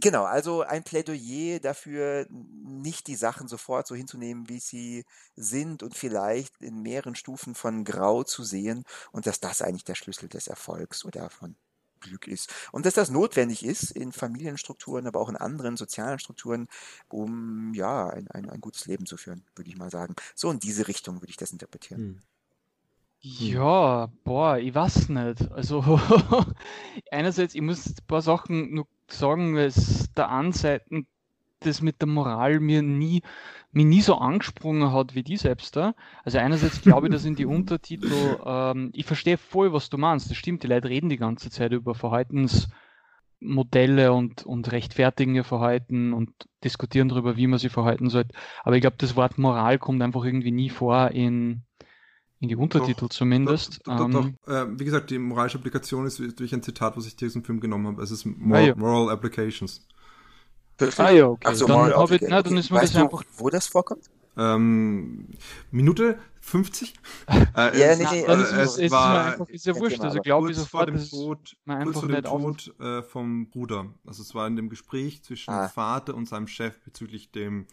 genau, 0.02 0.24
also 0.24 0.62
ein 0.62 0.84
Plädoyer 0.84 1.60
dafür, 1.60 2.28
nicht 2.30 3.08
die 3.08 3.16
Sachen 3.16 3.48
sofort 3.48 3.88
so 3.88 3.96
hinzunehmen, 3.96 4.50
wie 4.50 4.60
sie 4.60 5.06
sind 5.36 5.84
und 5.84 5.96
vielleicht 5.96 6.62
in 6.62 6.82
mehreren 6.82 7.16
Stufen 7.16 7.56
von 7.56 7.84
Grau 7.84 8.24
zu 8.24 8.44
sehen 8.44 8.84
und 9.12 9.28
dass 9.28 9.40
das 9.40 9.62
eigentlich 9.62 9.84
der 9.84 9.96
Schlüssel 9.96 10.30
des 10.30 10.48
Erfolgs 10.48 11.06
oder 11.06 11.30
von 11.30 11.56
Glück 12.06 12.28
ist. 12.28 12.54
Und 12.72 12.86
dass 12.86 12.94
das 12.94 13.10
notwendig 13.10 13.66
ist 13.66 13.92
in 13.92 14.12
Familienstrukturen, 14.12 15.08
aber 15.08 15.20
auch 15.20 15.30
in 15.30 15.36
anderen 15.36 15.78
sozialen 15.78 16.20
Strukturen, 16.20 16.68
um 17.10 17.74
ja 17.74 18.10
ein, 18.10 18.28
ein, 18.30 18.50
ein 18.50 18.62
gutes 18.62 18.86
Leben 18.86 19.06
zu 19.06 19.18
führen, 19.18 19.46
würde 19.56 19.70
ich 19.70 19.78
mal 19.78 19.90
sagen. 19.90 20.16
So 20.36 20.52
in 20.52 20.60
diese 20.60 20.88
Richtung 20.88 21.22
würde 21.22 21.32
ich 21.32 21.38
das 21.38 21.52
interpretieren. 21.52 22.02
Hm. 22.02 22.22
Ja, 23.28 24.08
boah, 24.24 24.60
ich 24.60 24.76
weiß 24.76 25.10
nicht. 25.10 25.52
Also, 25.52 25.82
einerseits, 27.12 27.56
ich 27.56 27.62
muss 27.62 27.88
ein 27.88 28.06
paar 28.06 28.22
Sachen 28.22 28.76
nur 28.76 28.88
sagen, 29.08 29.56
weil 29.56 29.66
es 29.66 30.14
der 30.14 30.30
einen 30.30 30.52
Seite 30.52 30.86
das 31.62 31.82
mit 31.82 32.02
der 32.02 32.08
Moral 32.08 32.60
mir 32.60 32.84
nie 32.84 33.24
mich 33.72 33.86
nie 33.86 34.02
so 34.02 34.14
angesprungen 34.16 34.94
hat 34.94 35.16
wie 35.16 35.24
die 35.24 35.38
selbst 35.38 35.76
da. 35.76 35.96
Also 36.24 36.38
einerseits 36.38 36.84
glaube 36.84 37.08
ich, 37.08 37.14
dass 37.14 37.26
in 37.26 37.36
die 37.36 37.46
Untertitel, 37.48 38.38
ähm, 38.46 38.92
ich 38.94 39.06
verstehe 39.06 39.38
voll, 39.38 39.74
was 39.74 39.90
du 39.90 39.98
meinst. 39.98 40.30
Das 40.30 40.38
stimmt, 40.38 40.62
die 40.62 40.68
Leute 40.68 40.90
reden 40.90 41.10
die 41.10 41.18
ganze 41.18 41.50
Zeit 41.50 41.72
über 41.72 41.96
Verhaltensmodelle 41.96 44.14
und, 44.14 44.46
und 44.46 44.72
rechtfertigen 44.72 45.34
ihr 45.34 45.44
Verhalten 45.44 46.14
und 46.14 46.30
diskutieren 46.64 47.10
darüber, 47.10 47.38
wie 47.38 47.48
man 47.48 47.58
sich 47.58 47.72
verhalten 47.72 48.12
sollte. 48.12 48.36
Aber 48.64 48.76
ich 48.76 48.82
glaube, 48.82 48.98
das 49.00 49.16
Wort 49.16 49.40
Moral 49.40 49.80
kommt 49.80 50.04
einfach 50.04 50.24
irgendwie 50.24 50.52
nie 50.52 50.70
vor 50.70 51.10
in, 51.10 51.65
in 52.40 52.50
die 52.50 52.56
Untertitel 52.56 53.02
doch, 53.02 53.10
zumindest. 53.10 53.80
Doch, 53.86 53.98
doch, 53.98 54.10
doch, 54.10 54.26
ähm, 54.26 54.38
äh, 54.48 54.80
wie 54.80 54.86
gesagt, 54.86 55.10
die 55.10 55.20
moralische 55.20 55.58
Applikation 55.58 56.06
ist 56.06 56.22
durch 56.40 56.54
ein 56.54 56.64
Zitat, 56.64 56.98
was 56.98 57.06
ich 57.08 57.16
dir 57.16 57.28
aus 57.28 57.34
dem 57.34 57.44
Film 57.44 57.60
genommen 57.60 57.88
habe. 57.88 58.04
Es 58.04 58.12
ist 58.12 58.26
Moral, 58.26 58.64
ah, 58.64 58.68
ja. 58.68 58.76
Moral 58.76 59.10
Applications. 59.10 59.88
Ah 60.98 61.10
ja, 61.10 61.28
okay. 61.28 61.48
Also, 61.48 61.68
dann, 61.68 61.92
ich, 62.12 62.22
na, 62.28 62.42
dann 62.42 62.58
ist 62.58 62.70
mir 62.70 62.82
das 62.82 62.96
einfach... 62.96 63.24
wo 63.38 63.50
das 63.50 63.68
vorkommt? 63.68 64.10
Ähm, 64.38 65.30
Minute 65.72 66.20
50? 66.42 66.94
äh, 67.28 67.80
ja, 67.80 67.96
nee, 67.96 68.06
nee, 68.12 68.26
also, 68.26 68.44
es, 68.56 68.78
es 68.78 68.92
war, 68.92 69.32
einfach, 69.32 69.50
ist 69.50 69.66
ja 69.66 69.76
wurscht. 69.76 70.02
Also 70.02 70.20
glaube 70.20 70.52
ich 70.52 70.58
sofort, 70.58 70.90
vor 70.90 70.98
dem 70.98 71.10
Tod, 71.10 71.56
kurz 71.66 72.00
vor 72.00 72.08
dem 72.10 72.24
Tod 72.24 72.80
äh, 72.80 73.02
vom 73.02 73.50
Bruder. 73.50 73.88
Also 74.06 74.22
es 74.22 74.36
war 74.36 74.46
in 74.46 74.56
dem 74.56 74.70
Gespräch 74.70 75.24
zwischen 75.24 75.52
ah. 75.52 75.70
Vater 75.70 76.14
und 76.14 76.28
seinem 76.28 76.48
Chef 76.48 76.78
bezüglich 76.82 77.32
dem 77.32 77.66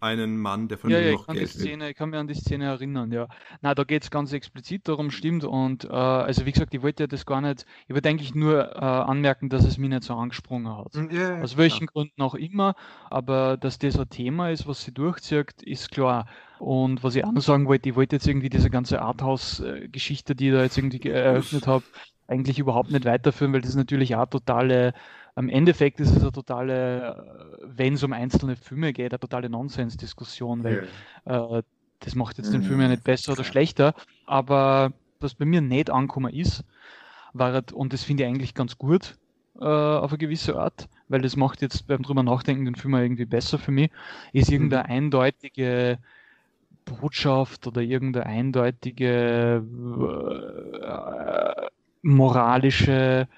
einen 0.00 0.36
Mann, 0.38 0.68
der 0.68 0.78
von 0.78 0.90
ja, 0.90 0.98
ja, 0.98 1.12
noch 1.12 1.20
ich 1.20 1.26
kann 1.26 1.36
Geld 1.36 1.54
die 1.54 1.58
Szene, 1.58 1.90
Ich 1.90 1.96
kann 1.96 2.10
mich 2.10 2.18
an 2.18 2.26
die 2.26 2.34
Szene 2.34 2.64
erinnern, 2.66 3.12
ja. 3.12 3.28
Na, 3.60 3.74
da 3.74 3.84
geht 3.84 4.02
es 4.02 4.10
ganz 4.10 4.32
explizit 4.32 4.88
darum, 4.88 5.10
stimmt. 5.10 5.44
Und 5.44 5.84
äh, 5.84 5.88
also 5.88 6.46
wie 6.46 6.52
gesagt, 6.52 6.74
ich 6.74 6.82
wollte 6.82 7.04
ja 7.04 7.06
das 7.06 7.26
gar 7.26 7.40
nicht, 7.40 7.66
ich 7.86 7.94
wollte 7.94 8.08
eigentlich 8.08 8.34
nur 8.34 8.76
äh, 8.76 8.78
anmerken, 8.78 9.48
dass 9.50 9.64
es 9.64 9.78
mich 9.78 9.90
nicht 9.90 10.04
so 10.04 10.14
angesprungen 10.14 10.76
hat. 10.76 10.94
Hm, 10.94 11.10
ja, 11.10 11.40
Aus 11.42 11.56
welchen 11.56 11.86
klar. 11.86 11.92
Gründen 11.92 12.22
auch 12.22 12.34
immer, 12.34 12.74
aber 13.10 13.56
dass 13.56 13.78
das 13.78 13.98
ein 13.98 14.08
Thema 14.08 14.50
ist, 14.50 14.66
was 14.66 14.82
sie 14.84 14.92
durchzieht, 14.92 15.62
ist 15.62 15.90
klar. 15.90 16.26
Und 16.58 17.02
was 17.02 17.14
ich 17.14 17.24
auch 17.24 17.32
noch 17.32 17.42
sagen 17.42 17.66
wollte, 17.68 17.88
ich 17.90 17.96
wollte 17.96 18.16
jetzt 18.16 18.26
irgendwie 18.26 18.50
diese 18.50 18.70
ganze 18.70 19.00
Arthouse-Geschichte, 19.02 20.34
die 20.34 20.48
ich 20.48 20.54
da 20.54 20.62
jetzt 20.62 20.76
irgendwie 20.78 21.00
eröffnet 21.08 21.66
habe, 21.66 21.84
eigentlich 22.26 22.58
überhaupt 22.58 22.90
nicht 22.90 23.04
weiterführen, 23.04 23.52
weil 23.52 23.60
das 23.62 23.74
natürlich 23.74 24.14
auch 24.16 24.26
totale 24.26 24.94
am 25.34 25.48
Endeffekt 25.48 26.00
ist 26.00 26.10
es 26.10 26.22
eine 26.22 26.32
totale, 26.32 27.58
äh, 27.60 27.64
wenn 27.64 27.94
es 27.94 28.02
um 28.02 28.12
einzelne 28.12 28.56
Filme 28.56 28.92
geht, 28.92 29.12
eine 29.12 29.20
totale 29.20 29.48
Nonsensdiskussion, 29.48 30.64
weil 30.64 30.88
ja. 31.26 31.58
äh, 31.58 31.62
das 32.00 32.14
macht 32.14 32.38
jetzt 32.38 32.52
den 32.52 32.62
Film 32.62 32.80
ja 32.80 32.88
nicht 32.88 33.04
besser 33.04 33.32
oder 33.32 33.44
schlechter. 33.44 33.94
Aber 34.26 34.92
was 35.20 35.34
bei 35.34 35.44
mir 35.44 35.60
nicht 35.60 35.90
angekommen 35.90 36.32
ist, 36.32 36.64
war, 37.32 37.62
und 37.72 37.92
das 37.92 38.04
finde 38.04 38.24
ich 38.24 38.28
eigentlich 38.28 38.54
ganz 38.54 38.78
gut 38.78 39.16
äh, 39.60 39.64
auf 39.64 40.10
eine 40.10 40.18
gewisse 40.18 40.58
Art, 40.58 40.88
weil 41.08 41.20
das 41.20 41.36
macht 41.36 41.62
jetzt 41.62 41.86
beim 41.86 42.02
drüber 42.02 42.22
nachdenken 42.22 42.64
den 42.64 42.74
Film 42.74 42.94
irgendwie 42.94 43.26
besser 43.26 43.58
für 43.58 43.70
mich, 43.70 43.90
ist 44.32 44.48
mhm. 44.48 44.54
irgendeine 44.54 44.86
eindeutige 44.86 45.98
Botschaft 46.84 47.66
oder 47.66 47.82
irgendeine 47.82 48.26
eindeutige 48.26 49.62
äh, 50.82 51.68
moralische 52.02 53.28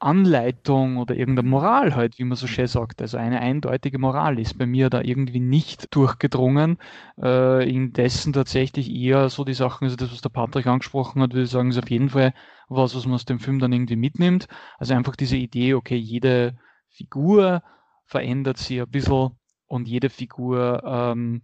Anleitung 0.00 0.98
oder 0.98 1.16
irgendeine 1.16 1.48
Moral 1.48 1.96
halt, 1.96 2.18
wie 2.18 2.24
man 2.24 2.36
so 2.36 2.46
schön 2.46 2.66
sagt. 2.66 3.02
Also 3.02 3.16
eine 3.16 3.40
eindeutige 3.40 3.98
Moral 3.98 4.38
ist 4.38 4.56
bei 4.56 4.66
mir 4.66 4.90
da 4.90 5.00
irgendwie 5.02 5.40
nicht 5.40 5.94
durchgedrungen. 5.94 6.78
Äh, 7.20 7.68
indessen 7.68 8.32
tatsächlich 8.32 8.90
eher 8.90 9.28
so 9.28 9.44
die 9.44 9.54
Sachen, 9.54 9.84
also 9.84 9.96
das, 9.96 10.12
was 10.12 10.20
der 10.20 10.28
Patrick 10.28 10.66
angesprochen 10.66 11.22
hat, 11.22 11.32
würde 11.32 11.44
ich 11.44 11.50
sagen, 11.50 11.70
ist 11.70 11.78
auf 11.78 11.90
jeden 11.90 12.10
Fall 12.10 12.32
was, 12.68 12.94
was 12.94 13.06
man 13.06 13.14
aus 13.14 13.24
dem 13.24 13.40
Film 13.40 13.58
dann 13.58 13.72
irgendwie 13.72 13.96
mitnimmt. 13.96 14.46
Also 14.78 14.94
einfach 14.94 15.16
diese 15.16 15.36
Idee, 15.36 15.74
okay, 15.74 15.96
jede 15.96 16.56
Figur 16.90 17.62
verändert 18.04 18.58
sich 18.58 18.80
ein 18.80 18.90
bisschen 18.90 19.32
und 19.66 19.88
jede 19.88 20.10
Figur 20.10 20.82
ähm, 20.84 21.42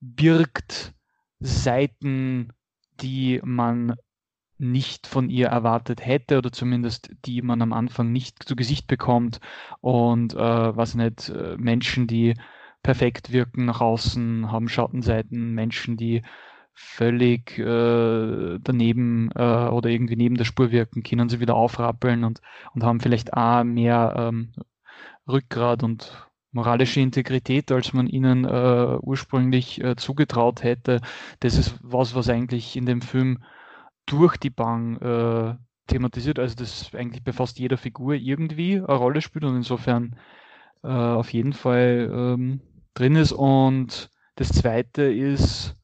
birgt 0.00 0.94
Seiten, 1.38 2.52
die 3.00 3.40
man 3.44 3.94
nicht 4.60 5.06
von 5.06 5.30
ihr 5.30 5.48
erwartet 5.48 6.04
hätte 6.04 6.38
oder 6.38 6.52
zumindest 6.52 7.10
die 7.24 7.42
man 7.42 7.62
am 7.62 7.72
Anfang 7.72 8.12
nicht 8.12 8.42
zu 8.42 8.56
Gesicht 8.56 8.86
bekommt 8.86 9.40
und 9.80 10.34
äh, 10.34 10.38
was 10.76 10.94
nicht, 10.94 11.30
äh, 11.30 11.56
Menschen, 11.56 12.06
die 12.06 12.34
perfekt 12.82 13.32
wirken 13.32 13.64
nach 13.66 13.80
außen, 13.80 14.50
haben 14.50 14.68
Schattenseiten, 14.68 15.52
Menschen, 15.54 15.96
die 15.96 16.22
völlig 16.74 17.58
äh, 17.58 18.58
daneben 18.60 19.30
äh, 19.34 19.68
oder 19.68 19.90
irgendwie 19.90 20.16
neben 20.16 20.36
der 20.36 20.44
Spur 20.44 20.70
wirken, 20.70 21.02
können 21.02 21.28
sie 21.28 21.40
wieder 21.40 21.54
aufrappeln 21.54 22.24
und, 22.24 22.40
und 22.74 22.84
haben 22.84 23.00
vielleicht 23.00 23.34
auch 23.34 23.64
mehr 23.64 24.14
ähm, 24.16 24.52
Rückgrat 25.28 25.82
und 25.82 26.26
moralische 26.52 27.00
Integrität, 27.00 27.70
als 27.70 27.92
man 27.92 28.06
ihnen 28.06 28.44
äh, 28.44 28.98
ursprünglich 29.00 29.82
äh, 29.82 29.96
zugetraut 29.96 30.62
hätte. 30.62 31.00
Das 31.40 31.56
ist 31.56 31.78
was, 31.82 32.14
was 32.14 32.28
eigentlich 32.28 32.76
in 32.76 32.86
dem 32.86 33.02
Film 33.02 33.42
durch 34.10 34.36
die 34.36 34.50
Bank 34.50 35.00
äh, 35.00 35.54
thematisiert. 35.86 36.38
Also 36.38 36.56
das 36.56 36.94
eigentlich 36.94 37.22
bei 37.22 37.32
fast 37.32 37.58
jeder 37.58 37.76
Figur 37.76 38.14
irgendwie 38.14 38.76
eine 38.76 38.86
Rolle 38.86 39.20
spielt 39.20 39.44
und 39.44 39.56
insofern 39.56 40.16
äh, 40.82 40.88
auf 40.88 41.32
jeden 41.32 41.52
Fall 41.52 42.10
ähm, 42.12 42.60
drin 42.94 43.16
ist. 43.16 43.32
Und 43.32 44.10
das 44.34 44.48
zweite 44.48 45.02
ist, 45.02 45.76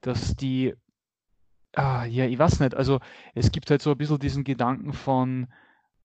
dass 0.00 0.34
die, 0.36 0.74
ah, 1.74 2.04
ja, 2.04 2.24
ich 2.24 2.38
weiß 2.38 2.60
nicht, 2.60 2.74
also 2.74 3.00
es 3.34 3.50
gibt 3.50 3.70
halt 3.70 3.82
so 3.82 3.90
ein 3.90 3.98
bisschen 3.98 4.18
diesen 4.18 4.44
Gedanken 4.44 4.92
von 4.92 5.48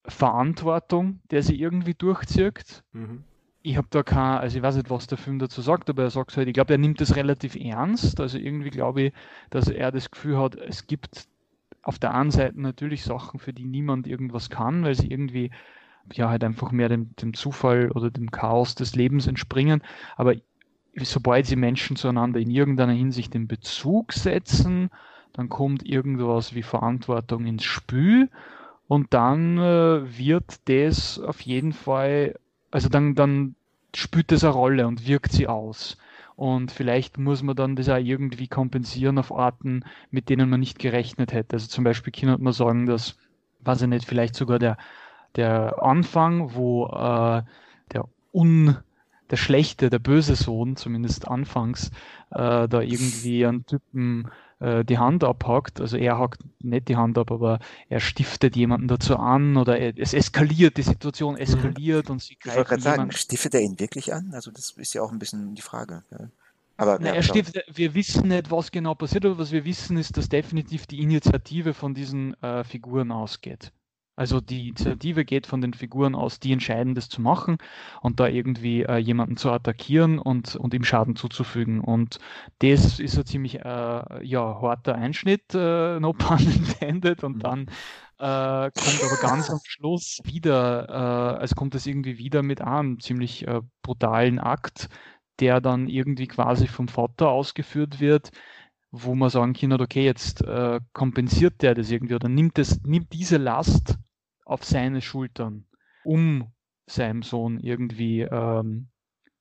Verantwortung, 0.05 1.21
der 1.31 1.43
sie 1.43 1.59
irgendwie 1.59 1.93
durchzieht. 1.93 2.83
Mhm. 2.91 3.23
Ich 3.61 3.77
habe 3.77 3.87
da 3.89 4.03
kein, 4.03 4.39
also 4.39 4.57
ich 4.57 4.63
weiß 4.63 4.75
nicht, 4.75 4.89
was 4.89 5.07
der 5.07 5.17
Film 5.17 5.39
dazu 5.39 5.61
sagt, 5.61 5.89
aber 5.89 6.03
er 6.03 6.09
sagt 6.09 6.35
halt, 6.35 6.49
ich 6.49 6.53
glaube, 6.53 6.73
er 6.73 6.77
nimmt 6.77 6.99
das 6.99 7.15
relativ 7.15 7.55
ernst. 7.55 8.19
Also 8.19 8.37
irgendwie 8.37 8.71
glaube 8.71 9.03
ich, 9.03 9.13
dass 9.51 9.69
er 9.69 9.93
das 9.93 10.11
Gefühl 10.11 10.37
hat, 10.37 10.55
es 10.55 10.85
gibt 10.87 11.29
auf 11.83 11.99
der 11.99 12.13
einen 12.13 12.31
Seite 12.31 12.59
natürlich 12.59 13.03
Sachen, 13.03 13.39
für 13.39 13.53
die 13.53 13.65
niemand 13.65 14.07
irgendwas 14.07 14.49
kann, 14.49 14.83
weil 14.83 14.95
sie 14.95 15.11
irgendwie 15.11 15.51
ja 16.11 16.29
halt 16.29 16.43
einfach 16.43 16.71
mehr 16.71 16.89
dem, 16.89 17.15
dem 17.17 17.33
Zufall 17.33 17.91
oder 17.91 18.09
dem 18.09 18.31
Chaos 18.31 18.75
des 18.75 18.95
Lebens 18.95 19.27
entspringen. 19.27 19.83
Aber 20.15 20.35
sobald 20.95 21.45
sie 21.45 21.55
Menschen 21.55 21.95
zueinander 21.95 22.39
in 22.39 22.49
irgendeiner 22.49 22.93
Hinsicht 22.93 23.35
in 23.35 23.47
Bezug 23.47 24.13
setzen, 24.13 24.89
dann 25.33 25.49
kommt 25.49 25.85
irgendwas 25.85 26.55
wie 26.55 26.63
Verantwortung 26.63 27.45
ins 27.45 27.63
Spiel 27.63 28.29
und 28.87 29.13
dann 29.13 29.57
äh, 29.57 30.17
wird 30.17 30.69
das 30.69 31.19
auf 31.19 31.41
jeden 31.41 31.73
Fall, 31.73 32.35
also 32.71 32.89
dann, 32.89 33.15
dann 33.15 33.55
spielt 33.95 34.31
das 34.31 34.43
eine 34.43 34.53
Rolle 34.53 34.87
und 34.87 35.07
wirkt 35.07 35.31
sie 35.31 35.47
aus. 35.47 35.97
Und 36.35 36.71
vielleicht 36.71 37.17
muss 37.17 37.43
man 37.43 37.55
dann 37.55 37.75
das 37.75 37.89
auch 37.89 37.97
irgendwie 37.97 38.47
kompensieren 38.47 39.17
auf 39.19 39.31
Arten, 39.33 39.83
mit 40.11 40.29
denen 40.29 40.49
man 40.49 40.59
nicht 40.59 40.79
gerechnet 40.79 41.33
hätte. 41.33 41.55
Also 41.55 41.67
zum 41.67 41.83
Beispiel 41.83 42.11
kann 42.13 42.41
man 42.41 42.53
sagen, 42.53 42.85
dass, 42.85 43.17
weiß 43.61 43.83
ich 43.83 43.87
nicht, 43.87 44.05
vielleicht 44.05 44.35
sogar 44.35 44.59
der, 44.59 44.77
der 45.35 45.81
Anfang, 45.81 46.55
wo 46.55 46.87
äh, 46.87 47.43
der 47.91 48.05
un 48.33 48.77
der 49.29 49.37
schlechte, 49.37 49.89
der 49.89 49.99
böse 49.99 50.35
Sohn, 50.35 50.75
zumindest 50.75 51.27
anfangs, 51.27 51.89
äh, 52.31 52.67
da 52.67 52.81
irgendwie 52.81 53.45
einen 53.45 53.65
Typen 53.65 54.29
äh, 54.63 54.85
die 54.85 54.97
Hand 54.97 55.25
abhackt. 55.25 55.81
Also 55.81 55.97
er 55.97 56.17
hackt 56.17 56.41
nicht 56.63 56.87
die 56.87 56.95
Hand 56.95 57.17
ab, 57.17 57.31
aber 57.31 57.59
er 57.89 57.99
stiftet 57.99 58.55
jemanden 58.55 58.87
dazu 58.87 59.17
an 59.17 59.57
oder 59.57 59.77
er, 59.77 59.93
es 59.97 60.13
eskaliert, 60.13 60.77
die 60.77 60.83
Situation 60.83 61.35
eskaliert 61.35 62.07
mhm. 62.07 62.13
und 62.13 62.21
sie 62.21 62.35
greifen 62.35 62.49
Ich 62.49 62.55
wollte 62.55 62.69
gerade 62.69 62.81
sagen, 62.81 63.11
stiftet 63.11 63.55
er 63.55 63.61
ihn 63.61 63.77
wirklich 63.79 64.13
an? 64.13 64.31
Also 64.33 64.51
das 64.51 64.71
ist 64.71 64.93
ja 64.93 65.01
auch 65.01 65.11
ein 65.11 65.19
bisschen 65.19 65.53
die 65.53 65.61
Frage. 65.61 66.03
Ja. 66.11 66.29
Aber, 66.77 66.97
Na, 66.99 67.09
ja, 67.09 67.15
er 67.15 67.23
stiftet, 67.23 67.65
wir 67.73 67.93
wissen 67.93 68.29
nicht, 68.29 68.49
was 68.49 68.71
genau 68.71 68.95
passiert, 68.95 69.25
aber 69.25 69.37
was 69.37 69.51
wir 69.51 69.65
wissen 69.65 69.97
ist, 69.97 70.15
dass 70.15 70.29
definitiv 70.29 70.87
die 70.87 71.01
Initiative 71.01 71.73
von 71.73 71.93
diesen 71.93 72.41
äh, 72.41 72.63
Figuren 72.63 73.11
ausgeht. 73.11 73.71
Also 74.15 74.41
die 74.41 74.69
Initiative 74.69 75.25
geht 75.25 75.47
von 75.47 75.61
den 75.61 75.73
Figuren 75.73 76.13
aus, 76.13 76.39
die 76.39 76.51
entscheiden, 76.51 76.93
das 76.93 77.09
zu 77.09 77.19
machen 77.21 77.57
und 78.01 78.19
da 78.19 78.27
irgendwie 78.27 78.83
äh, 78.83 78.97
jemanden 78.97 79.37
zu 79.37 79.51
attackieren 79.51 80.19
und, 80.19 80.55
und 80.55 80.73
ihm 80.75 80.83
Schaden 80.83 81.15
zuzufügen. 81.15 81.79
Und 81.81 82.19
das 82.59 82.99
ist 82.99 83.17
ein 83.17 83.25
ziemlich 83.25 83.55
äh, 83.59 84.25
ja, 84.25 84.61
harter 84.61 84.95
Einschnitt, 84.95 85.55
äh, 85.55 85.99
no 85.99 86.13
pun 86.13 86.37
intended. 86.39 87.23
Und 87.23 87.37
mhm. 87.37 87.39
dann 87.39 87.61
äh, 88.19 88.71
kommt 88.71 89.03
aber 89.03 89.17
ganz 89.19 89.49
am 89.49 89.59
Schluss 89.63 90.19
wieder, 90.23 90.87
äh, 90.89 91.39
also 91.39 91.55
kommt 91.55 91.73
es 91.73 91.87
irgendwie 91.87 92.19
wieder 92.19 92.43
mit 92.43 92.61
einem 92.61 92.99
ziemlich 92.99 93.47
äh, 93.47 93.61
brutalen 93.81 94.39
Akt, 94.39 94.89
der 95.39 95.59
dann 95.59 95.87
irgendwie 95.87 96.27
quasi 96.27 96.67
vom 96.67 96.87
Vater 96.87 97.29
ausgeführt 97.29 97.99
wird, 97.99 98.29
wo 98.95 99.15
man 99.15 99.31
sagen 99.31 99.53
kann, 99.53 99.73
okay, 99.73 100.05
jetzt 100.05 100.43
äh, 100.43 100.79
kompensiert 100.93 101.63
der 101.63 101.73
das 101.73 101.89
irgendwie 101.89 102.13
oder 102.13 102.29
nimmt, 102.29 102.59
das, 102.59 102.79
nimmt 102.83 103.11
diese 103.11 103.37
Last 103.37 103.97
auf 104.45 104.63
seine 104.63 105.01
Schultern, 105.01 105.65
um 106.03 106.51
seinem 106.85 107.23
Sohn 107.23 107.59
irgendwie 107.59 108.21
ähm, 108.21 108.89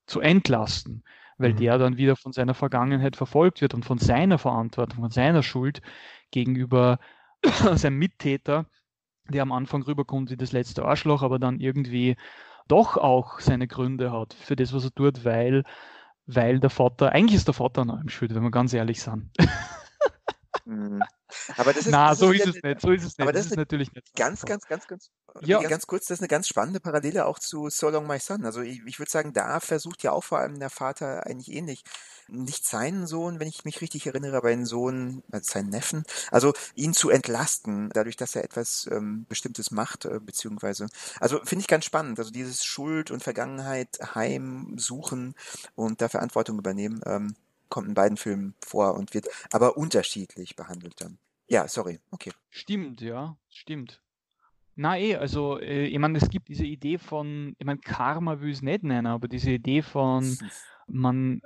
zu 0.07 0.21
entlasten, 0.21 1.05
weil 1.37 1.53
mhm. 1.53 1.57
der 1.59 1.77
dann 1.77 1.99
wieder 1.99 2.17
von 2.17 2.33
seiner 2.33 2.55
Vergangenheit 2.55 3.15
verfolgt 3.15 3.61
wird 3.61 3.75
und 3.75 3.85
von 3.85 3.99
seiner 3.99 4.39
Verantwortung, 4.39 5.01
von 5.01 5.11
seiner 5.11 5.43
Schuld 5.43 5.83
gegenüber 6.31 6.99
seinem 7.75 7.99
Mittäter, 7.99 8.65
der 9.29 9.43
am 9.43 9.53
Anfang 9.53 9.83
rüberkommt 9.83 10.31
wie 10.31 10.39
das 10.39 10.53
letzte 10.53 10.87
Arschloch, 10.87 11.23
aber 11.23 11.39
dann 11.39 11.61
irgendwie 11.61 12.17
doch 12.69 12.97
auch 12.97 13.39
seine 13.39 13.69
Gründe 13.69 14.13
hat 14.13 14.33
für 14.33 14.57
das, 14.57 14.73
was 14.73 14.85
er 14.85 14.95
tut, 14.95 15.27
weil 15.27 15.63
weil 16.27 16.61
der 16.61 16.71
Vater, 16.71 17.13
eigentlich 17.13 17.37
ist 17.37 17.49
der 17.49 17.55
Vater 17.55 17.83
an 17.83 17.91
allem 17.91 18.09
schuld, 18.09 18.35
wenn 18.35 18.43
wir 18.43 18.51
ganz 18.51 18.73
ehrlich 18.73 19.03
sind. 19.03 19.31
Mhm. 20.65 21.09
Aber 21.57 21.73
das 21.75 21.87
ist, 21.87 21.99
Na, 21.99 22.09
das 22.09 22.19
so 22.19 22.33
ist 22.33 22.47
ist 22.47 22.47
es 22.47 22.63
nicht. 22.63 22.81
So 22.81 22.91
ist 22.93 23.05
es 23.05 23.19
nicht. 23.19 23.29
aber 23.29 23.33
Das 23.33 23.47
das 23.47 23.47
ist 23.47 23.57
natürlich 23.57 23.93
nicht. 23.95 24.13
ganz, 24.17 24.45
ganz, 24.45 24.67
ganz, 24.67 24.87
ganz, 24.87 25.11
Ja. 25.41 25.61
ja, 25.61 25.69
ganz 25.69 25.87
kurz, 25.87 26.07
das 26.07 26.17
ist 26.19 26.21
eine 26.23 26.29
ganz 26.29 26.49
spannende 26.49 26.81
Parallele 26.81 27.27
auch 27.27 27.39
zu 27.39 27.69
So 27.71 27.89
Long 27.91 28.07
My 28.07 28.19
Son. 28.19 28.45
Also 28.45 28.61
ich, 28.63 28.83
ich 28.87 28.99
würde 28.99 29.11
sagen, 29.11 29.33
da 29.33 29.61
versucht 29.61 30.03
ja 30.03 30.13
auch 30.13 30.25
vor 30.25 30.39
allem 30.39 30.59
der 30.61 30.71
Vater 30.71 31.27
eigentlich 31.27 31.51
ähnlich. 31.55 31.85
Nicht 32.29 32.67
seinen 32.67 33.07
Sohn, 33.07 33.41
wenn 33.41 33.49
ich 33.49 33.65
mich 33.65 33.81
richtig 33.81 34.07
erinnere, 34.07 34.37
aber 34.39 34.49
einen 34.49 34.67
Sohn, 34.67 35.23
also 35.33 35.51
seinen 35.53 35.71
Neffen, 35.71 36.05
also 36.31 36.53
ihn 36.75 36.95
zu 36.95 37.11
entlasten, 37.11 37.91
dadurch, 37.93 38.17
dass 38.17 38.37
er 38.37 38.45
etwas 38.45 38.89
ähm, 38.91 39.27
Bestimmtes 39.29 39.71
macht, 39.71 40.05
äh, 40.05 40.21
beziehungsweise, 40.21 40.87
also 41.21 41.39
finde 41.45 41.63
ich 41.63 41.69
ganz 41.69 41.85
spannend. 41.85 42.19
Also 42.19 42.31
dieses 42.31 42.65
Schuld 42.65 43.11
und 43.11 43.23
Vergangenheit 43.23 43.99
heimsuchen 44.15 45.35
und 45.75 46.01
da 46.03 46.09
Verantwortung 46.09 46.59
übernehmen, 46.59 47.01
ähm, 47.07 47.35
kommt 47.73 47.89
in 47.89 47.95
beiden 47.95 48.19
Filmen 48.19 48.55
vor 48.63 48.95
und 48.95 49.15
wird 49.15 49.29
aber 49.51 49.79
unterschiedlich 49.79 50.57
behandelt 50.57 51.01
dann. 51.01 51.19
Ja, 51.49 51.67
sorry, 51.67 52.01
okay. 52.11 52.31
Stimmt, 52.51 53.01
ja, 53.01 53.39
stimmt. 53.49 54.03
Na 54.75 54.99
eh, 54.99 55.17
also 55.17 55.59
äh, 55.59 55.87
ich 55.87 55.99
meine, 55.99 56.19
es 56.19 56.29
gibt 56.29 56.49
diese 56.49 56.67
Idee 56.67 56.99
von, 56.99 57.57
ich 57.59 57.65
meine, 57.65 57.81
Karma 57.81 58.41
will 58.41 58.53
es 58.53 58.61
nicht 58.61 58.85
nennen, 58.85 59.07
aber 59.07 59.27
diese 59.27 59.53
Idee 59.53 59.81
von, 59.81 60.37
man 60.87 61.41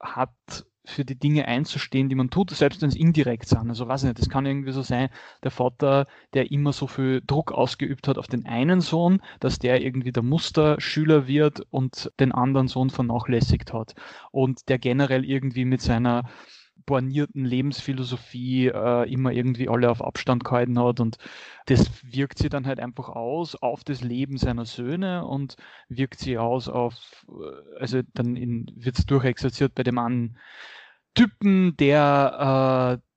hat 0.00 0.64
für 0.88 1.04
die 1.04 1.18
Dinge 1.18 1.46
einzustehen, 1.46 2.08
die 2.08 2.14
man 2.14 2.30
tut, 2.30 2.50
selbst 2.50 2.80
wenn 2.80 2.88
es 2.88 2.96
indirekt 2.96 3.46
sind. 3.46 3.68
Also 3.68 3.86
weiß 3.86 4.02
ich 4.02 4.08
nicht, 4.08 4.18
das 4.18 4.30
kann 4.30 4.46
irgendwie 4.46 4.72
so 4.72 4.82
sein, 4.82 5.10
der 5.42 5.50
Vater, 5.50 6.06
der 6.32 6.50
immer 6.50 6.72
so 6.72 6.86
viel 6.86 7.22
Druck 7.26 7.52
ausgeübt 7.52 8.08
hat 8.08 8.16
auf 8.16 8.26
den 8.26 8.46
einen 8.46 8.80
Sohn, 8.80 9.20
dass 9.38 9.58
der 9.58 9.82
irgendwie 9.82 10.12
der 10.12 10.22
Musterschüler 10.22 11.26
wird 11.26 11.60
und 11.70 12.10
den 12.20 12.32
anderen 12.32 12.68
Sohn 12.68 12.90
vernachlässigt 12.90 13.72
hat. 13.72 13.94
Und 14.30 14.68
der 14.68 14.78
generell 14.78 15.24
irgendwie 15.24 15.66
mit 15.66 15.82
seiner 15.82 16.24
bornierten 16.88 17.44
Lebensphilosophie 17.44 18.68
äh, 18.68 19.12
immer 19.12 19.30
irgendwie 19.30 19.68
alle 19.68 19.90
auf 19.90 20.02
Abstand 20.02 20.42
gehalten 20.42 20.78
hat 20.78 21.00
und 21.00 21.18
das 21.66 21.90
wirkt 22.02 22.38
sie 22.38 22.48
dann 22.48 22.66
halt 22.66 22.80
einfach 22.80 23.10
aus 23.10 23.54
auf 23.56 23.84
das 23.84 24.00
Leben 24.00 24.38
seiner 24.38 24.64
Söhne 24.64 25.26
und 25.26 25.56
wirkt 25.90 26.18
sie 26.18 26.38
aus 26.38 26.66
auf, 26.70 27.26
äh, 27.28 27.78
also 27.78 28.00
dann 28.14 28.36
wird 28.74 28.98
es 28.98 29.04
durchexerziert 29.04 29.74
bei 29.74 29.82
dem 29.82 29.98
einen 29.98 30.38
Typen, 31.14 31.76
der 31.76 32.98
äh, 32.98 33.08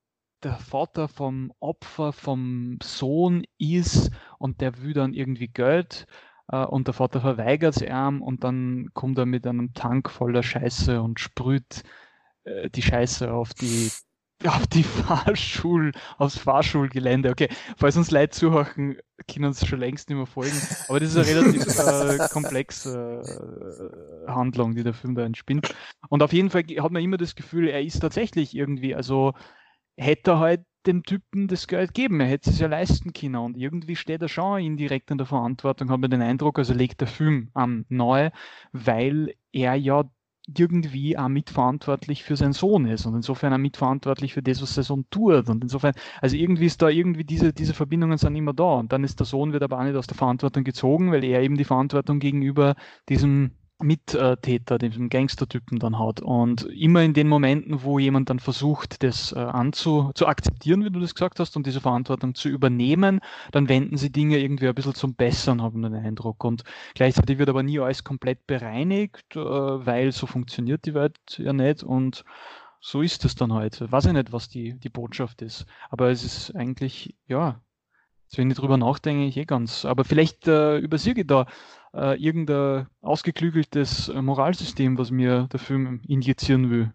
der 0.44 0.58
Vater 0.58 1.08
vom 1.08 1.54
Opfer 1.62 2.12
vom 2.12 2.78
Sohn 2.84 3.46
ist 3.58 4.12
und 4.38 4.60
der 4.60 4.82
will 4.82 4.94
dann 4.94 5.14
irgendwie 5.14 5.48
Geld 5.48 6.08
äh, 6.50 6.66
und 6.66 6.88
der 6.88 6.94
Vater 6.94 7.22
verweigert 7.22 7.78
es 7.78 7.82
ihm 7.82 8.22
und 8.22 8.44
dann 8.44 8.90
kommt 8.94 9.18
er 9.18 9.26
mit 9.26 9.48
einem 9.48 9.74
Tank 9.74 10.10
voller 10.10 10.44
Scheiße 10.44 11.02
und 11.02 11.22
sprüht 11.22 11.84
äh, 12.44 12.70
die 12.70 12.82
Scheiße 12.82 13.32
auf 13.32 13.54
die 13.54 13.92
auf 14.48 14.68
die 14.68 14.84
Fahrschul, 14.84 15.92
aufs 16.18 16.38
Fahrschulgelände. 16.38 17.30
Okay, 17.30 17.48
falls 17.78 17.98
uns 17.98 18.12
Leute 18.12 18.32
zuhören, 18.32 18.98
können 19.28 19.46
uns 19.46 19.66
schon 19.66 19.80
längst 19.80 20.10
nicht 20.10 20.18
mehr 20.18 20.26
folgen. 20.26 20.60
Aber 20.88 21.00
das 21.00 21.16
ist 21.16 21.18
eine 21.18 21.42
relativ 21.42 21.66
äh, 22.20 22.28
komplexe 22.30 23.22
äh, 24.28 24.32
Handlung, 24.32 24.76
die 24.76 24.84
der 24.84 24.94
Film 24.94 25.16
da 25.16 25.24
entspinnt. 25.24 25.74
Und 26.10 26.24
auf 26.24 26.34
jeden 26.34 26.50
Fall 26.50 26.64
hat 26.64 26.92
man 26.92 27.04
immer 27.04 27.18
das 27.18 27.36
Gefühl, 27.36 27.68
er 27.68 27.82
ist 27.82 28.00
tatsächlich 28.00 28.56
irgendwie, 28.56 28.96
also 28.96 29.34
hätte 29.98 30.32
er 30.32 30.40
halt 30.40 30.62
dem 30.88 31.04
Typen 31.04 31.48
das 31.48 31.68
Geld 31.68 31.94
geben, 31.94 32.20
er 32.22 32.28
hätte 32.28 32.50
es 32.50 32.60
ja 32.60 32.68
leisten 32.68 33.14
können 33.14 33.36
und 33.36 33.56
irgendwie 33.56 33.96
steht 33.96 34.24
er 34.24 34.30
schon 34.30 34.62
indirekt 34.62 35.12
in 35.12 35.20
der 35.20 35.28
Verantwortung, 35.28 35.92
hat 35.92 36.00
man 36.00 36.10
den 36.10 36.24
Eindruck, 36.24 36.58
also 36.58 36.74
legt 36.74 37.02
der 37.02 37.08
Film 37.08 37.52
an 37.54 37.86
neu, 37.90 38.32
weil 38.72 39.36
er 39.52 39.76
ja 39.76 40.10
irgendwie 40.48 41.18
auch 41.18 41.28
mitverantwortlich 41.28 42.24
für 42.24 42.36
seinen 42.36 42.54
Sohn 42.54 42.86
ist 42.86 43.06
und 43.06 43.16
insofern 43.16 43.54
auch 43.54 43.58
mitverantwortlich 43.58 44.34
für 44.34 44.42
das, 44.42 44.62
was 44.62 44.74
sein 44.74 44.84
Sohn 44.84 45.06
tut. 45.10 45.50
Und 45.50 45.64
insofern, 45.64 45.94
also 46.22 46.36
irgendwie 46.36 46.66
ist 46.66 46.82
da 46.82 46.90
irgendwie 46.90 47.24
diese, 47.24 47.54
diese 47.54 47.74
Verbindungen 47.74 48.18
sind 48.18 48.36
immer 48.36 48.54
da. 48.54 48.76
Und 48.76 48.92
dann 48.92 49.04
ist 49.04 49.20
der 49.20 49.26
Sohn 49.26 49.54
wird 49.54 49.64
aber 49.64 49.80
auch 49.80 49.84
nicht 49.84 49.96
aus 49.96 50.08
der 50.08 50.18
Verantwortung 50.18 50.64
gezogen, 50.64 51.12
weil 51.12 51.24
er 51.24 51.42
eben 51.42 51.58
die 51.58 51.64
Verantwortung 51.64 52.20
gegenüber 52.20 52.76
diesem 53.10 53.52
Mittäter, 53.84 54.78
diesem 54.78 55.10
Gangstertypen 55.10 55.80
dann 55.80 56.00
hat. 56.00 56.22
Und 56.22 56.64
immer 56.64 57.04
in 57.04 57.14
den 57.14 57.28
Momenten, 57.28 57.84
wo 57.84 58.00
jemand 58.00 58.30
dann 58.30 58.40
versucht, 58.40 59.04
das 59.04 59.32
äh, 59.32 59.40
anzu, 59.40 60.12
zu 60.16 60.28
akzeptieren, 60.28 60.84
wie 60.86 60.90
du 60.90 61.00
das 61.00 61.16
gesagt 61.16 61.40
hast, 61.40 61.56
und 61.56 61.66
diese 61.66 61.82
Verantwortung 61.82 62.36
zu 62.36 62.50
übernehmen, 62.50 63.20
dann 63.52 63.70
wenden 63.70 63.98
sie 63.98 64.12
Dinge 64.12 64.38
irgendwie 64.38 64.68
ein 64.68 64.76
bisschen 64.76 64.96
zum 64.96 65.16
Besseren, 65.16 65.62
haben 65.62 65.82
den 65.82 65.96
Eindruck. 65.96 66.44
Und 66.44 66.64
gleichzeitig 66.96 67.38
wird 67.38 67.50
aber 67.50 67.64
nie 67.64 67.80
alles 67.80 68.04
komplett 68.04 68.48
bereinigt, 68.48 69.36
äh, 69.36 69.40
weil 69.40 70.12
so 70.12 70.28
funktioniert 70.28 70.86
die 70.86 70.94
Welt 70.94 71.18
ja 71.38 71.54
nicht. 71.54 71.84
Und 71.84 72.24
so 72.80 73.02
ist 73.02 73.26
es 73.26 73.36
dann 73.36 73.54
halt. 73.54 73.92
Weiß 73.92 74.06
ich 74.06 74.14
nicht, 74.14 74.32
was 74.32 74.50
die, 74.50 74.80
die 74.80 74.90
Botschaft 74.90 75.42
ist. 75.42 75.66
Aber 75.90 76.10
es 76.10 76.24
ist 76.24 76.56
eigentlich, 76.56 77.16
ja, 77.28 77.62
wenn 78.36 78.50
ich 78.50 78.58
drüber 78.58 78.78
nachdenke, 78.78 79.26
ich 79.26 79.38
eh 79.38 79.46
ganz. 79.46 79.86
Aber 79.86 80.04
vielleicht 80.06 80.48
äh, 80.48 80.78
übersehe 80.78 81.14
ich 81.16 81.28
da 81.28 81.46
äh, 81.94 82.22
irgendein 82.22 82.88
ausgeklügeltes 83.02 84.10
äh, 84.10 84.22
Moralsystem, 84.22 84.98
was 84.98 85.12
mir 85.12 85.48
der 85.52 85.60
Film 85.60 86.02
injizieren 86.08 86.70
will, 86.70 86.94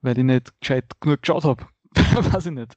weil 0.00 0.18
ich 0.18 0.24
nicht 0.24 0.60
gescheit 0.60 1.00
genug 1.00 1.22
geschaut 1.22 1.44
habe. 1.44 1.66
Weiß 1.94 2.46
ich 2.46 2.52
nicht. 2.52 2.76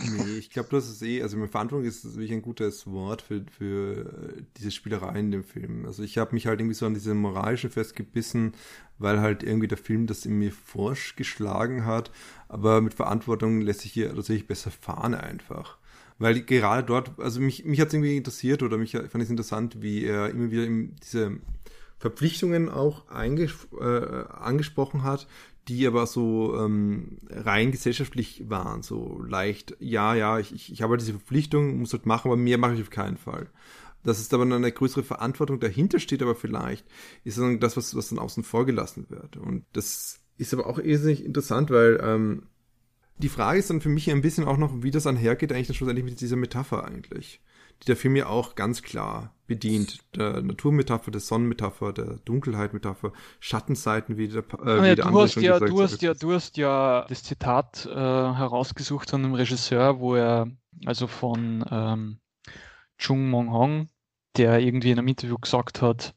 Nee, 0.00 0.38
ich 0.38 0.50
glaube, 0.50 0.68
das 0.70 0.88
ist 0.88 1.02
eh, 1.02 1.22
also 1.22 1.36
mit 1.36 1.50
Verantwortung 1.50 1.86
ist 1.86 2.04
wirklich 2.04 2.32
ein 2.32 2.42
gutes 2.42 2.86
Wort 2.86 3.20
für, 3.20 3.44
für 3.50 4.44
diese 4.56 4.70
Spielerei 4.70 5.18
in 5.18 5.30
dem 5.32 5.42
Film. 5.44 5.86
Also 5.86 6.04
ich 6.04 6.18
habe 6.18 6.34
mich 6.34 6.46
halt 6.46 6.60
irgendwie 6.60 6.74
so 6.74 6.86
an 6.86 6.94
diese 6.94 7.14
moralische 7.14 7.68
festgebissen, 7.68 8.52
weil 8.98 9.20
halt 9.20 9.42
irgendwie 9.42 9.66
der 9.68 9.78
Film 9.78 10.06
das 10.06 10.24
in 10.24 10.38
mir 10.38 10.52
forsch 10.52 11.16
geschlagen 11.16 11.84
hat, 11.84 12.12
aber 12.48 12.80
mit 12.80 12.94
Verantwortung 12.94 13.60
lässt 13.60 13.80
sich 13.80 13.92
hier 13.92 14.14
tatsächlich 14.14 14.46
besser 14.46 14.70
fahren 14.70 15.14
einfach. 15.14 15.78
Weil 16.18 16.42
gerade 16.42 16.84
dort, 16.84 17.18
also 17.18 17.40
mich, 17.40 17.64
mich 17.64 17.80
hat 17.80 17.88
es 17.88 17.94
irgendwie 17.94 18.16
interessiert 18.16 18.62
oder 18.62 18.76
mich 18.76 18.92
fand 18.92 19.22
es 19.22 19.30
interessant, 19.30 19.80
wie 19.80 20.04
er 20.04 20.30
immer 20.30 20.50
wieder 20.50 20.66
diese 21.02 21.38
Verpflichtungen 21.98 22.68
auch 22.68 23.04
äh, 23.10 24.24
angesprochen 24.30 25.02
hat, 25.04 25.28
die 25.68 25.86
aber 25.86 26.06
so 26.06 26.56
ähm, 26.58 27.18
rein 27.28 27.70
gesellschaftlich 27.70 28.44
waren, 28.48 28.82
so 28.82 29.22
leicht, 29.22 29.76
ja, 29.80 30.14
ja, 30.14 30.38
ich, 30.38 30.52
ich, 30.54 30.72
ich 30.72 30.82
habe 30.82 30.92
halt 30.92 31.02
diese 31.02 31.12
Verpflichtung, 31.12 31.78
muss 31.78 31.92
halt 31.92 32.06
machen, 32.06 32.28
aber 32.28 32.36
mehr 32.36 32.58
mache 32.58 32.74
ich 32.74 32.82
auf 32.82 32.90
keinen 32.90 33.18
Fall. 33.18 33.48
Dass 34.02 34.18
es 34.18 34.32
aber 34.32 34.44
eine 34.44 34.72
größere 34.72 35.02
Verantwortung 35.02 35.60
dahinter 35.60 35.98
steht, 35.98 36.22
aber 36.22 36.34
vielleicht 36.34 36.86
ist 37.24 37.36
dann 37.36 37.60
das, 37.60 37.76
was, 37.76 37.94
was 37.94 38.08
dann 38.08 38.18
außen 38.18 38.44
vor 38.44 38.64
gelassen 38.64 39.06
wird. 39.10 39.36
Und 39.36 39.64
das 39.72 40.20
ist 40.38 40.54
aber 40.54 40.66
auch 40.66 40.78
irrsinnig 40.78 41.24
interessant, 41.24 41.70
weil 41.70 42.00
ähm, 42.02 42.44
die 43.18 43.28
Frage 43.28 43.58
ist 43.58 43.70
dann 43.70 43.80
für 43.80 43.88
mich 43.88 44.10
ein 44.10 44.22
bisschen 44.22 44.44
auch 44.44 44.56
noch, 44.56 44.82
wie 44.82 44.90
das 44.90 45.06
einhergeht, 45.06 45.52
eigentlich 45.52 45.68
dann 45.68 45.76
schlussendlich 45.76 46.04
mit 46.04 46.20
dieser 46.20 46.36
Metapher 46.36 46.84
eigentlich. 46.84 47.40
Die 47.82 47.86
der 47.86 47.96
Film 47.96 48.16
ja 48.16 48.26
auch 48.26 48.54
ganz 48.54 48.82
klar 48.82 49.34
bedient. 49.46 49.98
Der 50.16 50.42
Naturmetapher, 50.42 51.10
der 51.10 51.20
Sonnenmetapher, 51.20 51.92
der 51.92 52.18
Dunkelheitmetapher, 52.24 53.12
Schattenseiten, 53.38 54.16
wie 54.16 54.28
der, 54.28 54.42
äh, 54.42 54.82
wie 54.82 54.86
ja, 54.88 54.94
der 54.96 55.04
du 55.06 55.20
hast 55.20 55.36
ja, 55.36 55.58
du 55.60 55.82
hast 55.82 56.02
ja, 56.02 56.14
du 56.14 56.32
hast 56.32 56.56
ja 56.56 57.06
das 57.08 57.22
Zitat 57.22 57.86
äh, 57.86 57.94
herausgesucht 57.94 59.10
von 59.10 59.24
einem 59.24 59.34
Regisseur, 59.34 60.00
wo 60.00 60.16
er 60.16 60.50
also 60.86 61.06
von 61.06 61.64
ähm, 61.70 62.18
Chung 62.98 63.30
Mong 63.30 63.52
Hong, 63.52 63.88
der 64.36 64.58
irgendwie 64.58 64.90
in 64.90 64.98
einem 64.98 65.08
Interview 65.08 65.38
gesagt 65.38 65.80
hat, 65.80 66.14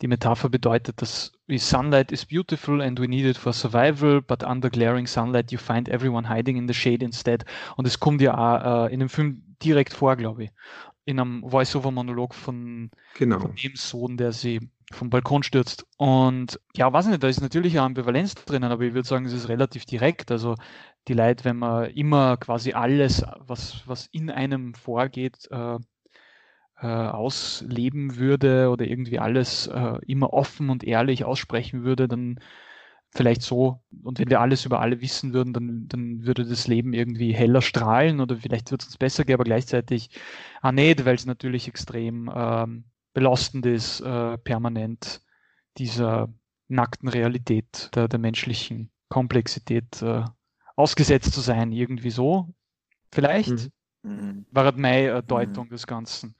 die 0.00 0.08
Metapher 0.08 0.48
bedeutet, 0.48 1.00
dass 1.00 1.32
Sunlight 1.48 2.10
is 2.12 2.24
beautiful 2.24 2.80
and 2.80 2.98
we 2.98 3.06
need 3.06 3.26
it 3.26 3.36
for 3.36 3.52
survival, 3.52 4.20
but 4.20 4.42
under 4.42 4.70
glaring 4.70 5.06
sunlight 5.06 5.52
you 5.52 5.58
find 5.58 5.88
everyone 5.88 6.28
hiding 6.28 6.56
in 6.56 6.66
the 6.66 6.74
shade 6.74 7.04
instead. 7.04 7.44
Und 7.76 7.86
es 7.86 8.00
kommt 8.00 8.20
ja 8.20 8.36
auch 8.36 8.86
äh, 8.86 8.94
in 8.94 9.00
dem 9.00 9.08
Film 9.08 9.56
direkt 9.62 9.92
vor, 9.92 10.16
glaube 10.16 10.44
ich. 10.44 10.50
In 11.04 11.20
einem 11.20 11.44
Voice-Over-Monolog 11.46 12.34
von, 12.34 12.90
genau. 13.14 13.40
von 13.40 13.54
dem 13.54 13.76
Sohn, 13.76 14.16
der 14.16 14.32
sie 14.32 14.70
vom 14.90 15.10
Balkon 15.10 15.42
stürzt. 15.42 15.86
Und 15.96 16.58
ja, 16.74 16.92
weiß 16.92 17.06
nicht, 17.06 17.22
da 17.22 17.28
ist 17.28 17.40
natürlich 17.40 17.74
eine 17.74 17.86
Ambivalenz 17.86 18.34
drinnen, 18.34 18.70
aber 18.70 18.84
ich 18.84 18.94
würde 18.94 19.08
sagen, 19.08 19.26
es 19.26 19.32
ist 19.32 19.48
relativ 19.48 19.84
direkt. 19.84 20.30
Also 20.30 20.54
die 21.08 21.14
Leute, 21.14 21.44
wenn 21.44 21.58
man 21.58 21.90
immer 21.90 22.36
quasi 22.38 22.72
alles, 22.72 23.22
was, 23.38 23.82
was 23.86 24.06
in 24.12 24.30
einem 24.30 24.74
vorgeht, 24.74 25.48
äh, 25.50 25.78
äh, 26.84 26.86
ausleben 26.86 28.16
würde 28.16 28.68
oder 28.68 28.84
irgendwie 28.86 29.18
alles 29.18 29.68
äh, 29.68 29.98
immer 30.06 30.34
offen 30.34 30.68
und 30.68 30.84
ehrlich 30.84 31.24
aussprechen 31.24 31.82
würde, 31.82 32.08
dann 32.08 32.38
vielleicht 33.10 33.40
so, 33.40 33.80
und 34.02 34.18
wenn 34.18 34.28
wir 34.28 34.40
alles 34.40 34.66
über 34.66 34.80
alle 34.80 35.00
wissen 35.00 35.32
würden, 35.32 35.54
dann, 35.54 35.86
dann 35.88 36.26
würde 36.26 36.44
das 36.44 36.66
Leben 36.66 36.92
irgendwie 36.92 37.32
heller 37.32 37.62
strahlen 37.62 38.20
oder 38.20 38.36
vielleicht 38.36 38.70
wird 38.70 38.82
es 38.82 38.88
uns 38.88 38.98
besser 38.98 39.24
gehen, 39.24 39.34
aber 39.34 39.44
gleichzeitig 39.44 40.10
ah 40.60 40.72
nicht, 40.72 41.06
weil 41.06 41.14
es 41.14 41.24
natürlich 41.24 41.68
extrem 41.68 42.30
ähm, 42.34 42.84
belastend 43.14 43.64
ist, 43.64 44.00
äh, 44.00 44.36
permanent 44.36 45.22
dieser 45.78 46.28
nackten 46.68 47.08
Realität 47.08 47.90
der, 47.94 48.08
der 48.08 48.18
menschlichen 48.18 48.90
Komplexität 49.08 50.02
äh, 50.02 50.24
ausgesetzt 50.76 51.32
zu 51.32 51.40
sein, 51.40 51.72
irgendwie 51.72 52.10
so. 52.10 52.52
Vielleicht 53.10 53.70
mhm. 54.02 54.44
war 54.50 54.64
das 54.64 54.76
meine 54.76 55.22
Deutung 55.22 55.66
mhm. 55.66 55.70
des 55.70 55.86
Ganzen. 55.86 56.34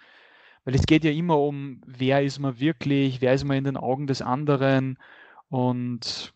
Weil 0.64 0.74
es 0.74 0.86
geht 0.86 1.04
ja 1.04 1.10
immer 1.12 1.38
um, 1.40 1.80
wer 1.86 2.22
ist 2.22 2.38
man 2.38 2.58
wirklich, 2.60 3.20
wer 3.20 3.34
ist 3.34 3.44
man 3.44 3.56
in 3.58 3.64
den 3.64 3.76
Augen 3.76 4.06
des 4.06 4.22
anderen 4.22 4.98
Und 5.48 6.34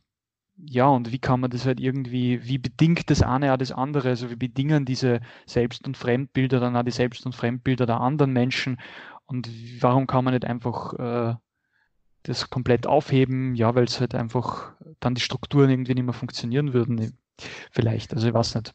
ja, 0.57 0.89
und 0.89 1.13
wie 1.13 1.19
kann 1.21 1.41
man 1.41 1.51
das 1.51 1.67
halt 1.67 1.81
irgendwie, 1.81 2.45
wie 2.47 2.59
bedingt 2.59 3.11
das 3.11 3.23
eine 3.23 3.53
auch 3.53 3.59
das 3.59 3.73
andere? 3.73 4.11
Also 4.11 4.31
wie 4.31 4.37
bedingen 4.37 4.85
diese 4.85 5.21
Selbst- 5.47 5.87
und 5.87 5.97
Fremdbilder 5.97 6.61
dann 6.61 6.77
auch 6.77 6.83
die 6.85 6.91
Selbst- 6.93 7.27
und 7.27 7.35
Fremdbilder 7.35 7.87
der 7.87 8.01
anderen 8.01 8.33
Menschen? 8.33 8.81
Und 9.27 9.51
warum 9.83 10.07
kann 10.07 10.25
man 10.25 10.35
nicht 10.35 10.45
einfach 10.47 10.95
äh, 10.95 11.37
das 12.25 12.51
komplett 12.51 12.87
aufheben? 12.87 13.55
Ja, 13.55 13.75
weil 13.75 13.85
es 13.85 14.01
halt 14.01 14.15
einfach 14.15 14.73
dann 15.01 15.15
die 15.15 15.21
Strukturen 15.23 15.71
irgendwie 15.71 15.95
nicht 15.95 16.05
mehr 16.05 16.15
funktionieren 16.15 16.73
würden. 16.73 17.19
Vielleicht, 17.73 18.15
also 18.15 18.29
ich 18.29 18.35
weiß 18.35 18.57
nicht. 18.57 18.75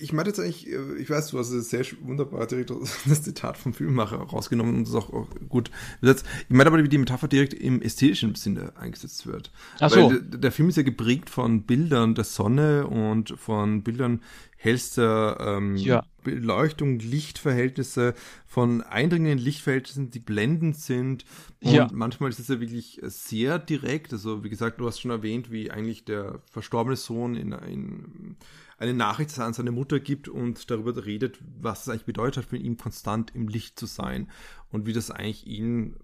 Ich 0.00 0.12
meine 0.12 0.28
jetzt 0.28 0.40
eigentlich, 0.40 0.68
äh, 0.68 0.94
ich 0.98 1.08
weiß, 1.10 1.28
du 1.28 1.38
hast 1.38 1.50
es 1.50 1.70
sehr 1.70 1.84
wunderbar 2.02 2.46
direkt 2.46 2.70
das 3.06 3.22
Zitat 3.22 3.56
vom 3.56 3.74
Filmemacher 3.74 4.16
rausgenommen 4.16 4.74
und 4.76 4.88
das 4.88 4.94
auch, 4.94 5.12
auch 5.12 5.28
gut 5.48 5.70
besetzt. 6.00 6.26
Ich 6.48 6.54
meine 6.54 6.68
aber, 6.68 6.82
wie 6.82 6.88
die 6.88 6.98
Metapher 6.98 7.28
direkt 7.28 7.54
im 7.54 7.80
ästhetischen 7.82 8.34
Sinne 8.34 8.76
eingesetzt 8.76 9.26
wird. 9.26 9.50
Ach 9.80 9.90
so. 9.90 9.96
Weil 9.96 10.20
der, 10.20 10.38
der 10.38 10.52
Film 10.52 10.68
ist 10.68 10.76
ja 10.76 10.82
geprägt 10.82 11.30
von 11.30 11.62
Bildern 11.62 12.14
der 12.14 12.24
Sonne 12.24 12.86
und 12.86 13.34
von 13.38 13.82
Bildern 13.82 14.20
hellster 14.56 15.38
ähm, 15.58 15.76
Ja. 15.76 16.02
Beleuchtung, 16.22 16.98
Lichtverhältnisse, 17.00 18.14
von 18.46 18.80
eindringenden 18.80 19.38
Lichtverhältnissen, 19.38 20.10
die 20.10 20.20
blendend 20.20 20.76
sind. 20.76 21.26
Und 21.62 21.72
Ja. 21.74 21.88
manchmal 21.92 22.30
ist 22.30 22.38
es 22.38 22.48
ja 22.48 22.60
wirklich 22.60 22.98
sehr 23.02 23.58
direkt. 23.58 24.12
Also, 24.14 24.42
wie 24.42 24.48
gesagt, 24.48 24.80
du 24.80 24.86
hast 24.86 25.00
schon 25.00 25.10
erwähnt, 25.10 25.50
wie 25.50 25.70
eigentlich 25.70 26.06
der 26.06 26.40
verstorbene 26.50 26.96
Sohn 26.96 27.34
in, 27.36 27.52
in 27.52 28.36
eine 28.78 28.94
Nachricht 28.94 29.38
an 29.38 29.54
seine 29.54 29.72
Mutter 29.72 30.00
gibt 30.00 30.28
und 30.28 30.70
darüber 30.70 31.04
redet, 31.04 31.38
was 31.60 31.82
es 31.82 31.88
eigentlich 31.88 32.04
bedeutet 32.06 32.44
hat, 32.44 32.50
für 32.50 32.56
ihn 32.56 32.76
konstant 32.76 33.34
im 33.34 33.48
Licht 33.48 33.78
zu 33.78 33.86
sein 33.86 34.28
und 34.70 34.86
wie 34.86 34.92
das 34.92 35.10
eigentlich 35.10 35.46
ihn 35.46 35.96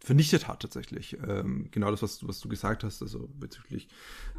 vernichtet 0.00 0.46
hat 0.48 0.60
tatsächlich. 0.60 1.18
Ähm, 1.26 1.68
genau 1.70 1.90
das, 1.90 2.02
was, 2.02 2.26
was 2.26 2.40
du 2.40 2.48
gesagt 2.48 2.84
hast, 2.84 3.02
also 3.02 3.28
bezüglich, 3.38 3.88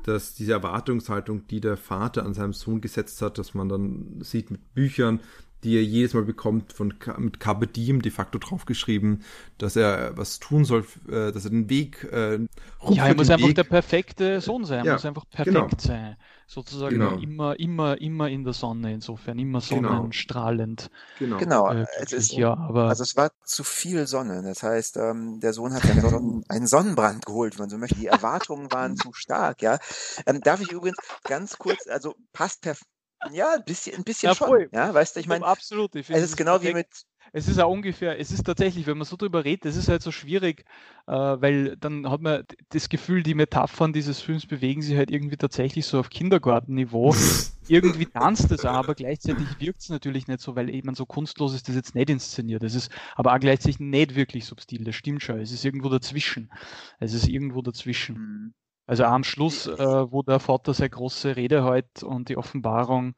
dass 0.03 0.34
diese 0.34 0.53
Erwartungshaltung, 0.53 1.47
die 1.47 1.60
der 1.62 1.78
Vater 1.78 2.26
an 2.26 2.34
seinem 2.34 2.53
Sohn 2.53 2.82
gesetzt 2.82 3.22
hat, 3.22 3.38
dass 3.38 3.53
man 3.53 3.70
dann 3.70 4.22
sieht 4.22 4.51
mit 4.51 4.74
Büchern, 4.74 5.20
die 5.64 5.76
er 5.76 5.84
jedes 5.84 6.14
Mal 6.14 6.24
bekommt, 6.24 6.72
von 6.72 6.93
mit 7.18 7.39
Carpe 7.41 7.68
Diem 7.68 8.01
de 8.01 8.12
facto 8.12 8.39
draufgeschrieben, 8.39 9.24
dass 9.57 9.76
er 9.76 10.18
was 10.18 10.39
tun 10.39 10.64
soll, 10.64 10.86
äh, 11.10 11.32
dass 11.34 11.43
er 11.43 11.51
den 11.51 11.70
Weg 11.70 12.05
äh, 12.05 12.39
Ja, 12.88 13.07
er 13.07 13.16
muss 13.16 13.30
einfach 13.30 13.49
Weg. 13.49 13.55
der 13.55 13.66
perfekte 13.66 14.39
Sohn 14.39 14.64
sein, 14.64 14.80
er 14.80 14.86
Ja, 14.86 14.93
muss 14.93 15.05
einfach 15.05 15.26
perfekt 15.30 15.53
genau. 15.53 15.70
sein. 15.78 16.16
Sozusagen 16.52 16.95
Genau. 16.95 17.12
immer, 17.12 17.60
immer, 17.60 18.02
immer 18.02 18.28
in 18.30 18.43
der 18.43 18.54
Sonne, 18.54 18.91
insofern, 18.91 19.38
immer 19.38 19.62
Genau. 19.68 20.10
sonnenstrahlend. 20.10 20.89
Genau. 21.16 21.45
Genau, 21.45 21.72
Äh, 21.72 21.86
es 21.95 22.12
ist, 22.14 22.36
ja, 22.38 22.54
aber 22.58 22.88
also 22.88 23.04
es 23.04 23.16
war 23.16 23.32
zu 23.43 23.64
viel 23.64 24.08
Sonne. 24.08 24.41
Das 24.43 24.64
heißt, 24.64 24.97
ähm, 24.97 25.39
der 25.41 25.54
Sohn 25.54 25.74
hat 25.74 25.88
einen, 25.88 26.00
Sonnen, 26.02 26.43
einen 26.50 26.68
Sonnenbrand 26.68 27.26
geholt, 27.26 27.56
wenn 27.58 27.64
man 27.64 27.70
so 27.70 27.78
möchte. 27.78 28.00
Die 28.00 28.08
Erwartungen 28.08 28.72
waren 28.72 28.95
zu 28.95 29.14
stark, 29.14 29.62
ja. 29.62 29.80
Ähm, 30.26 30.41
darf 30.43 30.62
ich 30.62 30.72
übrigens 30.72 31.00
ganz 31.26 31.58
kurz, 31.58 31.88
also 31.88 32.16
passt 32.34 32.62
perfekt. 32.62 32.89
Ja, 33.24 33.56
ein 33.56 33.64
bisschen, 33.66 33.95
ein 33.97 34.04
bisschen 34.04 34.32
Ja, 34.32 34.34
schon. 34.34 34.50
voll. 34.50 34.70
Ja, 34.72 34.93
weißt 34.93 35.16
du, 35.16 35.20
ich 35.20 35.28
meine, 35.28 35.45
absolut. 35.45 35.95
Ich 35.95 36.06
finde, 36.08 36.24
es 36.24 36.30
ist 36.32 36.38
genau 36.38 36.62
wie 36.62 36.72
perfekt. 36.72 36.74
mit, 36.74 36.88
Es 37.34 37.47
ist 37.47 37.59
auch 37.59 37.71
ungefähr, 37.71 38.19
es 38.19 38.32
ist 38.32 38.43
tatsächlich, 38.43 38.88
wenn 38.88 38.97
man 38.97 39.05
so 39.05 39.15
drüber 39.17 39.43
redet, 39.45 39.65
es 39.65 39.75
ist 39.75 39.88
halt 39.89 40.01
so 40.01 40.11
schwierig, 40.11 40.65
äh, 41.07 41.11
weil 41.13 41.77
dann 41.77 42.09
hat 42.09 42.21
man 42.21 42.43
das 42.69 42.89
Gefühl, 42.89 43.23
die 43.23 43.34
Metaphern 43.36 43.93
dieses 43.93 44.21
Films 44.21 44.45
bewegen 44.47 44.82
sich 44.82 44.97
halt 44.97 45.11
irgendwie 45.11 45.38
tatsächlich 45.38 45.86
so 45.86 45.99
auf 45.99 46.09
Kindergartenniveau. 46.09 47.15
irgendwie 47.67 48.07
tanzt 48.07 48.51
es 48.51 48.65
auch, 48.65 48.73
aber 48.73 48.95
gleichzeitig 48.95 49.59
wirkt 49.59 49.82
es 49.82 49.89
natürlich 49.89 50.27
nicht 50.27 50.39
so, 50.41 50.55
weil 50.55 50.69
eben 50.69 50.95
so 50.95 51.05
kunstlos 51.05 51.53
ist 51.53 51.67
das 51.67 51.75
jetzt 51.75 51.93
nicht 51.95 52.09
inszeniert. 52.09 52.63
Es 52.63 52.73
ist 52.75 52.91
aber 53.15 53.34
auch 53.36 53.39
gleichzeitig 53.39 53.80
nicht 53.80 54.15
wirklich 54.15 54.45
subtil, 54.45 54.84
das 54.84 54.95
stimmt 54.95 55.21
schon. 55.23 55.39
Es 55.39 55.51
ist 55.51 55.63
irgendwo 55.65 55.89
dazwischen. 55.89 56.51
Es 56.99 57.13
ist 57.13 57.27
irgendwo 57.27 57.61
dazwischen. 57.61 58.15
hm, 58.15 58.53
Also 58.88 59.03
am 59.05 59.23
Schluss, 59.23 59.67
äh, 59.67 59.71
wo 60.11 60.23
der 60.23 60.39
Vater 60.39 60.73
seine 60.73 60.89
große 60.89 61.36
Rede 61.36 61.63
hält 61.65 62.03
und 62.03 62.30
die 62.30 62.38
Offenbarung 62.38 63.15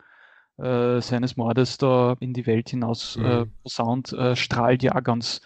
äh, 0.58 1.02
seines 1.02 1.38
Mordes 1.38 1.78
da 1.78 2.16
in 2.20 2.34
die 2.34 2.46
Welt 2.48 2.70
hinaus 2.70 3.18
äh, 3.18 3.46
Mhm. 3.46 3.54
posaunt, 3.64 4.14
äh, 4.14 4.36
strahlt 4.36 4.84
ja 4.84 5.00
ganz, 5.02 5.42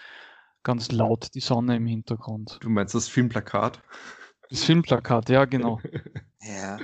ganz 0.64 0.92
laut 0.92 1.34
die 1.36 1.42
Sonne 1.42 1.76
im 1.78 1.88
Hintergrund. 1.88 2.62
Du 2.62 2.70
meinst 2.70 2.94
das 2.96 3.08
Filmplakat? 3.08 3.82
Das 4.50 4.64
Filmplakat, 4.64 5.30
ja 5.30 5.46
genau. 5.46 5.80
Ja, 6.42 6.82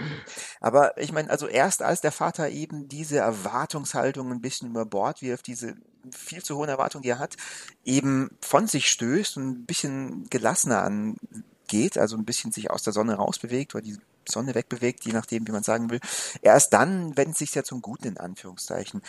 aber 0.60 0.98
ich 0.98 1.12
meine, 1.12 1.30
also 1.30 1.48
erst 1.48 1.84
als 1.84 2.02
der 2.02 2.12
Vater 2.12 2.50
eben 2.50 2.88
diese 2.88 3.18
Erwartungshaltung 3.20 4.32
ein 4.32 4.42
bisschen 4.42 4.70
über 4.70 4.86
Bord 4.86 5.22
wirft, 5.22 5.46
diese 5.48 5.76
viel 6.12 6.42
zu 6.44 6.58
hohen 6.58 6.70
Erwartungen, 6.70 7.04
die 7.04 7.10
er 7.10 7.20
hat, 7.20 7.38
eben 7.86 8.32
von 8.42 8.68
sich 8.68 8.90
stößt 8.90 9.38
und 9.38 9.48
ein 9.50 9.66
bisschen 9.66 10.28
gelassener 10.32 10.82
angeht, 10.84 11.98
also 12.00 12.18
ein 12.18 12.26
bisschen 12.26 12.52
sich 12.52 12.72
aus 12.72 12.82
der 12.84 12.94
Sonne 12.94 13.16
rausbewegt 13.16 13.76
oder 13.76 13.84
die 13.84 13.98
Sonne 14.30 14.56
wegbewegt, 14.56 15.06
je 15.06 15.14
nachdem, 15.14 15.48
wie 15.48 15.52
man 15.52 15.64
sagen 15.64 15.90
will. 15.90 16.00
Erst 16.42 16.74
dann 16.74 17.16
wendet 17.18 17.38
sich 17.38 17.54
ja 17.56 17.64
zum 17.64 17.82
Guten 17.82 18.08
in 18.08 18.18
Anführungszeichen. 18.18 19.02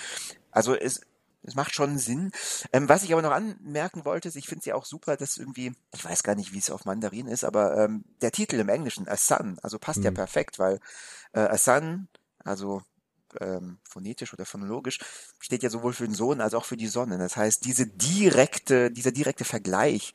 Also 0.51 0.75
es, 0.75 1.01
es 1.43 1.55
macht 1.55 1.75
schon 1.75 1.99
Sinn. 1.99 2.31
Ähm, 2.73 2.89
was 2.89 3.03
ich 3.03 3.13
aber 3.13 3.23
noch 3.23 3.33
anmerken 3.33 4.05
wollte, 4.05 4.29
ist, 4.29 4.37
ich 4.37 4.47
finde 4.47 4.61
es 4.61 4.67
ja 4.67 4.75
auch 4.75 4.85
super, 4.85 5.17
dass 5.17 5.39
irgendwie, 5.39 5.75
ich 5.95 6.05
weiß 6.05 6.23
gar 6.23 6.35
nicht, 6.35 6.53
wie 6.53 6.59
es 6.59 6.71
auf 6.71 6.85
Mandarin 6.85 7.27
ist, 7.27 7.45
aber 7.45 7.77
ähm, 7.77 8.05
der 8.21 8.33
Titel 8.33 8.57
im 8.61 8.69
Englischen, 8.69 9.09
A 9.09 9.17
Sun, 9.17 9.59
also 9.63 9.79
passt 9.79 10.05
ja 10.05 10.11
Mhm. 10.11 10.15
perfekt, 10.15 10.59
weil 10.59 10.79
äh, 11.33 11.41
A 11.41 11.59
Sun, 11.59 12.09
also 12.45 12.83
ähm, 13.41 13.79
phonetisch 13.89 14.33
oder 14.33 14.45
phonologisch, 14.45 14.99
steht 15.39 15.63
ja 15.63 15.71
sowohl 15.71 15.93
für 15.93 16.07
den 16.07 16.15
Sohn 16.15 16.41
als 16.41 16.55
auch 16.55 16.65
für 16.65 16.77
die 16.77 16.87
Sonne. 16.87 17.19
Das 17.19 17.37
heißt, 17.37 17.65
diese 17.65 17.87
direkte, 17.87 18.91
dieser 18.91 19.13
direkte 19.13 19.45
Vergleich 19.45 20.15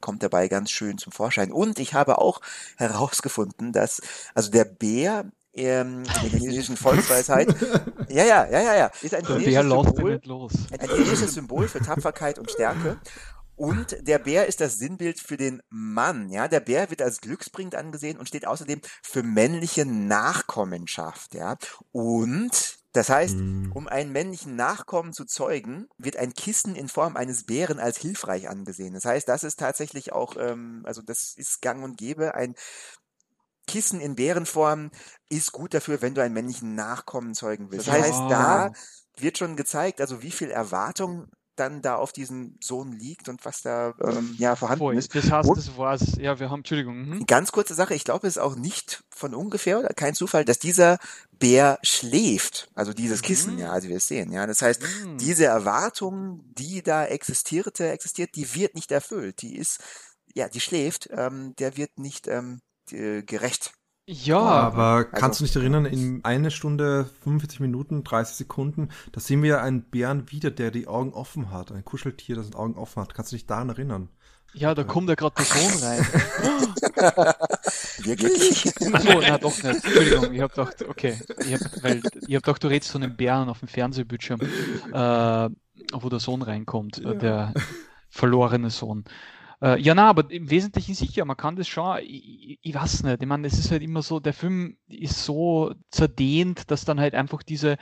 kommt 0.00 0.22
dabei 0.22 0.48
ganz 0.48 0.70
schön 0.70 0.98
zum 0.98 1.12
Vorschein. 1.12 1.52
Und 1.52 1.78
ich 1.78 1.94
habe 1.94 2.18
auch 2.18 2.40
herausgefunden, 2.76 3.72
dass 3.72 4.00
also 4.34 4.50
der 4.50 4.64
Bär 4.64 5.30
ähm, 5.54 6.02
in 6.22 6.30
der 6.30 6.40
chinesischen 6.40 6.76
Volksweisheit, 6.76 7.48
ja, 8.08 8.24
ja, 8.24 8.46
ja, 8.48 8.60
ja, 8.60 8.76
ja, 8.76 8.90
ist 9.02 9.14
ein 9.14 9.24
chinesisches 9.24 9.62
Symbol, 9.62 10.20
ein 10.78 10.88
chinesisches 10.88 11.34
Symbol 11.34 11.68
für 11.68 11.80
Tapferkeit 11.80 12.38
und 12.38 12.50
Stärke. 12.50 12.98
Und 13.58 13.96
der 14.06 14.20
Bär 14.20 14.46
ist 14.46 14.60
das 14.60 14.78
Sinnbild 14.78 15.18
für 15.18 15.36
den 15.36 15.60
Mann. 15.68 16.30
Ja, 16.30 16.46
der 16.46 16.60
Bär 16.60 16.90
wird 16.90 17.02
als 17.02 17.20
glücksbringend 17.20 17.74
angesehen 17.74 18.16
und 18.16 18.28
steht 18.28 18.46
außerdem 18.46 18.80
für 19.02 19.24
männliche 19.24 19.84
Nachkommenschaft. 19.84 21.34
Ja, 21.34 21.56
und 21.90 22.78
das 22.92 23.08
heißt, 23.10 23.36
Mhm. 23.36 23.72
um 23.72 23.88
einen 23.88 24.12
männlichen 24.12 24.54
Nachkommen 24.54 25.12
zu 25.12 25.24
zeugen, 25.24 25.88
wird 25.98 26.16
ein 26.16 26.34
Kissen 26.34 26.76
in 26.76 26.88
Form 26.88 27.16
eines 27.16 27.44
Bären 27.44 27.80
als 27.80 27.98
hilfreich 27.98 28.48
angesehen. 28.48 28.94
Das 28.94 29.04
heißt, 29.04 29.28
das 29.28 29.42
ist 29.42 29.58
tatsächlich 29.58 30.12
auch, 30.12 30.36
ähm, 30.38 30.82
also 30.86 31.02
das 31.02 31.34
ist 31.36 31.60
gang 31.60 31.82
und 31.82 31.98
gäbe. 31.98 32.34
Ein 32.36 32.54
Kissen 33.66 34.00
in 34.00 34.14
Bärenform 34.14 34.90
ist 35.28 35.52
gut 35.52 35.74
dafür, 35.74 36.00
wenn 36.00 36.14
du 36.14 36.22
einen 36.22 36.32
männlichen 36.32 36.74
Nachkommen 36.74 37.34
zeugen 37.34 37.70
willst. 37.70 37.88
Das 37.88 37.94
heißt, 37.94 38.20
da 38.30 38.70
wird 39.16 39.36
schon 39.36 39.56
gezeigt, 39.56 40.00
also 40.00 40.22
wie 40.22 40.30
viel 40.30 40.50
Erwartung 40.50 41.26
dann 41.58 41.82
da 41.82 41.96
auf 41.96 42.12
diesen 42.12 42.56
Sohn 42.62 42.92
liegt 42.92 43.28
und 43.28 43.44
was 43.44 43.62
da 43.62 43.94
ähm, 44.02 44.34
ja 44.38 44.56
vorhanden 44.56 44.78
Voll. 44.80 44.96
ist. 44.96 45.14
Das 45.14 45.30
heißt, 45.30 45.48
Und- 45.48 45.58
das 45.58 45.76
war's. 45.76 46.16
Ja, 46.18 46.38
wir 46.38 46.50
haben, 46.50 46.60
Entschuldigung. 46.60 47.08
Mhm. 47.08 47.26
Ganz 47.26 47.52
kurze 47.52 47.74
Sache, 47.74 47.94
ich 47.94 48.04
glaube, 48.04 48.26
es 48.26 48.36
ist 48.36 48.42
auch 48.42 48.56
nicht 48.56 49.04
von 49.10 49.34
ungefähr 49.34 49.78
oder 49.78 49.88
kein 49.88 50.14
Zufall, 50.14 50.44
dass 50.44 50.58
dieser 50.58 50.98
Bär 51.38 51.78
schläft, 51.82 52.70
also 52.74 52.92
dieses 52.92 53.22
Kissen, 53.22 53.54
Mhm. 53.54 53.58
ja, 53.60 53.70
also 53.72 53.88
wir 53.88 53.96
es 53.96 54.06
sehen, 54.08 54.32
ja. 54.32 54.46
Das 54.46 54.62
heißt, 54.62 54.82
Mhm. 55.04 55.18
diese 55.18 55.44
Erwartung, 55.46 56.40
die 56.54 56.82
da 56.82 57.04
existierte, 57.04 57.88
existiert, 57.90 58.34
die 58.36 58.54
wird 58.54 58.74
nicht 58.74 58.90
erfüllt. 58.92 59.42
Die 59.42 59.56
ist, 59.56 59.80
ja, 60.34 60.48
die 60.48 60.60
schläft, 60.60 61.08
ähm, 61.12 61.54
der 61.58 61.76
wird 61.76 61.98
nicht 61.98 62.26
ähm, 62.28 62.60
äh, 62.90 63.22
gerecht. 63.22 63.72
Ja, 64.10 64.38
Aber 64.40 65.04
kannst 65.04 65.42
also- 65.42 65.44
du 65.44 65.48
dich 65.48 65.56
erinnern, 65.56 65.84
in 65.84 66.24
eine 66.24 66.50
Stunde, 66.50 67.10
45 67.24 67.60
Minuten, 67.60 68.04
30 68.04 68.36
Sekunden, 68.36 68.88
da 69.12 69.20
sehen 69.20 69.42
wir 69.42 69.50
ja 69.50 69.60
einen 69.62 69.82
Bären 69.82 70.30
wieder, 70.30 70.50
der 70.50 70.70
die 70.70 70.86
Augen 70.88 71.12
offen 71.12 71.50
hat. 71.50 71.72
Ein 71.72 71.84
Kuscheltier, 71.84 72.34
das 72.36 72.48
die 72.48 72.56
Augen 72.56 72.74
offen 72.78 73.02
hat. 73.02 73.12
Kannst 73.14 73.32
du 73.32 73.36
dich 73.36 73.44
daran 73.46 73.68
erinnern? 73.68 74.08
ja, 74.54 74.74
da 74.74 74.82
kommt 74.82 75.10
ja 75.10 75.14
gerade 75.14 75.34
der 75.36 75.44
Sohn 75.44 75.82
rein. 75.82 76.06
Wirklich? 77.98 78.66
Achso, 78.94 79.20
na 79.20 79.38
doch 79.38 79.62
nicht. 79.62 79.84
Entschuldigung, 79.84 80.32
ich 80.32 80.40
hab 80.40 80.54
gedacht, 80.54 80.82
okay. 80.88 81.18
Ich 81.46 81.52
hab, 81.54 81.82
weil, 81.82 82.00
ich 82.26 82.34
hab 82.34 82.42
gedacht, 82.42 82.64
du 82.64 82.68
redest 82.68 82.90
von 82.92 83.02
einem 83.02 83.14
Bären 83.16 83.48
auf 83.48 83.58
dem 83.60 83.68
Fernsehbildschirm, 83.68 84.40
äh, 84.40 85.50
wo 85.92 86.08
der 86.08 86.18
Sohn 86.20 86.42
reinkommt, 86.42 86.96
Ja. 86.98 87.12
der 87.14 87.54
verlorene 88.08 88.70
Sohn. 88.70 89.04
Äh, 89.60 89.80
ja, 89.80 89.94
na, 89.94 90.08
aber 90.08 90.30
im 90.30 90.50
Wesentlichen 90.50 90.94
sicher, 90.94 91.24
man 91.24 91.36
kann 91.36 91.56
das 91.56 91.66
schon, 91.66 91.98
ich, 92.02 92.58
ich, 92.62 92.74
weiß 92.74 93.02
nicht, 93.02 93.22
ich 93.22 93.28
meine, 93.28 93.46
es 93.46 93.58
ist 93.58 93.70
halt 93.72 93.82
immer 93.82 94.02
so, 94.02 94.20
der 94.20 94.32
Film 94.32 94.76
ist 94.88 95.24
so 95.24 95.74
zerdehnt, 95.90 96.70
dass 96.70 96.84
dann 96.84 97.00
halt 97.00 97.14
einfach 97.14 97.42
diese 97.42 97.76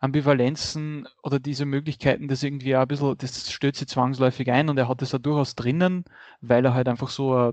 Ambivalenzen 0.00 1.08
oder 1.22 1.38
diese 1.40 1.64
Möglichkeiten, 1.64 2.28
das 2.28 2.42
irgendwie 2.42 2.76
auch 2.76 2.82
ein 2.82 2.88
bisschen, 2.88 3.16
das 3.16 3.50
stößt 3.50 3.76
sie 3.76 3.86
zwangsläufig 3.86 4.50
ein 4.50 4.68
und 4.68 4.76
er 4.76 4.88
hat 4.88 5.00
das 5.00 5.12
ja 5.12 5.18
durchaus 5.18 5.54
drinnen, 5.54 6.04
weil 6.40 6.64
er 6.66 6.74
halt 6.74 6.88
einfach 6.88 7.08
so 7.08 7.34
eine 7.34 7.52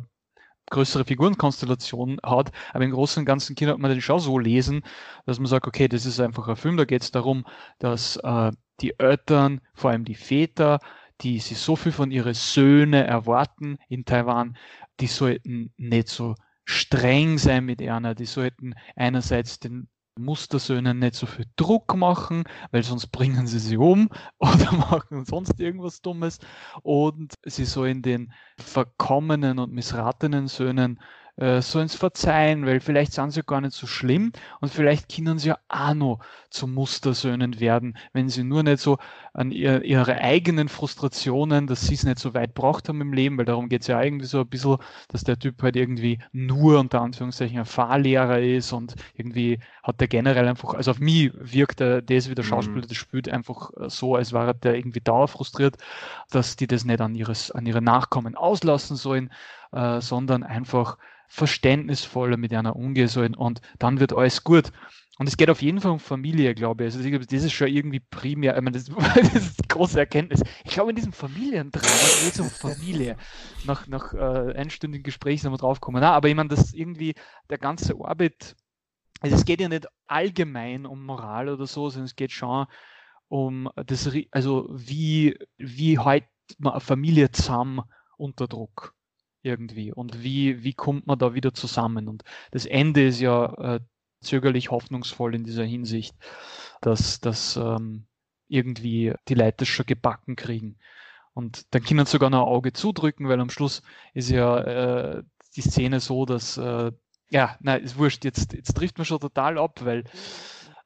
größere 0.71 1.05
Figurenkonstellation 1.05 2.19
hat, 2.23 2.51
aber 2.73 2.84
im 2.84 2.91
Großen 2.91 3.21
und 3.21 3.25
Ganzen 3.25 3.55
kann 3.55 3.80
man 3.82 3.91
den 3.91 4.01
schon 4.01 4.19
so 4.19 4.39
lesen, 4.39 4.84
dass 5.25 5.39
man 5.39 5.47
sagt, 5.47 5.67
okay, 5.67 5.88
das 5.88 6.05
ist 6.05 6.19
einfach 6.19 6.47
ein 6.47 6.55
Film, 6.57 6.77
da 6.77 6.86
geht 6.86 7.03
es 7.03 7.11
darum, 7.11 7.45
dass 7.80 8.17
äh, 8.17 8.51
die 8.82 8.97
Eltern, 8.99 9.61
vor 9.73 9.91
allem 9.91 10.05
die 10.05 10.15
Väter, 10.15 10.80
die 11.22 11.39
sich 11.39 11.57
so 11.57 11.76
viel 11.76 11.91
von 11.91 12.11
ihren 12.11 12.34
Söhnen 12.34 13.05
erwarten 13.05 13.78
in 13.89 14.05
Taiwan, 14.05 14.57
die 14.99 15.07
sollten 15.07 15.74
nicht 15.78 16.07
so 16.07 16.36
streng 16.65 17.38
sein 17.38 17.65
mit 17.65 17.82
einer. 17.82 18.15
Die 18.15 18.26
sollten 18.26 18.76
einerseits 18.95 19.59
den 19.59 19.89
Mustersöhnen 20.20 20.99
nicht 20.99 21.15
so 21.15 21.26
viel 21.26 21.45
Druck 21.55 21.95
machen, 21.95 22.43
weil 22.72 22.84
sonst 22.84 23.07
bringen 23.07 23.47
sie 23.47 23.59
sie 23.59 23.78
um 23.78 24.09
oder 24.38 24.72
machen 24.74 25.26
sonst 25.26 25.59
irgendwas 25.59 26.01
Dummes. 26.01 26.39
Und 26.84 27.34
sie 27.45 27.65
sollen 27.65 28.01
den 28.01 28.34
verkommenen 28.57 29.59
und 29.59 29.74
missratenen 29.74 30.47
Söhnen 30.47 30.99
äh, 31.39 31.61
sollen 31.61 31.85
es 31.85 31.95
verzeihen, 31.95 32.65
weil 32.65 32.79
vielleicht 32.81 33.13
sind 33.13 33.31
sie 33.31 33.43
gar 33.43 33.61
nicht 33.61 33.73
so 33.73 33.87
schlimm 33.87 34.31
und 34.59 34.71
vielleicht 34.71 35.13
können 35.15 35.39
sie 35.39 35.49
ja 35.49 35.57
auch 35.69 35.93
noch 35.93 36.19
zu 36.49 36.67
Mustersöhnen 36.67 37.59
werden, 37.59 37.97
wenn 38.11 38.27
sie 38.27 38.43
nur 38.43 38.63
nicht 38.63 38.79
so 38.79 38.97
an 39.33 39.51
ihr, 39.51 39.83
ihre 39.83 40.17
eigenen 40.17 40.67
Frustrationen, 40.67 41.67
dass 41.67 41.87
sie 41.87 41.93
es 41.93 42.03
nicht 42.03 42.19
so 42.19 42.33
weit 42.33 42.53
braucht 42.55 42.89
haben 42.89 42.99
im 43.01 43.13
Leben, 43.13 43.37
weil 43.37 43.45
darum 43.45 43.69
geht 43.69 43.81
es 43.81 43.87
ja 43.87 43.97
eigentlich 43.97 44.29
so 44.29 44.41
ein 44.41 44.47
bisschen, 44.47 44.77
dass 45.07 45.23
der 45.23 45.39
Typ 45.39 45.61
halt 45.63 45.75
irgendwie 45.75 46.19
nur 46.33 46.79
unter 46.79 47.01
Anführungszeichen 47.01 47.59
ein 47.59 47.65
Fahrlehrer 47.65 48.39
ist 48.39 48.73
und 48.73 48.95
irgendwie 49.13 49.59
hat 49.83 50.01
der 50.01 50.07
generell 50.07 50.47
einfach, 50.47 50.73
also 50.73 50.91
auf 50.91 50.99
mich 50.99 51.31
wirkt 51.35 51.79
er, 51.79 52.01
der 52.01 52.17
ist 52.17 52.29
wie 52.29 52.35
der 52.35 52.43
mhm. 52.43 52.49
Schauspieler, 52.49 52.85
der 52.85 52.95
spielt 52.95 53.29
einfach 53.29 53.71
so, 53.87 54.15
als 54.15 54.33
wäre 54.33 54.55
der 54.55 54.75
irgendwie 54.75 55.01
dauerfrustriert, 55.01 55.77
dass 56.31 56.57
die 56.57 56.67
das 56.67 56.83
nicht 56.83 56.99
an, 56.99 57.15
ihres, 57.15 57.51
an 57.51 57.65
ihre 57.65 57.81
Nachkommen 57.81 58.35
auslassen 58.35 58.97
sollen, 58.97 59.29
äh, 59.72 60.01
sondern 60.01 60.43
einfach 60.43 60.97
verständnisvoller 61.28 62.38
mit 62.38 62.53
einer 62.53 62.76
umgehen 62.76 63.07
sollen 63.07 63.36
und 63.36 63.61
dann 63.78 63.99
wird 63.99 64.13
alles 64.13 64.43
gut. 64.43 64.72
Und 65.20 65.28
es 65.28 65.36
geht 65.36 65.49
auf 65.49 65.61
jeden 65.61 65.82
Fall 65.82 65.91
um 65.91 65.99
Familie, 65.99 66.55
glaube 66.55 66.86
ich. 66.86 66.95
Also 66.95 67.09
das 67.09 67.43
ist 67.43 67.51
schon 67.51 67.67
irgendwie 67.67 67.99
primär, 67.99 68.55
ich 68.55 68.63
meine, 68.63 68.78
das, 68.78 68.86
das 69.15 69.36
ist 69.36 69.59
die 69.59 69.67
große 69.67 69.99
Erkenntnis. 69.99 70.41
Ich 70.63 70.72
glaube, 70.72 70.91
in 70.91 70.95
diesem 70.95 71.11
Familiendrama 71.11 71.86
geht 72.24 72.34
es 72.34 72.39
um 72.39 72.49
Familie. 72.49 73.17
Nach, 73.65 73.86
nach 73.88 74.13
äh, 74.13 74.53
einstündigen 74.55 75.03
Gesprächen 75.03 75.41
sind 75.41 75.51
wir 75.51 75.57
draufgekommen. 75.57 76.01
Na, 76.01 76.13
aber 76.13 76.30
ich 76.30 76.36
meine, 76.36 76.47
das 76.47 76.74
irgendwie 76.74 77.15
der 77.49 77.57
ganze 77.57 77.99
Orbit, 77.99 78.55
also 79.20 79.36
es 79.36 79.43
geht 79.43 79.59
ja 79.59 79.67
nicht 79.67 79.88
allgemein 80.07 80.86
um 80.86 81.05
Moral 81.05 81.49
oder 81.49 81.67
so, 81.67 81.89
sondern 81.89 82.05
es 82.05 82.15
geht 82.15 82.32
schon 82.32 82.65
um 83.28 83.70
das, 83.76 84.09
also 84.32 84.70
wie, 84.72 85.38
wie 85.57 85.99
hält 85.99 86.26
man 86.57 86.74
eine 86.74 86.80
Familie 86.80 87.30
zusammen 87.30 87.82
unter 88.17 88.47
Druck 88.47 88.95
irgendwie 89.41 89.91
und 89.93 90.23
wie, 90.23 90.63
wie 90.63 90.73
kommt 90.73 91.07
man 91.07 91.19
da 91.19 91.33
wieder 91.33 91.53
zusammen? 91.53 92.07
Und 92.07 92.23
das 92.51 92.65
Ende 92.65 93.07
ist 93.07 93.19
ja 93.19 93.75
äh, 93.75 93.79
zögerlich 94.21 94.71
hoffnungsvoll 94.71 95.35
in 95.35 95.43
dieser 95.43 95.63
Hinsicht, 95.63 96.15
dass, 96.81 97.19
dass 97.19 97.55
ähm, 97.57 98.05
irgendwie 98.47 99.13
die 99.27 99.35
Leute 99.35 99.65
schon 99.65 99.85
gebacken 99.85 100.35
kriegen. 100.35 100.77
Und 101.33 101.73
dann 101.73 101.83
können 101.83 102.05
sie 102.05 102.11
sogar 102.11 102.29
noch 102.29 102.47
ein 102.47 102.53
Auge 102.53 102.73
zudrücken, 102.73 103.29
weil 103.29 103.39
am 103.39 103.49
Schluss 103.49 103.81
ist 104.13 104.29
ja 104.29 104.59
äh, 104.59 105.23
die 105.55 105.61
Szene 105.61 105.99
so, 105.99 106.25
dass, 106.25 106.57
äh, 106.57 106.91
ja, 107.29 107.57
nein, 107.61 107.83
ist 107.83 107.97
wurscht, 107.97 108.25
jetzt, 108.25 108.53
jetzt 108.53 108.75
trifft 108.75 108.97
man 108.97 109.05
schon 109.05 109.19
total 109.19 109.57
ab, 109.57 109.79
weil 109.83 110.03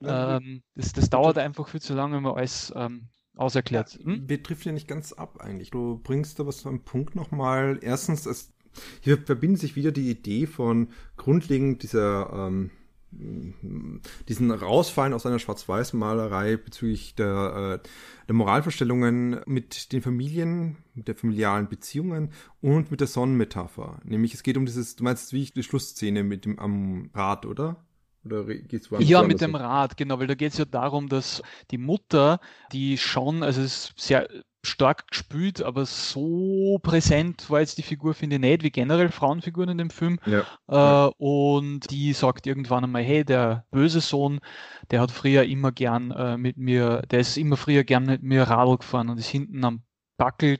ähm, 0.02 0.64
das, 0.76 0.94
das 0.94 1.10
dauert 1.10 1.38
einfach 1.38 1.68
viel 1.68 1.82
zu 1.82 1.94
lange, 1.94 2.18
wenn 2.18 2.24
man 2.24 2.36
alles 2.36 2.72
ähm, 2.76 3.08
auserklärt. 3.36 4.00
Hm? 4.04 4.24
Wir 4.28 4.42
treffen 4.42 4.70
ja 4.70 4.74
nicht 4.74 4.88
ganz 4.88 5.14
ab 5.14 5.42
eigentlich. 5.42 5.72
Du 5.72 6.00
bringst 6.04 6.40
da 6.40 6.46
was 6.46 6.66
am 6.66 6.82
Punkt 6.82 7.16
nochmal. 7.16 7.80
Erstens, 7.82 8.26
es, 8.26 8.54
hier 9.02 9.18
verbindet 9.18 9.62
sich 9.62 9.76
wieder 9.76 9.92
die 9.92 10.10
Idee 10.10 10.48
von 10.48 10.90
grundlegend 11.18 11.84
dieser 11.84 12.32
ähm, 12.32 12.72
diesen 14.28 14.52
Rausfallen 14.52 15.14
aus 15.14 15.26
einer 15.26 15.40
Schwarz-Weiß-Malerei 15.40 16.58
bezüglich 16.58 17.16
der, 17.16 17.82
äh, 17.84 17.88
der 18.28 18.36
Moralvorstellungen 18.36 19.42
mit 19.46 19.92
den 19.92 20.02
Familien, 20.02 20.78
mit 20.94 21.08
der 21.08 21.16
familialen 21.16 21.70
Beziehungen 21.70 22.32
und 22.62 22.92
mit 22.92 23.00
der 23.00 23.08
Sonnenmetapher. 23.08 24.00
Nämlich 24.04 24.34
es 24.34 24.44
geht 24.44 24.58
um 24.58 24.66
dieses, 24.66 24.96
du 24.96 25.04
meinst 25.04 25.34
wie 25.34 25.46
die 25.46 25.64
Schlussszene 25.64 26.24
mit 26.24 26.46
dem 26.46 26.60
am 26.60 27.10
Rad, 27.14 27.46
oder? 27.46 27.86
Oder 28.26 28.46
geht's 28.46 28.90
Ja, 29.00 29.24
mit 29.24 29.42
dem 29.42 29.56
Rad, 29.56 29.98
genau, 29.98 30.20
weil 30.20 30.28
da 30.28 30.36
geht 30.36 30.54
es 30.54 30.58
ja 30.58 30.66
darum, 30.66 31.10
dass 31.10 31.42
die 31.72 31.78
Mutter, 31.78 32.40
die 32.72 32.98
schon, 32.98 33.44
also 33.44 33.62
es 33.62 33.90
ist 33.90 34.00
sehr 34.00 34.28
stark 34.66 35.10
gespielt, 35.10 35.62
aber 35.62 35.86
so 35.86 36.80
präsent 36.82 37.50
war 37.50 37.60
jetzt 37.60 37.78
die 37.78 37.84
Figur, 37.84 38.14
finde 38.14 38.38
ich 38.38 38.42
nicht, 38.42 38.64
wie 38.64 38.72
generell 38.72 39.10
Frauenfiguren 39.10 39.70
in 39.70 39.78
dem 39.78 39.90
Film. 39.90 40.20
Ja. 40.26 41.08
Äh, 41.08 41.12
und 41.18 41.92
die 41.92 42.14
sagt 42.14 42.48
irgendwann 42.48 42.86
einmal, 42.86 43.04
hey, 43.04 43.26
der 43.26 43.66
böse 43.72 44.00
Sohn, 44.00 44.40
der 44.90 45.02
hat 45.02 45.12
früher 45.12 45.44
immer 45.44 45.72
gern 45.72 46.12
äh, 46.12 46.38
mit 46.38 46.58
mir, 46.58 47.02
der 47.12 47.20
ist 47.20 47.38
immer 47.38 47.58
früher 47.58 47.84
gern 47.84 48.06
mit 48.06 48.24
mir 48.24 48.44
Radl 48.44 48.78
gefahren 48.78 49.10
und 49.10 49.18
ist 49.18 49.28
hinten 49.28 49.64
am 49.66 49.84
Backel 50.18 50.60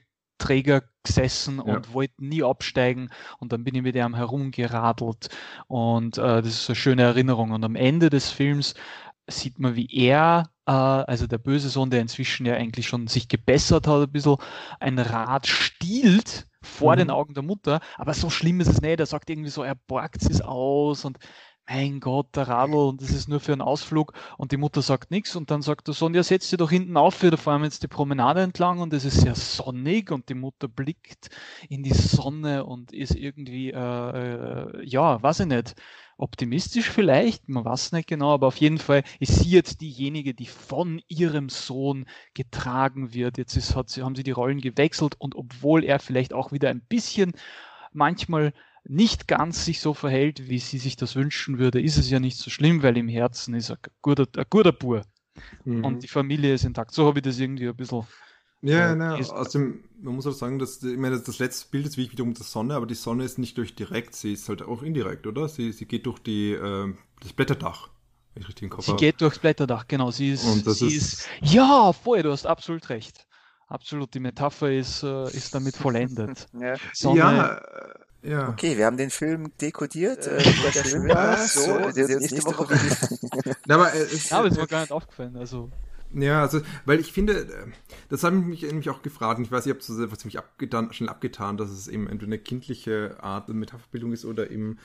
Gesessen 1.04 1.58
ja. 1.58 1.76
und 1.76 1.94
wollte 1.94 2.24
nie 2.24 2.44
absteigen 2.44 3.10
und 3.40 3.52
dann 3.52 3.64
bin 3.64 3.76
ich 3.76 3.82
mit 3.82 3.96
ihm 3.96 4.16
herumgeradelt 4.16 5.30
und 5.68 6.18
äh, 6.18 6.42
das 6.42 6.48
ist 6.48 6.70
eine 6.70 6.76
schöne 6.76 7.02
Erinnerung 7.04 7.52
und 7.52 7.64
am 7.64 7.76
Ende 7.76 8.10
des 8.10 8.32
Films 8.32 8.74
sieht 9.28 9.60
man, 9.60 9.76
wie 9.76 9.88
er, 9.92 10.50
äh, 10.66 10.72
also 10.72 11.28
der 11.28 11.38
böse 11.38 11.70
Sohn, 11.70 11.90
der 11.90 12.02
inzwischen 12.02 12.46
ja 12.46 12.56
eigentlich 12.56 12.88
schon 12.88 13.08
sich 13.08 13.28
gebessert 13.28 13.88
hat, 13.88 14.02
ein 14.02 14.12
bisschen 14.12 14.38
ein 14.80 15.00
Rad 15.00 15.48
stiehlt 15.48 16.48
vor 16.62 16.94
mhm. 16.94 17.00
den 17.00 17.10
Augen 17.10 17.34
der 17.34 17.44
Mutter, 17.44 17.80
aber 17.98 18.14
so 18.14 18.30
schlimm 18.30 18.62
ist 18.62 18.70
es 18.70 18.82
nicht. 18.82 19.00
Er 19.00 19.06
sagt 19.06 19.30
irgendwie 19.30 19.50
so, 19.50 19.64
er 19.64 19.76
borgt 19.76 20.24
es 20.30 20.42
aus 20.42 21.06
und 21.06 21.18
mein 21.68 22.00
Gott, 22.00 22.36
der 22.36 22.48
Radl 22.48 22.76
und 22.76 23.02
das 23.02 23.12
ist 23.12 23.30
nur 23.30 23.40
für 23.40 23.54
einen 23.54 23.62
Ausflug 23.62 24.14
und 24.38 24.52
die 24.52 24.58
Mutter 24.58 24.82
sagt 24.82 25.12
nichts 25.12 25.36
und 25.36 25.50
dann 25.50 25.62
sagt 25.62 25.88
der 25.88 25.94
Sohn, 25.94 26.14
ja, 26.14 26.24
setz 26.24 26.50
dich 26.50 26.58
doch 26.58 26.70
hinten 26.70 26.98
auf, 26.98 27.22
wir 27.22 27.38
fahren 27.38 27.64
jetzt 27.64 27.84
die 27.84 27.88
Promenade 27.88 28.42
entlang 28.42 28.80
und 28.80 28.94
es 28.94 29.06
ist 29.06 29.22
sehr 29.22 29.36
sonnig 29.36 30.12
und 30.12 30.30
die 30.30 30.34
Mutter 30.34 30.68
blickt 30.68 31.30
in 31.70 31.84
die 31.84 31.94
Sonne 31.94 32.66
und 32.66 32.92
ist 32.92 33.16
irgendwie, 33.16 33.72
äh, 33.72 33.78
äh, 33.78 34.86
ja, 34.86 35.22
weiß 35.22 35.42
ich 35.42 35.48
nicht, 35.48 35.76
optimistisch 36.18 36.90
vielleicht, 36.90 37.50
man 37.50 37.66
weiß 37.66 37.92
nicht 37.94 38.08
genau, 38.08 38.34
aber 38.34 38.48
auf 38.48 38.58
jeden 38.58 38.78
Fall 38.78 39.04
ist 39.20 39.40
sie 39.40 39.50
jetzt 39.50 39.82
diejenige, 39.82 40.34
die 40.34 40.46
von 40.46 41.02
ihrem 41.08 41.50
Sohn 41.50 42.06
getragen 42.34 43.14
wird. 43.14 43.38
Jetzt 43.38 43.56
ist, 43.56 43.76
hat 43.76 43.90
sie, 43.90 44.04
haben 44.04 44.16
sie 44.16 44.24
die 44.24 44.32
Rollen 44.32 44.60
gewechselt 44.62 45.16
und 45.18 45.36
obwohl 45.36 45.84
er 45.84 46.00
vielleicht 46.00 46.34
auch 46.34 46.52
wieder 46.52 46.70
ein 46.70 46.82
bisschen 46.82 47.34
manchmal 47.94 48.54
nicht 48.86 49.28
ganz 49.28 49.66
sich 49.66 49.80
so 49.80 49.94
verhält, 49.94 50.50
wie 50.50 50.60
sie 50.60 50.78
sich 50.78 50.96
das 50.96 51.16
wünschen 51.16 51.58
würde, 51.58 51.82
ist 51.82 51.98
es 51.98 52.10
ja 52.10 52.20
nicht 52.20 52.38
so 52.38 52.50
schlimm, 52.50 52.84
weil 52.84 52.98
im 52.98 53.08
Herzen 53.08 53.54
ist 53.54 53.70
er 53.70 53.78
ein 53.78 53.92
guter, 54.02 54.28
ein 54.36 54.46
guter 54.50 54.72
Bur. 54.72 55.04
Mhm. 55.66 55.86
Und 55.86 56.04
die 56.04 56.08
Familie 56.08 56.54
ist 56.54 56.66
intakt. 56.66 56.94
So 56.94 57.08
habe 57.08 57.20
ich 57.20 57.24
das 57.24 57.40
irgendwie 57.40 57.68
ein 57.68 57.76
bisschen. 57.76 58.06
Ja, 58.62 58.92
äh, 58.92 58.96
na, 58.96 59.16
also 59.16 59.60
man 59.60 60.16
muss 60.16 60.26
auch 60.26 60.32
sagen, 60.32 60.58
dass 60.58 60.82
ich 60.82 60.98
meine, 60.98 61.20
das 61.20 61.40
letzte 61.40 61.70
Bild 61.70 61.86
ist 61.86 61.98
wie 61.98 62.10
wiederum 62.10 62.34
der 62.34 62.46
Sonne, 62.46 62.76
aber 62.76 62.86
die 62.86 62.96
Sonne 62.96 63.26
ist 63.26 63.38
nicht 63.38 63.58
durch 63.58 63.76
direkt, 63.76 64.16
sie 64.16 64.34
ist 64.34 64.48
halt 64.48 64.62
auch 64.62 64.84
indirekt, 64.84 65.28
oder? 65.28 65.50
Sie, 65.50 65.74
sie 65.74 65.86
geht 65.86 66.06
durch 66.06 66.20
die, 66.20 66.52
äh, 66.54 66.94
das 67.22 67.34
Blätterdach. 67.34 67.90
Wenn 68.34 68.44
ich 68.44 68.48
richtig 68.48 68.64
im 68.64 68.70
Kopf 68.70 68.86
sie 68.86 68.92
habe. 68.92 69.00
geht 69.00 69.22
durchs 69.22 69.40
Blätterdach, 69.40 69.88
genau. 69.88 70.12
Sie 70.12 70.32
ist, 70.32 70.46
Und 70.46 70.66
das 70.66 70.80
sie 70.80 70.88
ist, 70.88 71.14
ist, 71.14 71.30
ja, 71.42 71.92
voll, 71.92 72.24
du 72.24 72.32
hast 72.32 72.46
absolut 72.46 72.88
recht. 72.90 73.28
Absolut, 73.68 74.14
die 74.14 74.20
Metapher 74.20 74.72
ist, 74.72 75.04
äh, 75.04 75.26
ist 75.32 75.54
damit 75.54 75.76
vollendet. 75.76 76.48
ja, 76.54 76.76
Sonne, 76.94 77.20
ja 77.20 77.62
ja. 78.24 78.50
Okay, 78.50 78.78
wir 78.78 78.86
haben 78.86 78.98
den 78.98 79.10
Film 79.10 79.52
dekodiert. 79.60 80.28
Äh, 80.28 80.42
der 80.42 80.84
Film 80.84 81.08
war 81.10 81.38
so, 81.38 81.92
der 81.92 82.08
nächste, 82.08 82.36
nächste 82.36 82.46
Woche. 82.46 82.76
Woche 82.76 83.56
aber, 83.70 83.94
äh, 83.94 83.98
es, 84.00 84.30
ja, 84.30 84.40
aber 84.40 84.48
ist 84.48 84.58
mir 84.58 84.68
gar 84.68 84.82
nicht 84.82 84.92
aufgefallen. 84.92 85.36
Also. 85.36 85.70
Ja, 86.14 86.42
also, 86.42 86.62
weil 86.86 87.00
ich 87.00 87.12
finde, 87.12 87.42
äh, 87.42 87.72
das 88.10 88.24
habe 88.24 88.38
ich 88.38 88.44
mich 88.44 88.62
nämlich 88.62 88.90
auch 88.90 89.02
gefragt, 89.02 89.40
ich 89.42 89.52
weiß, 89.52 89.66
ich 89.66 89.72
habe 89.72 89.80
es 89.80 89.88
so 89.88 90.08
ziemlich 90.08 90.38
abgetan, 90.38 90.94
schnell 90.94 91.10
abgetan, 91.10 91.58
dass 91.58 91.70
es 91.70 91.88
eben 91.88 92.08
entweder 92.08 92.30
eine 92.30 92.40
kindliche 92.40 93.18
Art 93.22 93.50
Metapherbildung 93.50 94.14
ist 94.14 94.26
oder 94.26 94.52
eben 94.52 94.78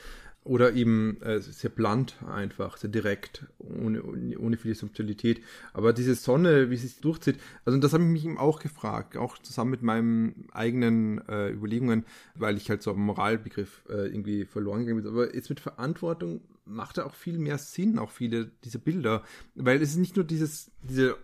oder 0.49 0.73
eben 0.73 1.21
äh, 1.21 1.39
sehr 1.41 1.69
blunt 1.69 2.15
einfach, 2.27 2.77
sehr 2.77 2.89
direkt, 2.89 3.45
ohne, 3.59 4.01
ohne 4.03 4.57
viele 4.57 4.73
Subtilität. 4.73 5.43
Aber 5.73 5.93
diese 5.93 6.15
Sonne, 6.15 6.71
wie 6.71 6.75
sie 6.75 6.87
sich 6.87 7.01
durchzieht, 7.01 7.39
also 7.65 7.77
das 7.77 7.93
habe 7.93 8.03
ich 8.03 8.09
mich 8.09 8.25
eben 8.25 8.39
auch 8.39 8.59
gefragt, 8.59 9.15
auch 9.15 9.37
zusammen 9.37 9.69
mit 9.69 9.83
meinen 9.83 10.47
eigenen 10.51 11.19
äh, 11.27 11.51
Überlegungen, 11.51 12.03
weil 12.33 12.57
ich 12.57 12.67
halt 12.67 12.81
so 12.81 12.91
einen 12.91 13.05
Moralbegriff 13.05 13.83
äh, 13.89 14.07
irgendwie 14.07 14.45
verloren 14.45 14.79
gegangen 14.79 15.03
bin. 15.03 15.11
Aber 15.11 15.35
jetzt 15.35 15.49
mit 15.49 15.59
Verantwortung 15.59 16.41
macht 16.65 16.97
er 16.97 17.05
auch 17.05 17.13
viel 17.13 17.37
mehr 17.37 17.59
Sinn, 17.59 17.99
auch 17.99 18.09
viele 18.09 18.49
dieser 18.63 18.79
Bilder, 18.79 19.21
weil 19.53 19.79
es 19.83 19.91
ist 19.91 19.97
nicht 19.97 20.15
nur 20.15 20.25
dieses, 20.25 20.71
diese 20.81 21.15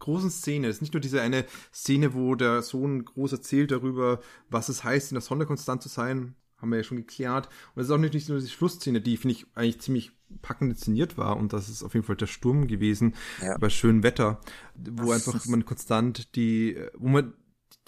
großen 0.00 0.30
Szene. 0.30 0.68
Es 0.68 0.76
ist 0.76 0.82
nicht 0.82 0.92
nur 0.92 1.00
diese 1.00 1.22
eine 1.22 1.46
Szene, 1.72 2.12
wo 2.12 2.34
der 2.34 2.60
Sohn 2.60 3.06
groß 3.06 3.32
erzählt 3.32 3.70
darüber, 3.70 4.20
was 4.50 4.68
es 4.68 4.84
heißt, 4.84 5.12
in 5.12 5.14
der 5.14 5.22
Sonne 5.22 5.46
konstant 5.46 5.82
zu 5.82 5.88
sein, 5.88 6.34
haben 6.58 6.70
wir 6.70 6.78
ja 6.78 6.84
schon 6.84 6.96
geklärt. 6.98 7.48
Und 7.74 7.82
es 7.82 7.88
ist 7.88 7.92
auch 7.92 7.98
nicht 7.98 8.28
nur 8.28 8.40
die 8.40 8.48
Schlussszene, 8.48 9.00
die, 9.00 9.16
finde 9.16 9.34
ich, 9.34 9.46
eigentlich 9.54 9.80
ziemlich 9.80 10.12
packend 10.42 10.72
inszeniert 10.72 11.18
war. 11.18 11.36
Und 11.36 11.52
das 11.52 11.68
ist 11.68 11.82
auf 11.82 11.94
jeden 11.94 12.06
Fall 12.06 12.16
der 12.16 12.26
Sturm 12.26 12.66
gewesen, 12.66 13.14
ja. 13.42 13.56
bei 13.58 13.68
schönem 13.68 14.02
Wetter, 14.02 14.40
wo 14.74 15.12
das 15.12 15.26
einfach 15.26 15.46
man 15.46 15.64
konstant 15.64 16.34
die, 16.36 16.78
wo 16.94 17.08
man 17.08 17.34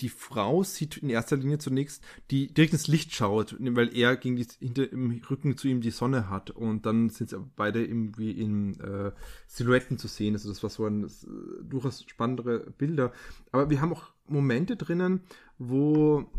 die 0.01 0.09
Frau 0.09 0.63
sieht 0.63 0.97
in 0.99 1.11
erster 1.11 1.37
Linie 1.37 1.59
zunächst, 1.59 2.05
die 2.31 2.53
direkt 2.53 2.73
ins 2.73 2.87
Licht 2.87 3.13
schaut, 3.13 3.57
weil 3.59 3.97
er 3.97 4.17
gegen 4.17 4.37
die, 4.37 4.47
hinter 4.61 4.91
im 4.93 5.21
Rücken 5.29 5.57
zu 5.57 5.67
ihm 5.67 5.81
die 5.81 5.91
Sonne 5.91 6.29
hat 6.29 6.51
und 6.51 6.87
dann 6.87 7.11
sind 7.11 7.31
sie 7.31 7.39
beide 7.57 7.85
irgendwie 7.85 8.31
in 8.31 8.79
äh, 8.81 9.13
Silhouetten 9.47 9.99
zu 9.99 10.07
sehen. 10.07 10.35
Also 10.35 10.49
das 10.49 10.63
war 10.63 10.71
so 10.71 10.87
ein 10.87 11.03
das, 11.03 11.25
äh, 11.25 11.29
durchaus 11.65 12.05
spannendere 12.07 12.71
Bilder. 12.79 13.13
Aber 13.51 13.71
wir 13.71 13.81
haben 13.81 13.93
auch 13.93 14.05
Momente 14.27 14.77
drinnen, 14.77 15.23
wo 15.59 16.31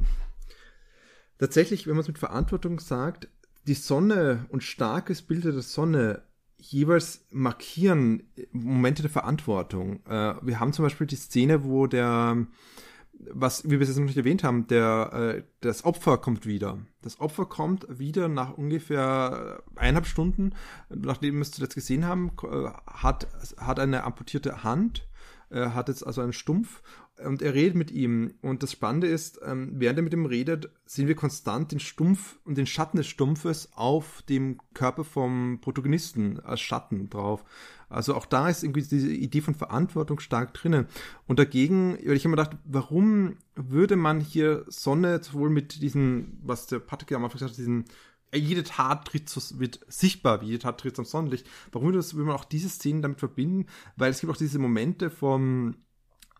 tatsächlich, 1.39 1.87
wenn 1.87 1.95
man 1.95 2.01
es 2.01 2.07
mit 2.07 2.19
Verantwortung 2.19 2.79
sagt, 2.79 3.27
die 3.65 3.73
Sonne 3.73 4.45
und 4.49 4.63
starkes 4.63 5.23
Bilder 5.23 5.51
der 5.51 5.61
Sonne 5.61 6.21
jeweils 6.57 7.25
markieren 7.31 8.23
Momente 8.51 9.01
der 9.01 9.11
Verantwortung. 9.11 10.05
Äh, 10.05 10.35
wir 10.41 10.59
haben 10.59 10.73
zum 10.73 10.83
Beispiel 10.83 11.07
die 11.07 11.15
Szene, 11.15 11.63
wo 11.63 11.87
der, 11.87 12.45
was 13.13 13.63
wie 13.65 13.71
wir 13.71 13.81
es 13.81 13.87
jetzt 13.87 13.97
noch 13.97 14.05
nicht 14.05 14.17
erwähnt 14.17 14.43
haben, 14.43 14.67
der, 14.67 15.13
äh, 15.13 15.43
das 15.61 15.85
Opfer 15.85 16.17
kommt 16.17 16.45
wieder. 16.45 16.79
Das 17.01 17.19
Opfer 17.19 17.45
kommt 17.45 17.87
wieder 17.89 18.27
nach 18.27 18.57
ungefähr 18.57 19.63
eineinhalb 19.75 20.05
Stunden, 20.05 20.53
nachdem 20.89 21.35
wir 21.35 21.41
es 21.41 21.51
zuletzt 21.51 21.75
gesehen 21.75 22.05
haben, 22.05 22.31
äh, 22.43 22.69
hat, 22.87 23.27
hat 23.57 23.79
eine 23.79 24.03
amputierte 24.03 24.63
Hand, 24.63 25.07
äh, 25.49 25.69
hat 25.69 25.87
jetzt 25.87 26.05
also 26.05 26.21
einen 26.21 26.33
Stumpf 26.33 26.81
und 27.25 27.41
er 27.41 27.53
redet 27.53 27.75
mit 27.75 27.91
ihm. 27.91 28.33
Und 28.41 28.63
das 28.63 28.71
Spannende 28.71 29.07
ist, 29.07 29.39
ähm, 29.45 29.71
während 29.73 29.99
er 29.99 30.03
mit 30.03 30.13
ihm 30.13 30.25
redet, 30.25 30.69
sehen 30.85 31.07
wir 31.07 31.15
konstant 31.15 31.71
den 31.71 31.79
Stumpf 31.79 32.39
und 32.45 32.57
den 32.57 32.65
Schatten 32.65 32.97
des 32.97 33.07
Stumpfes 33.07 33.69
auf 33.73 34.21
dem 34.23 34.59
Körper 34.73 35.03
vom 35.03 35.59
Protagonisten 35.61 36.39
als 36.39 36.61
Schatten 36.61 37.09
drauf. 37.09 37.43
Also 37.89 38.15
auch 38.15 38.25
da 38.25 38.49
ist 38.49 38.63
irgendwie 38.63 38.83
diese 38.83 39.11
Idee 39.11 39.41
von 39.41 39.55
Verantwortung 39.55 40.19
stark 40.19 40.53
drinnen. 40.53 40.85
Und 41.27 41.39
dagegen, 41.39 41.97
weil 42.05 42.15
ich 42.15 42.25
immer 42.25 42.37
gedacht, 42.37 42.57
warum 42.65 43.37
würde 43.55 43.95
man 43.95 44.21
hier 44.21 44.65
Sonne 44.67 45.21
sowohl 45.23 45.49
mit 45.49 45.81
diesen, 45.81 46.39
was 46.43 46.67
der 46.67 46.79
Patrick 46.79 47.11
am 47.13 47.23
Anfang 47.23 47.39
gesagt 47.39 47.51
hat, 47.53 47.57
diesen 47.57 47.85
jede 48.31 48.63
Tat 48.63 49.07
tritt 49.07 49.27
zu, 49.27 49.41
wird 49.59 49.79
sichtbar, 49.87 50.41
wie 50.41 50.47
jede 50.47 50.59
Tat 50.59 50.79
tritt 50.79 50.95
zum 50.95 51.05
Sonnenlicht. 51.05 51.47
Warum 51.71 51.91
würde 51.93 52.05
man 52.17 52.35
auch 52.35 52.45
diese 52.45 52.69
Szenen 52.69 53.01
damit 53.01 53.19
verbinden? 53.19 53.65
Weil 53.95 54.11
es 54.11 54.19
gibt 54.19 54.31
auch 54.31 54.37
diese 54.37 54.59
Momente 54.59 55.09
vom 55.09 55.75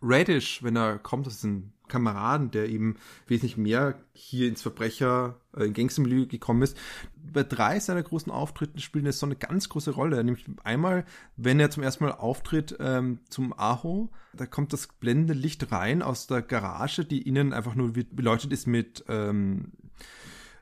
Radish, 0.02 0.62
wenn 0.62 0.76
er 0.76 0.98
kommt, 0.98 1.26
das 1.26 1.36
ist 1.36 1.44
ein 1.44 1.72
Kameraden, 1.90 2.50
der 2.50 2.70
eben 2.70 2.96
wesentlich 3.26 3.58
mehr 3.58 4.00
hier 4.14 4.48
ins 4.48 4.62
Verbrecher, 4.62 5.36
äh, 5.54 5.64
in 5.64 5.74
Gangstermilieu 5.74 6.26
gekommen 6.26 6.62
ist. 6.62 6.76
Bei 7.16 7.42
drei 7.42 7.78
seiner 7.80 8.02
großen 8.02 8.32
Auftritten 8.32 8.78
spielt 8.78 9.04
er 9.04 9.12
so 9.12 9.26
eine 9.26 9.36
ganz 9.36 9.68
große 9.68 9.90
Rolle. 9.90 10.24
Nämlich 10.24 10.46
einmal, 10.64 11.04
wenn 11.36 11.60
er 11.60 11.70
zum 11.70 11.82
ersten 11.82 12.04
Mal 12.04 12.12
auftritt 12.12 12.76
ähm, 12.80 13.18
zum 13.28 13.52
Aho, 13.58 14.10
da 14.32 14.46
kommt 14.46 14.72
das 14.72 14.86
blendende 14.86 15.34
Licht 15.34 15.70
rein 15.70 16.00
aus 16.00 16.26
der 16.26 16.40
Garage, 16.40 17.04
die 17.04 17.22
innen 17.22 17.52
einfach 17.52 17.74
nur 17.74 17.92
beleuchtet 17.92 18.52
ist 18.52 18.66
mit, 18.66 19.04
ähm, 19.08 19.72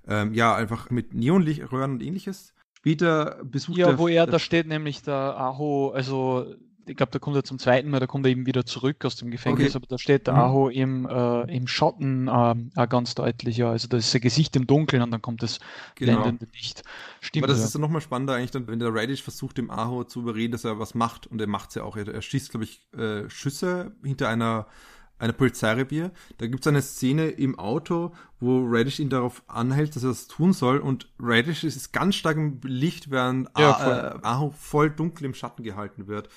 ähm, 0.09 0.35
ja, 0.35 0.57
einfach 0.57 0.91
mit 0.91 1.15
Neonlichtröhren 1.15 1.93
und 1.93 2.03
ähnliches. 2.03 2.55
Später 2.79 3.45
besucht 3.45 3.77
ja, 3.79 3.87
er. 3.87 3.93
Ja, 3.93 3.99
wo 3.99 4.09
er, 4.09 4.27
da 4.27 4.39
steht 4.39 4.67
nämlich 4.67 5.03
der 5.03 5.39
Aho, 5.39 5.91
also 5.91 6.55
ich 6.89 6.97
glaube, 6.97 7.13
da 7.13 7.19
kommt 7.19 7.37
er 7.37 7.45
zum 7.45 7.59
zweiten 7.59 7.91
Mal, 7.91 8.01
da 8.01 8.07
kommt 8.07 8.27
er 8.27 8.33
eben 8.33 8.47
wieder 8.47 8.65
zurück 8.65 9.05
aus 9.05 9.17
dem 9.17 9.31
Gefängnis, 9.31 9.69
okay. 9.69 9.77
aber 9.77 9.87
da 9.87 9.99
steht 9.99 10.27
der 10.27 10.35
mhm. 10.35 10.41
Aho 10.41 10.69
im, 10.69 11.07
äh, 11.07 11.57
im 11.57 11.67
Schatten 11.67 12.29
äh, 12.29 12.87
ganz 12.89 13.15
deutlich, 13.15 13.57
ja. 13.57 13.71
Also 13.71 13.89
da 13.89 13.97
ist 13.97 14.11
sein 14.11 14.21
Gesicht 14.21 14.57
im 14.57 14.67
Dunkeln 14.67 15.03
und 15.03 15.11
dann 15.11 15.23
kommt 15.23 15.43
das 15.43 15.61
genau. 15.95 16.23
blendende 16.23 16.47
Licht. 16.53 16.83
Stimmt. 17.21 17.45
Aber 17.45 17.53
das 17.53 17.61
ja. 17.61 17.67
ist 17.67 17.75
dann 17.75 17.83
nochmal 17.83 18.01
spannender 18.01 18.35
eigentlich, 18.35 18.51
dann, 18.51 18.67
wenn 18.67 18.79
der 18.79 18.95
Radish 18.95 19.23
versucht, 19.23 19.59
dem 19.59 19.71
Aho 19.71 20.05
zu 20.05 20.21
überreden, 20.21 20.53
dass 20.53 20.65
er 20.65 20.79
was 20.79 20.95
macht 20.95 21.27
und 21.27 21.41
er 21.41 21.47
macht 21.47 21.71
es 21.71 21.75
ja 21.77 21.85
auch. 21.85 21.97
Er, 21.97 22.09
er 22.09 22.23
schießt, 22.23 22.51
glaube 22.51 22.65
ich, 22.65 22.87
äh, 22.97 23.29
Schüsse 23.29 23.93
hinter 24.03 24.29
einer 24.29 24.67
einer 25.19 25.33
Polizeirevier. 25.33 26.13
Da 26.39 26.47
gibt 26.47 26.65
es 26.65 26.67
eine 26.67 26.83
Szene 26.83 27.29
im 27.29 27.59
Auto, 27.59 28.13
wo 28.41 28.65
Radish 28.65 29.01
ihn 29.01 29.11
darauf 29.11 29.43
anhält, 29.49 29.97
dass 29.97 30.05
er 30.05 30.11
das 30.11 30.29
tun 30.29 30.53
soll. 30.53 30.79
Und 30.79 31.11
Radish 31.19 31.65
ist 31.65 31.93
ganz 31.93 32.15
stark 32.15 32.37
im 32.37 32.61
Licht, 32.63 33.11
während 33.11 33.49
ja, 33.59 33.75
voll. 33.75 34.21
Aho 34.23 34.55
voll 34.57 34.91
dunkel 34.91 35.25
im 35.25 35.35
Schatten 35.35 35.63
gehalten 35.65 36.07
wird 36.07 36.29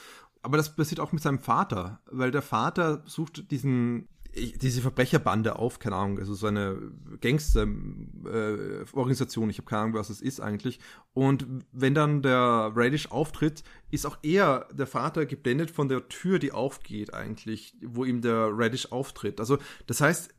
aber 0.41 0.57
das 0.57 0.75
passiert 0.75 0.99
auch 0.99 1.11
mit 1.11 1.21
seinem 1.21 1.39
Vater, 1.39 2.01
weil 2.09 2.31
der 2.31 2.41
Vater 2.41 3.03
sucht 3.05 3.51
diesen 3.51 4.07
diese 4.33 4.81
Verbrecherbande 4.81 5.57
auf, 5.57 5.79
keine 5.79 5.97
Ahnung, 5.97 6.19
also 6.19 6.33
so 6.33 6.47
eine 6.47 6.77
Gangster-Organisation, 7.19 9.49
äh, 9.49 9.51
ich 9.51 9.57
habe 9.57 9.67
keine 9.67 9.81
Ahnung, 9.81 9.95
was 9.95 10.07
das 10.07 10.21
ist 10.21 10.39
eigentlich. 10.39 10.79
Und 11.13 11.45
wenn 11.73 11.93
dann 11.93 12.21
der 12.21 12.71
Radish 12.73 13.11
auftritt, 13.11 13.65
ist 13.89 14.05
auch 14.05 14.17
er, 14.23 14.69
der 14.71 14.87
Vater, 14.87 15.25
geblendet 15.25 15.69
von 15.69 15.89
der 15.89 16.07
Tür, 16.07 16.39
die 16.39 16.53
aufgeht 16.53 17.13
eigentlich, 17.13 17.75
wo 17.83 18.05
ihm 18.05 18.21
der 18.21 18.51
Radish 18.53 18.93
auftritt. 18.93 19.41
Also 19.41 19.57
das 19.87 19.99
heißt, 19.99 20.33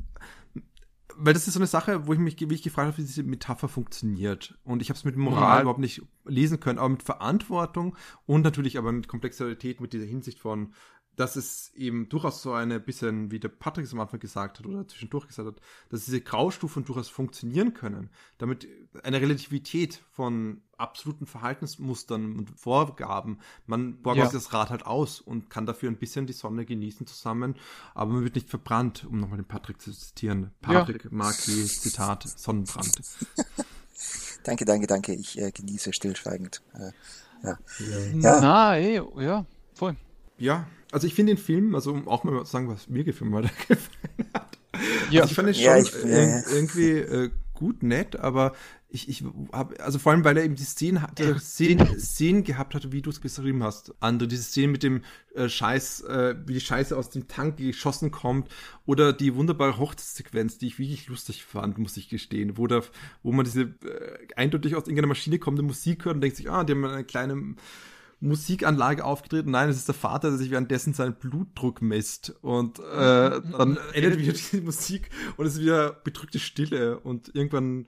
weil 1.17 1.35
das 1.35 1.47
ist 1.47 1.55
so 1.55 1.61
eine 1.61 1.67
Sache, 1.67 2.07
wo 2.07 2.13
ich 2.13 2.19
mich 2.19 2.39
wie 2.39 2.55
ich 2.55 2.63
gefragt 2.63 2.89
habe, 2.89 2.99
wie 2.99 3.03
diese 3.03 3.23
Metapher 3.23 3.69
funktioniert. 3.69 4.59
Und 4.65 4.83
ich 4.83 4.89
habe 4.89 4.99
es 4.99 5.05
mit 5.05 5.17
Moral, 5.17 5.41
Moral 5.41 5.61
überhaupt 5.63 5.81
nicht 5.81 6.03
lesen 6.25 6.61
können, 6.61 6.79
aber 6.79 6.89
mit 6.89 7.03
Verantwortung 7.03 7.97
und 8.27 8.43
natürlich 8.43 8.79
aber 8.79 8.93
mit 8.93 9.09
Komplexität, 9.09 9.81
mit 9.81 9.93
dieser 9.93 10.07
Hinsicht 10.07 10.39
von 10.39 10.73
dass 11.17 11.37
es 11.37 11.73
eben 11.75 12.09
durchaus 12.09 12.43
so 12.43 12.53
eine 12.53 12.81
bisschen, 12.81 13.31
wie 13.31 13.39
der 13.39 13.49
Patrick 13.49 13.85
es 13.85 13.93
am 13.93 14.01
Anfang 14.01 14.21
gesagt 14.21 14.59
hat 14.59 14.67
oder 14.67 14.89
zwischendurch 14.89 15.27
gesagt 15.27 15.49
hat, 15.49 15.61
dass 15.91 16.07
diese 16.07 16.21
Graustufen 16.21 16.85
durchaus 16.85 17.09
funktionieren 17.09 17.75
können, 17.75 18.11
damit 18.39 18.67
eine 19.03 19.21
Relativität 19.21 20.03
von 20.11 20.63
absoluten 20.79 21.27
Verhaltensmustern 21.27 22.37
und 22.37 22.51
Vorgaben, 22.59 23.39
man 23.67 24.01
baut 24.03 24.17
ja. 24.17 24.29
das 24.29 24.53
Rad 24.53 24.71
halt 24.71 24.87
aus 24.87 25.21
und 25.21 25.51
kann 25.51 25.67
dafür 25.67 25.91
ein 25.91 25.99
bisschen 25.99 26.27
die 26.27 26.33
Sonne 26.33 26.65
genießen 26.65 27.07
zusammen, 27.07 27.57
aber 27.95 28.13
man 28.13 28.25
wird 28.25 28.35
nicht 28.35 28.49
verbrannt, 28.49 29.05
um 29.05 29.21
nochmal 29.21 29.39
den 29.39 29.47
Patrick 29.47 29.81
zu 29.81 29.93
zitieren. 29.93 30.51
Patrick 30.63 31.05
ja. 31.05 31.11
Marquis, 31.13 31.83
Zitat, 31.83 32.25
Sonnenbrand. 32.27 33.01
danke, 34.45 34.65
danke, 34.65 34.87
danke, 34.87 35.15
ich 35.15 35.39
äh, 35.39 35.53
genieße 35.53 35.93
stillschweigend. 35.93 36.63
Äh, 36.75 36.91
ja. 37.47 37.59
ja. 38.15 38.41
Na, 38.41 38.77
ey, 38.77 39.01
ja, 39.19 39.47
voll. 39.75 39.97
Ja, 40.39 40.67
also 40.93 41.07
ich 41.07 41.15
finde 41.15 41.35
den 41.35 41.43
Film, 41.43 41.75
also 41.75 41.93
um 41.93 42.07
auch 42.07 42.23
mal 42.25 42.45
zu 42.45 42.53
sagen, 42.53 42.69
was 42.69 42.89
mir 42.89 43.05
gefallen, 43.05 43.35
hat, 43.35 43.45
gefallen 43.69 44.31
hat. 44.35 44.59
Ja, 45.11 45.23
also 45.23 45.33
ich 45.33 45.37
fand 45.37 45.49
ihn 45.49 45.55
schon 45.55 45.65
ja, 45.65 45.79
ich, 45.79 45.95
äh, 46.05 46.43
irgendwie 46.53 46.91
äh, 46.91 47.31
gut, 47.55 47.83
nett, 47.83 48.17
aber 48.17 48.53
ich, 48.95 49.09
ich 49.09 49.25
habe, 49.53 49.81
also 49.81 49.99
vor 49.99 50.13
allem, 50.13 50.25
weil 50.25 50.37
er 50.37 50.45
eben 50.45 50.55
die 50.55 50.65
Szenen, 50.65 51.01
hatte, 51.01 51.39
Szenen, 51.39 51.99
Szenen 51.99 52.45
gehabt 52.45 52.75
hatte, 52.75 52.93
wie 52.93 53.01
du 53.01 53.09
es 53.09 53.21
beschrieben 53.21 53.63
hast. 53.63 53.95
Andere, 54.01 54.29
diese 54.29 54.43
Szenen 54.43 54.73
mit 54.73 54.83
dem 54.83 55.03
äh, 55.35 55.49
Scheiß, 55.49 56.03
äh, 56.03 56.35
wie 56.47 56.55
die 56.55 56.61
Scheiße 56.61 56.95
aus 56.95 57.09
dem 57.09 57.27
Tank 57.27 57.57
geschossen 57.57 58.11
kommt, 58.11 58.51
oder 58.85 59.15
die 59.15 59.35
wunderbare 59.35 59.79
Hochzeitssequenz, 59.79 60.59
die 60.59 60.67
ich 60.67 60.79
wirklich 60.79 61.09
lustig 61.09 61.43
fand, 61.45 61.79
muss 61.79 61.97
ich 61.97 62.11
gestehen, 62.11 62.59
wo 62.59 62.67
da, 62.67 62.83
wo 63.23 63.33
man 63.33 63.47
diese 63.47 63.63
äh, 63.63 64.27
eindeutig 64.37 64.75
aus 64.77 64.83
irgendeiner 64.83 65.09
Maschine 65.09 65.39
kommende 65.39 65.63
Musik 65.63 66.05
hört 66.05 66.17
und 66.17 66.21
denkt 66.21 66.37
sich, 66.37 66.51
ah, 66.51 66.65
die 66.65 66.73
haben 66.73 66.85
eine 66.85 67.05
kleine 67.05 67.55
Musikanlage 68.23 69.05
aufgetreten. 69.05 69.51
Nein, 69.51 69.69
es 69.69 69.77
ist 69.77 69.89
der 69.89 69.97
Vater, 69.97 70.29
der 70.29 70.39
sich 70.39 70.53
währenddessen 70.53 70.95
seinen 70.95 71.15
Blutdruck 71.15 71.83
misst. 71.83 72.37
Und 72.41 72.79
äh, 72.79 72.83
dann 73.41 73.79
endet 73.93 74.19
wieder 74.19 74.33
die 74.53 74.61
Musik 74.61 75.11
und 75.37 75.47
es 75.47 75.55
ist 75.55 75.61
wieder 75.61 75.93
bedrückte 75.93 76.39
Stille. 76.39 77.01
Und 77.01 77.35
irgendwann 77.35 77.87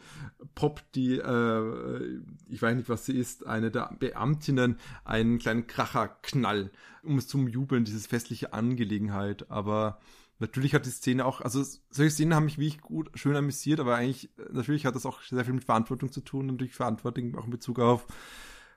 poppt 0.57 0.97
die, 0.97 1.19
äh, 1.19 2.21
ich 2.49 2.61
weiß 2.61 2.75
nicht, 2.75 2.89
was 2.89 3.07
sie 3.07 3.17
ist, 3.17 3.47
eine 3.47 3.71
der 3.71 3.95
Beamtinnen 4.01 4.79
einen 5.05 5.39
kleinen 5.39 5.69
Kracherknall, 5.69 6.73
um 7.05 7.17
es 7.17 7.29
zum 7.29 7.47
Jubeln, 7.47 7.85
dieses 7.85 8.09
festliche 8.09 8.53
Angelegenheit. 8.53 9.49
Aber 9.53 10.01
natürlich 10.41 10.75
hat 10.75 10.85
die 10.85 10.91
Szene 10.91 11.27
auch, 11.27 11.43
also 11.43 11.63
solche 11.91 12.11
Szenen 12.11 12.35
haben 12.35 12.47
mich 12.47 12.59
wirklich 12.59 12.81
gut, 12.81 13.09
schön 13.15 13.37
amüsiert, 13.37 13.79
aber 13.79 13.95
eigentlich, 13.95 14.31
natürlich 14.53 14.85
hat 14.85 14.97
das 14.97 15.07
auch 15.07 15.23
sehr 15.23 15.45
viel 15.45 15.55
mit 15.55 15.65
Verantwortung 15.65 16.11
zu 16.11 16.23
tun, 16.23 16.47
natürlich 16.47 16.75
Verantwortung 16.75 17.37
auch 17.37 17.45
in 17.45 17.51
Bezug 17.51 17.79
auf 17.79 18.09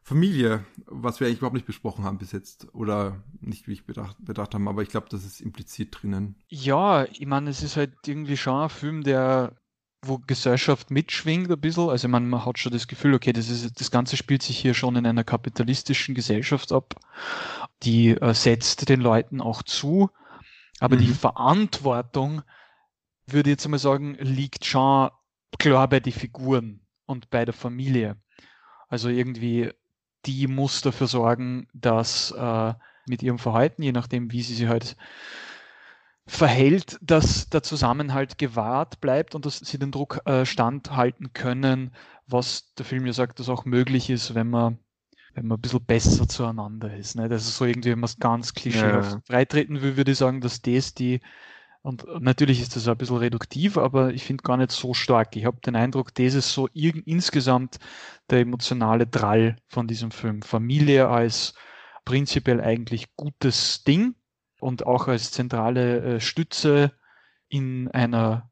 Familie, 0.08 0.66
was 0.86 1.20
wir 1.20 1.28
eigentlich 1.28 1.40
überhaupt 1.40 1.56
nicht 1.56 1.66
besprochen 1.66 2.06
haben 2.06 2.18
bis 2.18 2.32
jetzt 2.32 2.74
oder 2.74 3.26
nicht, 3.42 3.68
wie 3.68 3.74
ich 3.74 3.86
bedacht, 3.86 4.16
bedacht 4.22 4.54
haben, 4.54 4.70
aber 4.70 4.82
ich 4.82 4.88
glaube, 4.88 5.08
das 5.10 5.26
ist 5.26 5.42
implizit 5.42 5.98
drinnen. 6.00 6.38
Ja, 6.48 7.04
ich 7.04 7.26
meine, 7.26 7.50
es 7.50 7.62
ist 7.62 7.76
halt 7.76 7.92
irgendwie 8.06 8.38
schon 8.38 8.56
ein 8.56 8.70
Film, 8.70 9.04
der 9.04 9.58
wo 10.02 10.20
Gesellschaft 10.20 10.92
mitschwingt 10.92 11.52
ein 11.52 11.60
bisschen. 11.60 11.90
Also 11.90 12.08
man, 12.08 12.30
man 12.30 12.46
hat 12.46 12.58
schon 12.58 12.72
das 12.72 12.88
Gefühl, 12.88 13.16
okay, 13.16 13.34
das, 13.34 13.50
ist, 13.50 13.82
das 13.82 13.92
Ganze 13.92 14.16
spielt 14.16 14.44
sich 14.44 14.58
hier 14.58 14.74
schon 14.74 14.96
in 14.96 15.06
einer 15.06 15.26
kapitalistischen 15.26 16.16
Gesellschaft 16.16 16.72
ab. 16.72 16.96
Die 17.84 18.12
äh, 18.12 18.34
setzt 18.34 18.88
den 18.88 19.02
Leuten 19.02 19.42
auch 19.42 19.62
zu. 19.62 20.10
Aber 20.80 20.96
mhm. 20.96 21.00
die 21.02 21.08
Verantwortung, 21.08 22.44
würde 23.26 23.50
ich 23.50 23.56
jetzt 23.56 23.68
mal 23.68 23.78
sagen, 23.78 24.16
liegt 24.22 24.64
schon 24.64 25.10
klar 25.60 25.90
bei 25.90 26.00
den 26.00 26.14
Figuren 26.14 26.88
und 27.06 27.30
bei 27.30 27.44
der 27.44 27.54
Familie. 27.54 28.16
Also 28.88 29.10
irgendwie 29.10 29.74
die 30.26 30.48
muss 30.48 30.82
dafür 30.82 31.08
sorgen, 31.08 31.68
dass 31.74 32.32
äh, 32.32 32.74
mit 33.08 33.24
ihrem 33.24 33.40
Verhalten, 33.40 33.84
je 33.84 33.92
nachdem, 33.92 34.32
wie 34.32 34.42
sie 34.42 34.56
sich 34.56 34.68
halt 34.68 34.98
verhält, 36.26 36.98
dass 37.02 37.50
der 37.50 37.64
Zusammenhalt 37.64 38.38
gewahrt 38.38 39.00
bleibt 39.00 39.34
und 39.34 39.46
dass 39.46 39.60
sie 39.60 39.80
den 39.80 39.92
Druck 39.92 40.22
äh, 40.26 40.46
standhalten 40.46 41.32
können, 41.32 41.92
was 42.28 42.74
der 42.74 42.86
Film 42.86 43.06
ja 43.06 43.14
sagt, 43.14 43.40
dass 43.40 43.48
auch 43.48 43.64
möglich 43.64 44.10
ist, 44.10 44.36
wenn 44.36 44.50
man 44.50 44.80
wenn 45.34 45.46
man 45.46 45.60
ein 45.60 45.62
bisschen 45.62 45.86
besser 45.86 46.28
zueinander 46.28 46.98
ist. 46.98 47.16
Ne? 47.16 47.30
Das 47.30 47.48
ist 47.48 47.58
so 47.58 47.66
irgendwie, 47.66 47.92
wenn 47.92 48.00
man 48.00 48.10
es 48.10 48.18
ganz 48.18 48.56
klischeehaft 48.56 49.12
ja. 49.12 49.22
freitreten 49.28 49.84
will, 49.84 49.96
würde 49.96 50.12
ich 50.12 50.18
sagen, 50.18 50.42
dass 50.42 50.64
das 50.64 50.96
die 50.96 51.22
und 51.82 52.06
natürlich 52.22 52.62
ist 52.62 52.76
das 52.76 52.88
ein 52.88 52.98
bisschen 52.98 53.18
reduktiv, 53.18 53.78
aber 53.78 54.14
ich 54.14 54.24
finde 54.24 54.44
gar 54.44 54.58
nicht 54.58 54.72
so 54.72 54.94
stark. 54.94 55.36
Ich 55.36 55.46
habe 55.46 55.60
den 55.62 55.76
Eindruck, 55.76 56.14
das 56.16 56.34
ist 56.34 56.52
so 56.52 56.68
insgesamt 56.68 57.80
der 58.30 58.40
emotionale 58.42 59.08
Drall 59.08 59.58
von 59.68 59.88
diesem 59.88 60.12
Film. 60.12 60.42
Familie 60.42 61.08
als 61.08 61.54
prinzipiell 62.04 62.62
eigentlich 62.62 63.16
gutes 63.16 63.84
Ding 63.84 64.16
und 64.60 64.86
auch 64.86 65.08
als 65.08 65.32
zentrale 65.32 66.16
äh, 66.16 66.20
Stütze 66.20 66.92
in 67.48 67.90
einer, 67.90 68.50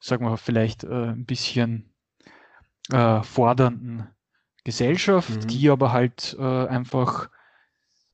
sagen 0.00 0.26
wir 0.26 0.36
vielleicht 0.36 0.84
äh, 0.84 1.10
ein 1.10 1.24
bisschen 1.24 1.94
äh, 2.90 3.22
fordernden 3.22 4.08
Gesellschaft, 4.64 5.30
Mhm. 5.30 5.46
die 5.46 5.70
aber 5.70 5.92
halt 5.92 6.36
äh, 6.38 6.66
einfach 6.66 7.30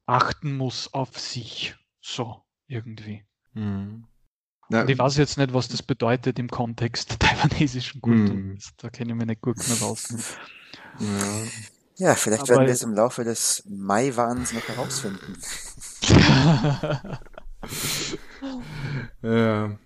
achten 0.07 0.57
muss 0.57 0.93
auf 0.93 1.19
sich. 1.19 1.75
So, 2.01 2.43
irgendwie. 2.67 3.25
Mhm. 3.55 4.07
Ja, 4.73 4.83
Und 4.83 4.91
ich 4.91 4.99
weiß 4.99 5.17
jetzt 5.19 5.39
nicht, 5.39 5.53
was 5.55 5.69
das 5.69 5.83
bedeutet 5.83 6.39
im 6.39 6.49
Kontext 6.49 7.11
der 7.13 7.19
taiwanesischen 7.29 8.01
Kultur. 8.01 8.35
Mhm. 8.35 8.59
Da 8.79 8.91
kenne 8.91 9.13
ich 9.13 9.17
mich 9.19 9.27
nicht 9.27 9.41
gut 9.43 9.57
genug 9.59 9.83
aus. 9.83 10.09
ja. 10.99 11.07
Ja, 11.97 12.15
vielleicht 12.15 12.43
Aber- 12.45 12.51
werden 12.53 12.67
wir 12.67 12.73
es 12.73 12.83
im 12.83 12.95
Laufe 12.95 13.23
des 13.23 13.63
Maiwahns 13.69 14.53
noch 14.55 14.67
herausfinden. 14.67 15.37
Ja. 19.23 19.79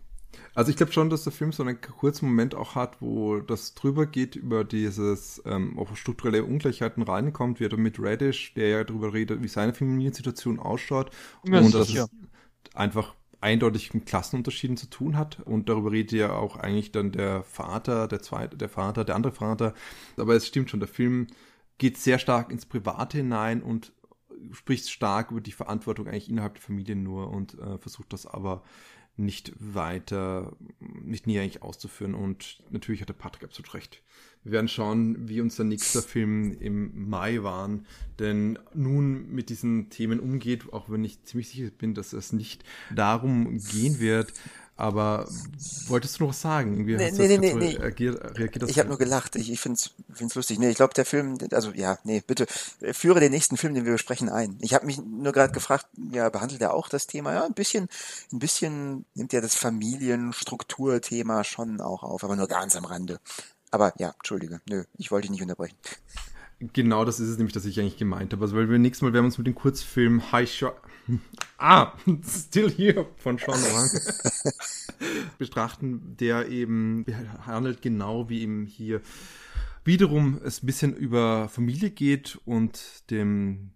Also 0.54 0.70
ich 0.70 0.76
glaube 0.76 0.92
schon, 0.92 1.10
dass 1.10 1.24
der 1.24 1.32
Film 1.32 1.52
so 1.52 1.62
einen 1.62 1.78
kurzen 1.82 2.26
Moment 2.26 2.54
auch 2.54 2.74
hat, 2.74 3.02
wo 3.02 3.40
das 3.40 3.74
drüber 3.74 4.06
geht, 4.06 4.36
über 4.36 4.64
dieses 4.64 5.42
ähm, 5.44 5.78
auf 5.78 5.94
strukturelle 5.98 6.44
Ungleichheiten 6.44 7.02
reinkommt, 7.02 7.60
wie 7.60 7.64
er 7.66 7.76
mit 7.76 7.96
Radish, 8.00 8.54
der 8.54 8.68
ja 8.68 8.84
darüber 8.84 9.12
redet, 9.12 9.42
wie 9.42 9.48
seine 9.48 9.74
Familiensituation 9.74 10.58
ausschaut 10.58 11.10
Ja, 11.44 11.58
und 11.58 11.74
dass 11.74 11.88
sicher. 11.88 12.08
es 12.64 12.74
einfach 12.74 13.14
eindeutig 13.40 13.94
mit 13.94 14.06
Klassenunterschieden 14.06 14.76
zu 14.76 14.88
tun 14.88 15.16
hat. 15.16 15.40
Und 15.40 15.68
darüber 15.68 15.92
redet 15.92 16.12
ja 16.12 16.32
auch 16.32 16.56
eigentlich 16.56 16.92
dann 16.92 17.12
der 17.12 17.42
Vater, 17.42 18.08
der 18.08 18.22
zweite, 18.22 18.56
der 18.56 18.68
Vater, 18.68 19.04
der 19.04 19.14
andere 19.16 19.32
Vater. 19.32 19.74
Aber 20.16 20.34
es 20.34 20.46
stimmt 20.46 20.70
schon, 20.70 20.80
der 20.80 20.88
Film 20.88 21.26
geht 21.78 21.98
sehr 21.98 22.18
stark 22.18 22.50
ins 22.50 22.66
Private 22.66 23.18
hinein 23.18 23.62
und 23.62 23.92
spricht 24.52 24.88
stark 24.90 25.30
über 25.30 25.40
die 25.40 25.52
Verantwortung 25.52 26.06
eigentlich 26.06 26.28
innerhalb 26.28 26.54
der 26.54 26.62
Familie 26.62 26.96
nur 26.96 27.30
und 27.30 27.58
äh, 27.58 27.78
versucht 27.78 28.12
das 28.12 28.26
aber 28.26 28.62
nicht 29.16 29.52
weiter, 29.58 30.54
nicht 30.78 31.26
näher 31.26 31.42
eigentlich 31.42 31.62
auszuführen. 31.62 32.14
Und 32.14 32.62
natürlich 32.70 33.00
hat 33.00 33.08
der 33.08 33.14
Patrick 33.14 33.44
absolut 33.44 33.74
recht. 33.74 34.02
Wir 34.46 34.52
werden 34.52 34.68
schauen, 34.68 35.28
wie 35.28 35.40
unser 35.40 35.64
nächster 35.64 36.02
Film 36.02 36.56
im 36.60 37.08
Mai 37.10 37.42
waren, 37.42 37.84
denn 38.20 38.60
nun 38.74 39.28
mit 39.32 39.48
diesen 39.48 39.90
Themen 39.90 40.20
umgeht, 40.20 40.72
auch 40.72 40.88
wenn 40.88 41.02
ich 41.02 41.24
ziemlich 41.24 41.48
sicher 41.48 41.68
bin, 41.76 41.94
dass 41.94 42.12
es 42.12 42.32
nicht 42.32 42.62
darum 42.94 43.58
gehen 43.58 43.98
wird. 43.98 44.32
Aber 44.76 45.26
wolltest 45.88 46.20
du 46.20 46.24
noch 46.24 46.30
was 46.30 46.40
sagen? 46.40 46.74
Irgendwie 46.74 46.94
Nee, 46.94 47.10
nee, 47.10 47.26
nee, 47.26 47.38
nee, 47.38 47.54
nee. 47.54 47.76
Reagiert, 47.76 48.38
reagiert 48.38 48.62
das 48.62 48.70
Ich 48.70 48.78
habe 48.78 48.88
nur 48.88 48.98
gelacht. 48.98 49.34
Ich, 49.34 49.50
ich 49.50 49.58
finde 49.58 49.80
es 49.80 50.34
lustig. 50.36 50.60
Nee, 50.60 50.68
ich 50.68 50.76
glaube, 50.76 50.94
der 50.94 51.06
Film, 51.06 51.38
also 51.50 51.72
ja, 51.72 51.98
nee, 52.04 52.22
bitte, 52.24 52.46
äh, 52.82 52.92
führe 52.92 53.18
den 53.18 53.32
nächsten 53.32 53.56
Film, 53.56 53.74
den 53.74 53.84
wir 53.84 53.92
besprechen, 53.92 54.28
ein. 54.28 54.58
Ich 54.60 54.74
habe 54.74 54.86
mich 54.86 54.98
nur 55.02 55.32
gerade 55.32 55.52
gefragt, 55.52 55.86
ja, 56.12 56.28
behandelt 56.28 56.60
er 56.60 56.72
auch 56.72 56.88
das 56.88 57.08
Thema? 57.08 57.32
Ja, 57.32 57.44
ein 57.46 57.54
bisschen, 57.54 57.88
ein 58.32 58.38
bisschen 58.38 59.06
nimmt 59.14 59.34
er 59.34 59.40
das 59.40 59.56
Familienstrukturthema 59.56 61.42
schon 61.42 61.80
auch 61.80 62.04
auf, 62.04 62.22
aber 62.22 62.36
nur 62.36 62.46
ganz 62.46 62.76
am 62.76 62.84
Rande. 62.84 63.18
Aber 63.70 63.92
ja, 63.98 64.12
entschuldige, 64.16 64.60
nö, 64.68 64.84
ich 64.96 65.10
wollte 65.10 65.26
dich 65.26 65.32
nicht 65.32 65.42
unterbrechen. 65.42 65.76
Genau, 66.58 67.04
das 67.04 67.20
ist 67.20 67.28
es 67.28 67.36
nämlich, 67.36 67.52
das 67.52 67.66
ich 67.66 67.78
eigentlich 67.78 67.98
gemeint 67.98 68.32
habe. 68.32 68.42
Also, 68.42 68.56
weil 68.56 68.70
wir 68.70 68.78
nächstes 68.78 69.02
Mal 69.02 69.12
werden 69.12 69.24
wir 69.24 69.28
uns 69.28 69.38
mit 69.38 69.46
dem 69.46 69.54
Kurzfilm 69.54 70.32
High 70.32 70.50
Shot. 70.50 70.76
Ah, 71.58 71.94
Still 72.28 72.70
Here 72.70 73.06
von 73.16 73.38
Sean 73.38 73.58
Wang 73.62 73.88
betrachten, 75.38 76.16
der 76.20 76.48
eben 76.48 77.06
handelt 77.46 77.80
genau 77.80 78.28
wie 78.28 78.42
eben 78.42 78.66
hier 78.66 79.00
wiederum 79.82 80.38
es 80.44 80.62
ein 80.62 80.66
bisschen 80.66 80.94
über 80.94 81.48
Familie 81.48 81.90
geht 81.90 82.38
und 82.44 83.10
dem 83.10 83.70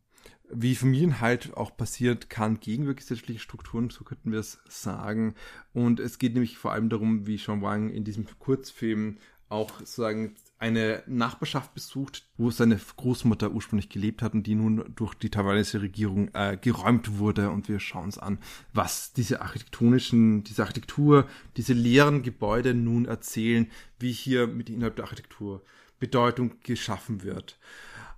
wie 0.53 0.74
Familien 0.74 1.20
halt 1.20 1.57
auch 1.57 1.76
passiert 1.76 2.28
kann 2.28 2.61
gegen 2.61 2.84
gesellschaftliche 2.84 3.41
Strukturen, 3.41 3.91
so 3.91 4.05
könnten 4.05 4.32
wir 4.32 4.41
es 4.41 4.59
sagen. 4.68 5.34
Und 5.72 6.01
es 6.01 6.18
geht 6.18 6.34
nämlich 6.34 6.59
vor 6.59 6.72
allem 6.72 6.88
darum, 6.88 7.26
wie 7.26 7.38
Sean 7.38 7.62
Wang 7.62 7.88
in 7.88 8.05
diesem 8.05 8.26
Kurzfilm 8.38 9.18
auch 9.51 9.78
sozusagen 9.80 10.36
eine 10.59 11.03
Nachbarschaft 11.07 11.74
besucht, 11.74 12.26
wo 12.36 12.51
seine 12.51 12.78
Großmutter 12.96 13.51
ursprünglich 13.51 13.88
gelebt 13.88 14.20
hat 14.22 14.34
und 14.34 14.46
die 14.46 14.55
nun 14.55 14.92
durch 14.94 15.14
die 15.14 15.30
taiwanesische 15.30 15.80
Regierung 15.80 16.30
äh, 16.34 16.59
geräumt 16.61 17.18
wurde. 17.18 17.51
Und 17.51 17.68
wir 17.68 17.80
schauen 17.80 18.05
uns 18.05 18.18
an, 18.18 18.38
was 18.72 19.12
diese 19.12 19.40
architektonischen, 19.40 20.44
diese 20.44 20.62
Architektur, 20.62 21.26
diese 21.57 21.72
leeren 21.72 22.22
Gebäude 22.22 22.74
nun 22.74 23.07
erzählen, 23.07 23.70
wie 23.98 24.12
hier 24.12 24.46
mit 24.46 24.68
innerhalb 24.68 24.96
der 24.96 25.07
Architektur 25.07 25.62
Bedeutung 25.98 26.53
geschaffen 26.62 27.22
wird. 27.22 27.59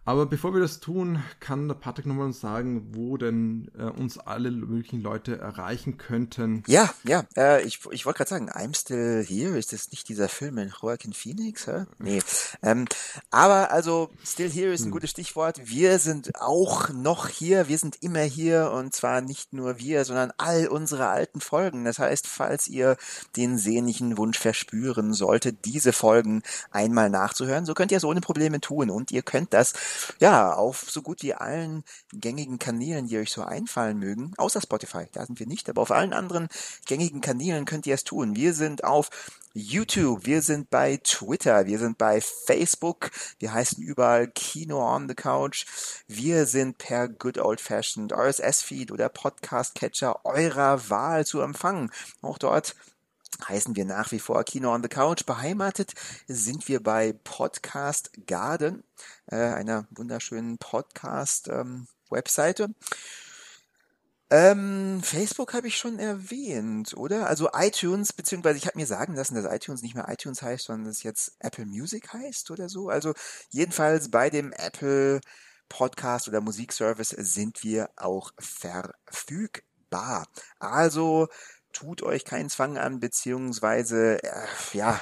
Aber 0.04 0.26
bevor 0.26 0.52
wir 0.52 0.60
das 0.60 0.80
tun, 0.80 1.22
kann 1.38 1.68
der 1.68 1.76
Patrick 1.76 2.06
nochmal 2.06 2.26
uns 2.26 2.40
sagen, 2.40 2.88
wo 2.92 3.16
denn 3.16 3.70
äh, 3.78 3.84
uns 3.84 4.18
alle 4.18 4.50
möglichen 4.50 5.00
Leute 5.00 5.38
erreichen 5.38 5.96
könnten. 5.96 6.64
Ja, 6.66 6.92
ja, 7.04 7.24
äh, 7.36 7.62
ich, 7.62 7.80
ich 7.92 8.04
wollte 8.04 8.18
gerade 8.18 8.30
sagen, 8.30 8.50
I'm 8.50 8.76
Still 8.76 9.24
Here, 9.24 9.56
ist 9.56 9.72
das 9.72 9.92
nicht 9.92 10.08
dieser 10.08 10.28
Film 10.28 10.56
mit 10.56 10.72
Joaquin 10.82 11.12
Phoenix? 11.12 11.66
Hä? 11.66 11.84
Nee. 11.98 12.22
Ähm, 12.64 12.84
aber 13.30 13.72
also, 13.72 14.10
Still 14.24 14.50
Here 14.50 14.72
ist 14.72 14.84
ein 14.84 14.92
gutes 14.92 15.10
Stichwort. 15.10 15.60
Wir 15.64 15.98
sind 15.98 16.30
auch 16.40 16.90
noch 16.90 17.26
hier, 17.26 17.66
wir 17.66 17.78
sind 17.78 17.96
immer 18.02 18.20
hier 18.20 18.70
und 18.70 18.94
zwar 18.94 19.20
nicht 19.20 19.52
nur 19.52 19.78
wir, 19.78 20.04
sondern 20.04 20.32
all 20.38 20.68
unsere 20.68 21.08
alten 21.08 21.40
Folgen. 21.40 21.84
Das 21.84 21.98
heißt, 21.98 22.28
falls 22.28 22.68
ihr 22.68 22.96
den 23.36 23.58
sehnlichen 23.58 24.16
Wunsch 24.16 24.38
verspüren 24.38 25.12
solltet, 25.12 25.64
diese 25.64 25.92
Folgen 25.92 26.42
einmal 26.70 27.10
nachzuhören, 27.10 27.66
so 27.66 27.74
könnt 27.74 27.90
ihr 27.90 27.98
es 27.98 28.04
ohne 28.04 28.20
Probleme 28.20 28.60
tun 28.60 28.88
und 28.90 29.10
ihr 29.10 29.22
könnt 29.22 29.52
das 29.52 29.72
ja 30.20 30.54
auf 30.54 30.86
so 30.90 31.02
gut 31.02 31.22
wie 31.22 31.34
allen 31.34 31.84
gängigen 32.12 32.58
Kanälen, 32.58 33.06
die 33.06 33.18
euch 33.18 33.30
so 33.30 33.42
einfallen 33.42 33.98
mögen, 33.98 34.32
außer 34.36 34.60
Spotify, 34.60 35.06
da 35.12 35.26
sind 35.26 35.38
wir 35.38 35.46
nicht, 35.46 35.68
aber 35.68 35.82
auf 35.82 35.90
allen 35.90 36.12
anderen 36.12 36.48
gängigen 36.86 37.20
Kanälen 37.20 37.64
könnt 37.64 37.86
ihr 37.86 37.94
es 37.94 38.04
tun. 38.04 38.36
Wir 38.36 38.54
sind 38.54 38.84
auf 38.84 39.10
YouTube, 39.54 40.24
wir 40.24 40.40
sind 40.40 40.70
bei 40.70 40.96
Twitter, 40.96 41.66
wir 41.66 41.78
sind 41.78 41.98
bei 41.98 42.20
Facebook, 42.20 43.10
wir 43.38 43.52
heißen 43.52 43.82
überall 43.82 44.28
Kino 44.28 44.80
on 44.80 45.08
the 45.08 45.14
Couch, 45.14 45.66
wir 46.06 46.46
sind 46.46 46.78
per 46.78 47.08
Good 47.08 47.38
Old 47.38 47.60
Fashioned 47.60 48.12
RSS-Feed 48.12 48.90
oder 48.92 49.10
Podcast-Catcher 49.10 50.24
eurer 50.24 50.88
Wahl 50.88 51.26
zu 51.26 51.40
empfangen. 51.40 51.90
Auch 52.22 52.38
dort 52.38 52.74
heißen 53.48 53.76
wir 53.76 53.84
nach 53.84 54.10
wie 54.12 54.18
vor 54.18 54.42
Kino 54.44 54.74
on 54.74 54.82
the 54.82 54.88
Couch. 54.88 55.26
Beheimatet 55.26 55.92
sind 56.26 56.68
wir 56.68 56.82
bei 56.82 57.12
Podcast 57.24 58.10
Garden, 58.26 58.82
äh, 59.26 59.36
einer 59.36 59.86
wunderschönen 59.90 60.56
Podcast-Webseite. 60.58 62.68
Ähm, 64.30 65.02
Facebook 65.02 65.52
habe 65.52 65.68
ich 65.68 65.76
schon 65.76 65.98
erwähnt, 65.98 66.96
oder? 66.96 67.26
Also 67.26 67.50
iTunes, 67.52 68.14
beziehungsweise 68.14 68.56
ich 68.56 68.66
habe 68.66 68.78
mir 68.78 68.86
sagen 68.86 69.14
lassen, 69.14 69.34
dass 69.34 69.44
iTunes 69.44 69.82
nicht 69.82 69.94
mehr 69.94 70.08
iTunes 70.08 70.40
heißt, 70.40 70.64
sondern 70.64 70.86
dass 70.86 71.02
jetzt 71.02 71.36
Apple 71.40 71.66
Music 71.66 72.14
heißt 72.14 72.50
oder 72.50 72.70
so. 72.70 72.88
Also 72.88 73.12
jedenfalls 73.50 74.10
bei 74.10 74.30
dem 74.30 74.52
Apple 74.52 75.20
Podcast 75.68 76.28
oder 76.28 76.40
Musikservice 76.40 77.10
sind 77.10 77.62
wir 77.62 77.90
auch 77.96 78.32
verfügbar. 78.38 80.26
Also 80.58 81.28
tut 81.72 82.02
euch 82.02 82.24
keinen 82.24 82.50
Zwang 82.50 82.78
an, 82.78 83.00
beziehungsweise, 83.00 84.22
äh, 84.22 84.46
ja, 84.72 85.00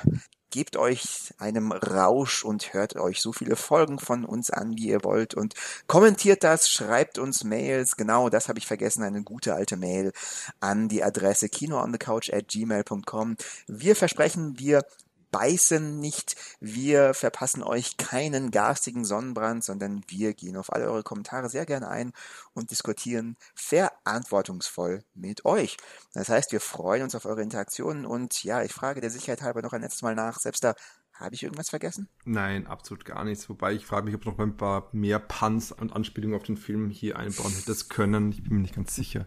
gebt 0.50 0.76
euch 0.76 1.32
einem 1.38 1.72
Rausch 1.72 2.44
und 2.44 2.74
hört 2.74 2.96
euch 2.96 3.20
so 3.20 3.32
viele 3.32 3.56
Folgen 3.56 3.98
von 3.98 4.24
uns 4.24 4.50
an, 4.50 4.76
wie 4.76 4.88
ihr 4.88 5.04
wollt 5.04 5.34
und 5.34 5.54
kommentiert 5.86 6.42
das, 6.44 6.68
schreibt 6.68 7.18
uns 7.18 7.44
Mails, 7.44 7.96
genau, 7.96 8.28
das 8.28 8.48
habe 8.48 8.58
ich 8.58 8.66
vergessen, 8.66 9.04
eine 9.04 9.22
gute 9.22 9.54
alte 9.54 9.76
Mail 9.76 10.12
an 10.58 10.88
die 10.88 11.04
Adresse 11.04 11.48
kinoonthecouch 11.48 12.32
at 12.32 12.48
gmail.com. 12.48 13.36
Wir 13.68 13.96
versprechen, 13.96 14.58
wir 14.58 14.82
beißen 15.30 15.98
nicht, 15.98 16.36
wir 16.60 17.14
verpassen 17.14 17.62
euch 17.62 17.96
keinen 17.96 18.50
garstigen 18.50 19.04
Sonnenbrand, 19.04 19.64
sondern 19.64 20.02
wir 20.08 20.34
gehen 20.34 20.56
auf 20.56 20.72
alle 20.72 20.90
eure 20.90 21.02
Kommentare 21.02 21.48
sehr 21.48 21.66
gerne 21.66 21.88
ein 21.88 22.12
und 22.52 22.70
diskutieren 22.70 23.36
verantwortungsvoll 23.54 25.04
mit 25.14 25.44
euch. 25.44 25.76
Das 26.14 26.28
heißt, 26.28 26.52
wir 26.52 26.60
freuen 26.60 27.02
uns 27.02 27.14
auf 27.14 27.24
eure 27.26 27.42
Interaktionen 27.42 28.06
und 28.06 28.42
ja, 28.44 28.62
ich 28.62 28.72
frage 28.72 29.00
der 29.00 29.10
Sicherheit 29.10 29.42
halber 29.42 29.62
noch 29.62 29.72
ein 29.72 29.82
letztes 29.82 30.02
Mal 30.02 30.14
nach, 30.14 30.38
selbst 30.38 30.64
da 30.64 30.74
habe 31.20 31.34
ich 31.34 31.42
irgendwas 31.42 31.68
vergessen? 31.68 32.08
Nein, 32.24 32.66
absolut 32.66 33.04
gar 33.04 33.24
nichts. 33.24 33.48
Wobei 33.50 33.74
ich 33.74 33.84
frage 33.84 34.06
mich, 34.06 34.14
ob 34.14 34.24
noch 34.24 34.38
ein 34.38 34.56
paar 34.56 34.88
mehr 34.92 35.18
Puns 35.18 35.70
und 35.70 35.92
Anspielungen 35.92 36.34
auf 36.34 36.44
den 36.44 36.56
Film 36.56 36.88
hier 36.88 37.18
einbauen 37.18 37.52
hättest 37.52 37.90
können. 37.90 38.32
Ich 38.32 38.42
bin 38.42 38.54
mir 38.54 38.62
nicht 38.62 38.74
ganz 38.74 38.96
sicher. 38.96 39.26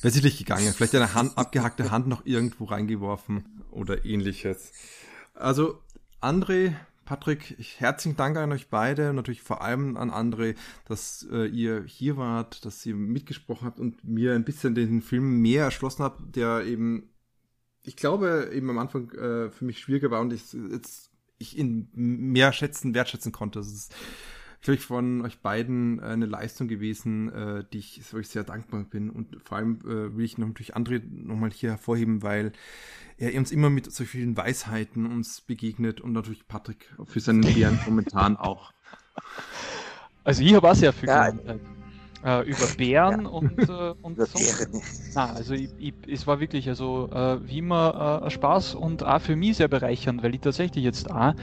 Wäre 0.00 0.10
sicherlich 0.10 0.38
gegangen. 0.38 0.72
Vielleicht 0.72 0.94
eine 0.94 1.12
Hand, 1.12 1.36
abgehackte 1.36 1.90
Hand 1.90 2.06
noch 2.06 2.24
irgendwo 2.24 2.64
reingeworfen 2.64 3.62
oder 3.70 4.06
ähnliches. 4.06 4.72
Also, 5.34 5.82
André, 6.20 6.74
Patrick, 7.04 7.56
herzlichen 7.78 8.16
Dank 8.16 8.36
an 8.36 8.52
euch 8.52 8.68
beide, 8.68 9.12
natürlich 9.12 9.42
vor 9.42 9.62
allem 9.62 9.96
an 9.96 10.10
André, 10.10 10.56
dass 10.86 11.26
äh, 11.30 11.46
ihr 11.46 11.84
hier 11.84 12.16
wart, 12.16 12.64
dass 12.64 12.86
ihr 12.86 12.94
mitgesprochen 12.94 13.66
habt 13.66 13.78
und 13.78 14.02
mir 14.04 14.32
ein 14.32 14.44
bisschen 14.44 14.74
den 14.74 15.02
Film 15.02 15.42
mehr 15.42 15.64
erschlossen 15.64 16.02
habt, 16.02 16.36
der 16.36 16.64
eben, 16.64 17.10
ich 17.82 17.96
glaube, 17.96 18.50
eben 18.54 18.70
am 18.70 18.78
Anfang 18.78 19.10
äh, 19.10 19.50
für 19.50 19.64
mich 19.64 19.80
schwieriger 19.80 20.10
war 20.10 20.20
und 20.20 20.32
ich 20.32 20.52
jetzt 20.52 21.10
ich 21.38 21.58
ihn 21.58 21.88
mehr 21.92 22.52
schätzen, 22.52 22.94
wertschätzen 22.94 23.32
konnte. 23.32 23.58
Das 23.58 23.68
ist, 23.68 23.94
glaube 24.64 24.76
ich, 24.76 24.84
von 24.84 25.20
euch 25.20 25.38
beiden 25.40 26.00
eine 26.00 26.24
Leistung 26.24 26.68
gewesen, 26.68 27.30
äh, 27.32 27.64
die 27.72 27.78
ich, 27.78 28.00
wo 28.12 28.18
ich 28.18 28.28
sehr 28.28 28.44
dankbar 28.44 28.84
bin. 28.84 29.10
Und 29.10 29.36
vor 29.44 29.58
allem 29.58 29.78
äh, 29.84 30.16
will 30.16 30.24
ich 30.24 30.38
noch 30.38 30.48
natürlich 30.48 30.74
André 30.74 31.02
nochmal 31.04 31.50
hier 31.50 31.70
hervorheben, 31.70 32.22
weil 32.22 32.52
er 33.18 33.38
uns 33.38 33.52
immer 33.52 33.68
mit 33.68 33.92
so 33.92 34.04
vielen 34.04 34.36
Weisheiten 34.36 35.06
uns 35.06 35.42
begegnet 35.42 36.00
und 36.00 36.12
natürlich 36.12 36.48
Patrick 36.48 36.92
für 37.04 37.20
seinen 37.20 37.42
leeren 37.42 37.78
Kommentaren 37.84 38.36
auch. 38.36 38.72
Also 40.24 40.42
ich 40.42 40.54
habe 40.54 40.70
auch 40.70 40.74
sehr 40.74 40.94
viel 40.94 41.10
ja. 41.10 41.30
gelernt. 41.30 41.60
Äh, 42.24 42.48
über 42.48 42.66
Bären 42.78 43.24
ja. 43.24 43.28
und, 43.28 43.68
äh, 43.68 43.94
und 44.00 44.14
über 44.14 44.24
Bären. 44.24 44.82
Na, 45.14 45.34
also 45.34 45.52
ich, 45.52 45.68
ich, 45.76 45.92
es 46.08 46.26
war 46.26 46.40
wirklich 46.40 46.70
also 46.70 47.10
äh, 47.12 47.46
wie 47.46 47.58
immer 47.58 48.22
äh, 48.24 48.30
Spaß 48.30 48.76
und 48.76 49.02
auch 49.02 49.20
für 49.20 49.36
mich 49.36 49.58
sehr 49.58 49.68
bereichernd, 49.68 50.22
weil 50.22 50.34
ich 50.34 50.40
tatsächlich 50.40 50.84
jetzt 50.84 51.10
auch, 51.10 51.34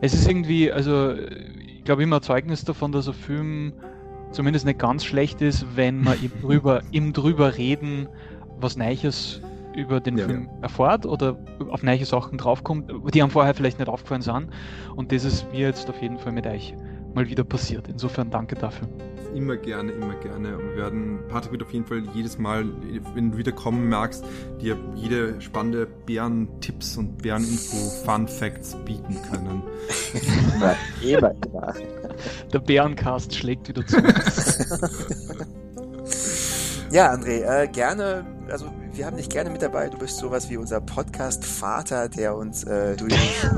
es 0.00 0.14
ist 0.14 0.26
irgendwie, 0.26 0.72
also 0.72 1.14
ich 1.80 1.84
glaube 1.84 2.02
immer 2.02 2.20
Zeugnis 2.20 2.62
davon, 2.62 2.92
dass 2.92 3.08
ein 3.08 3.14
Film 3.14 3.72
zumindest 4.32 4.66
nicht 4.66 4.78
ganz 4.78 5.02
schlecht 5.02 5.40
ist, 5.40 5.64
wenn 5.76 6.02
man 6.02 6.22
eben 6.22 6.38
drüber, 6.42 6.82
im 6.92 7.14
drüber 7.14 7.56
reden 7.56 8.06
was 8.58 8.76
Neues 8.76 9.40
über 9.74 9.98
den 9.98 10.18
ja, 10.18 10.26
Film 10.26 10.50
ja. 10.56 10.64
erfahrt 10.64 11.06
oder 11.06 11.38
auf 11.70 11.82
neue 11.82 12.04
Sachen 12.04 12.36
draufkommt, 12.36 12.92
die 13.14 13.22
einem 13.22 13.30
vorher 13.30 13.54
vielleicht 13.54 13.78
nicht 13.78 13.88
aufgefallen 13.88 14.20
sind. 14.20 14.48
Und 14.94 15.10
das 15.10 15.24
ist 15.24 15.50
mir 15.52 15.60
jetzt 15.60 15.88
auf 15.88 16.02
jeden 16.02 16.18
Fall 16.18 16.32
mit 16.32 16.46
euch 16.46 16.74
mal 17.14 17.26
wieder 17.30 17.44
passiert. 17.44 17.88
Insofern 17.88 18.30
danke 18.30 18.56
dafür. 18.56 18.86
Immer 19.34 19.56
gerne, 19.56 19.92
immer 19.92 20.14
gerne. 20.14 20.56
Und 20.56 20.70
wir 20.70 20.76
werden, 20.76 21.20
Patrick 21.28 21.52
wird 21.52 21.62
auf 21.62 21.72
jeden 21.72 21.86
Fall 21.86 22.02
jedes 22.14 22.38
Mal, 22.38 22.64
wenn 23.14 23.32
du 23.32 23.38
wieder 23.38 23.52
kommen 23.52 23.88
merkst, 23.88 24.24
dir 24.60 24.76
jede 24.94 25.40
spannende 25.40 25.86
Bären-Tipps 26.06 26.96
und 26.96 27.18
Bären-Info, 27.18 27.76
Fun-Facts 28.04 28.76
bieten 28.84 29.16
können. 29.30 29.62
immer, 30.52 30.76
immer, 31.02 31.30
immer. 31.30 31.74
Der 32.52 32.58
Bärencast 32.58 33.34
schlägt 33.34 33.68
wieder 33.68 33.86
zu. 33.86 33.96
ja, 36.90 37.12
André, 37.12 37.62
äh, 37.62 37.68
gerne, 37.68 38.26
also 38.50 38.66
wir 38.92 39.06
haben 39.06 39.16
dich 39.16 39.28
gerne 39.28 39.50
mit 39.50 39.62
dabei. 39.62 39.88
Du 39.88 39.98
bist 39.98 40.18
sowas 40.18 40.50
wie 40.50 40.56
unser 40.56 40.80
Podcast-Vater, 40.80 42.08
der 42.08 42.34
uns 42.34 42.64
äh, 42.64 42.96
durch. 42.96 43.14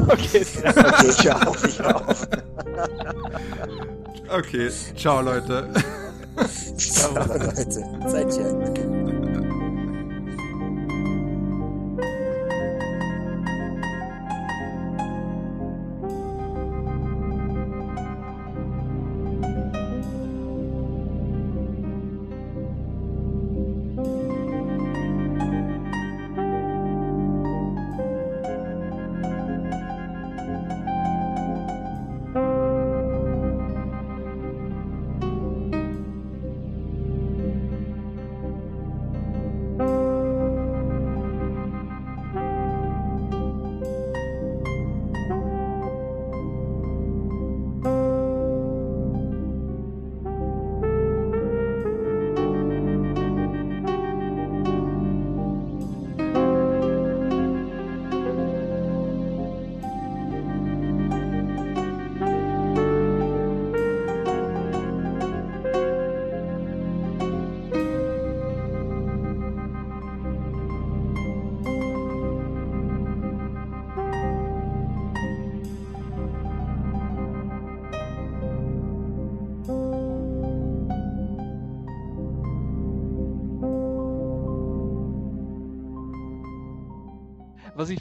okay, 0.08 0.44
okay, 0.64 1.30
auf, 1.30 1.64
ich 1.64 1.80
auf. 1.82 2.28
okay, 4.28 4.70
ciao 4.96 5.20
Leute. 5.22 5.68
ciao 6.76 7.14
Leute. 7.14 7.84
Seid 8.08 8.34
schön. 8.34 9.01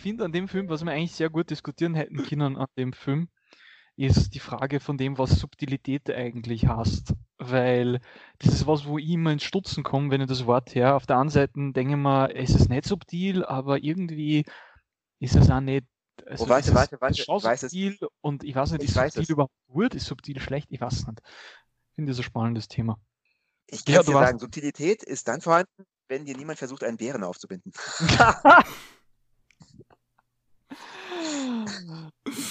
Finde 0.02 0.26
an 0.26 0.32
dem 0.32 0.48
Film, 0.48 0.70
was 0.70 0.84
wir 0.84 0.92
eigentlich 0.92 1.14
sehr 1.14 1.30
gut 1.30 1.50
diskutieren 1.50 1.96
hätten 1.96 2.24
können 2.24 2.58
an 2.58 2.68
dem 2.78 2.94
Film, 2.94 3.30
ist 3.98 4.34
die 4.34 4.40
Frage 4.40 4.80
von 4.80 4.98
dem, 4.98 5.18
was 5.18 5.40
Subtilität 5.40 6.10
eigentlich 6.10 6.68
heißt. 6.68 7.14
Weil 7.38 8.00
das 8.40 8.54
ist 8.54 8.68
was, 8.68 8.86
wo 8.86 8.98
ich 8.98 9.10
immer 9.10 9.32
ins 9.32 9.44
Stutzen 9.44 9.84
komme, 9.84 10.10
wenn 10.12 10.22
ich 10.22 10.28
das 10.28 10.46
Wort 10.46 10.74
her. 10.76 10.96
Auf 10.96 11.06
der 11.06 11.20
einen 11.20 11.30
Seite 11.30 11.54
denke 11.56 11.92
ich 11.94 11.98
mir, 11.98 12.36
es 12.36 12.52
ist 12.52 12.70
nicht 12.70 12.86
subtil, 12.86 13.44
aber 13.46 13.84
irgendwie 13.84 14.46
ist 15.20 15.36
es 15.36 15.50
auch 15.50 15.62
nicht. 15.62 15.86
Also 16.26 16.46
oh, 16.46 16.50
warte, 16.50 16.74
warte, 16.74 17.02
warte. 17.02 17.22
Ich 17.22 17.28
weiß 17.28 17.62
subtil 17.62 17.98
es. 18.00 18.08
und 18.22 18.44
ich 18.44 18.56
weiß 18.56 18.72
nicht, 18.72 18.84
ist 18.84 18.94
subtil 18.94 19.22
es. 19.22 19.30
überhaupt 19.30 19.54
gut? 19.68 19.96
Ist 19.96 20.06
subtil 20.06 20.40
schlecht? 20.40 20.68
Ich 20.72 20.82
weiß 20.82 21.08
nicht. 21.08 21.22
Ich 21.90 21.96
finde 21.96 22.12
das 22.12 22.20
ein 22.20 22.24
spannendes 22.24 22.68
Thema. 22.68 23.00
Ich 23.68 23.86
kann 23.86 23.96
ja, 23.96 24.04
dir 24.04 24.12
sagen, 24.12 24.40
Subtilität 24.40 25.04
ist 25.04 25.28
dann 25.28 25.42
vorhanden, 25.42 25.86
wenn 26.08 26.26
dir 26.26 26.36
niemand 26.36 26.60
versucht, 26.60 26.84
einen 26.84 26.98
Bären 26.98 27.24
aufzubinden. 27.24 27.72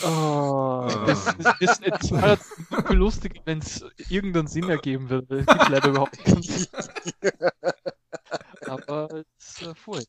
Oh, 0.04 0.88
das, 1.06 1.36
das, 1.61 1.80
das, 1.80 2.50
super 2.68 2.94
lustig, 2.94 3.40
wenn 3.44 3.58
es 3.58 3.84
irgendeinen 4.08 4.46
Sinn 4.46 4.68
ergeben 4.68 5.08
würde. 5.11 5.40
Es 5.40 5.46
gibt 5.46 5.68
leider 5.68 5.88
überhaupt 5.88 6.24
keinen 6.24 6.42
Sinn. 6.42 6.66
Aber 8.66 9.08
es 9.38 9.61
ist 9.61 9.62
äh, 9.62 9.74
voll. 9.74 10.02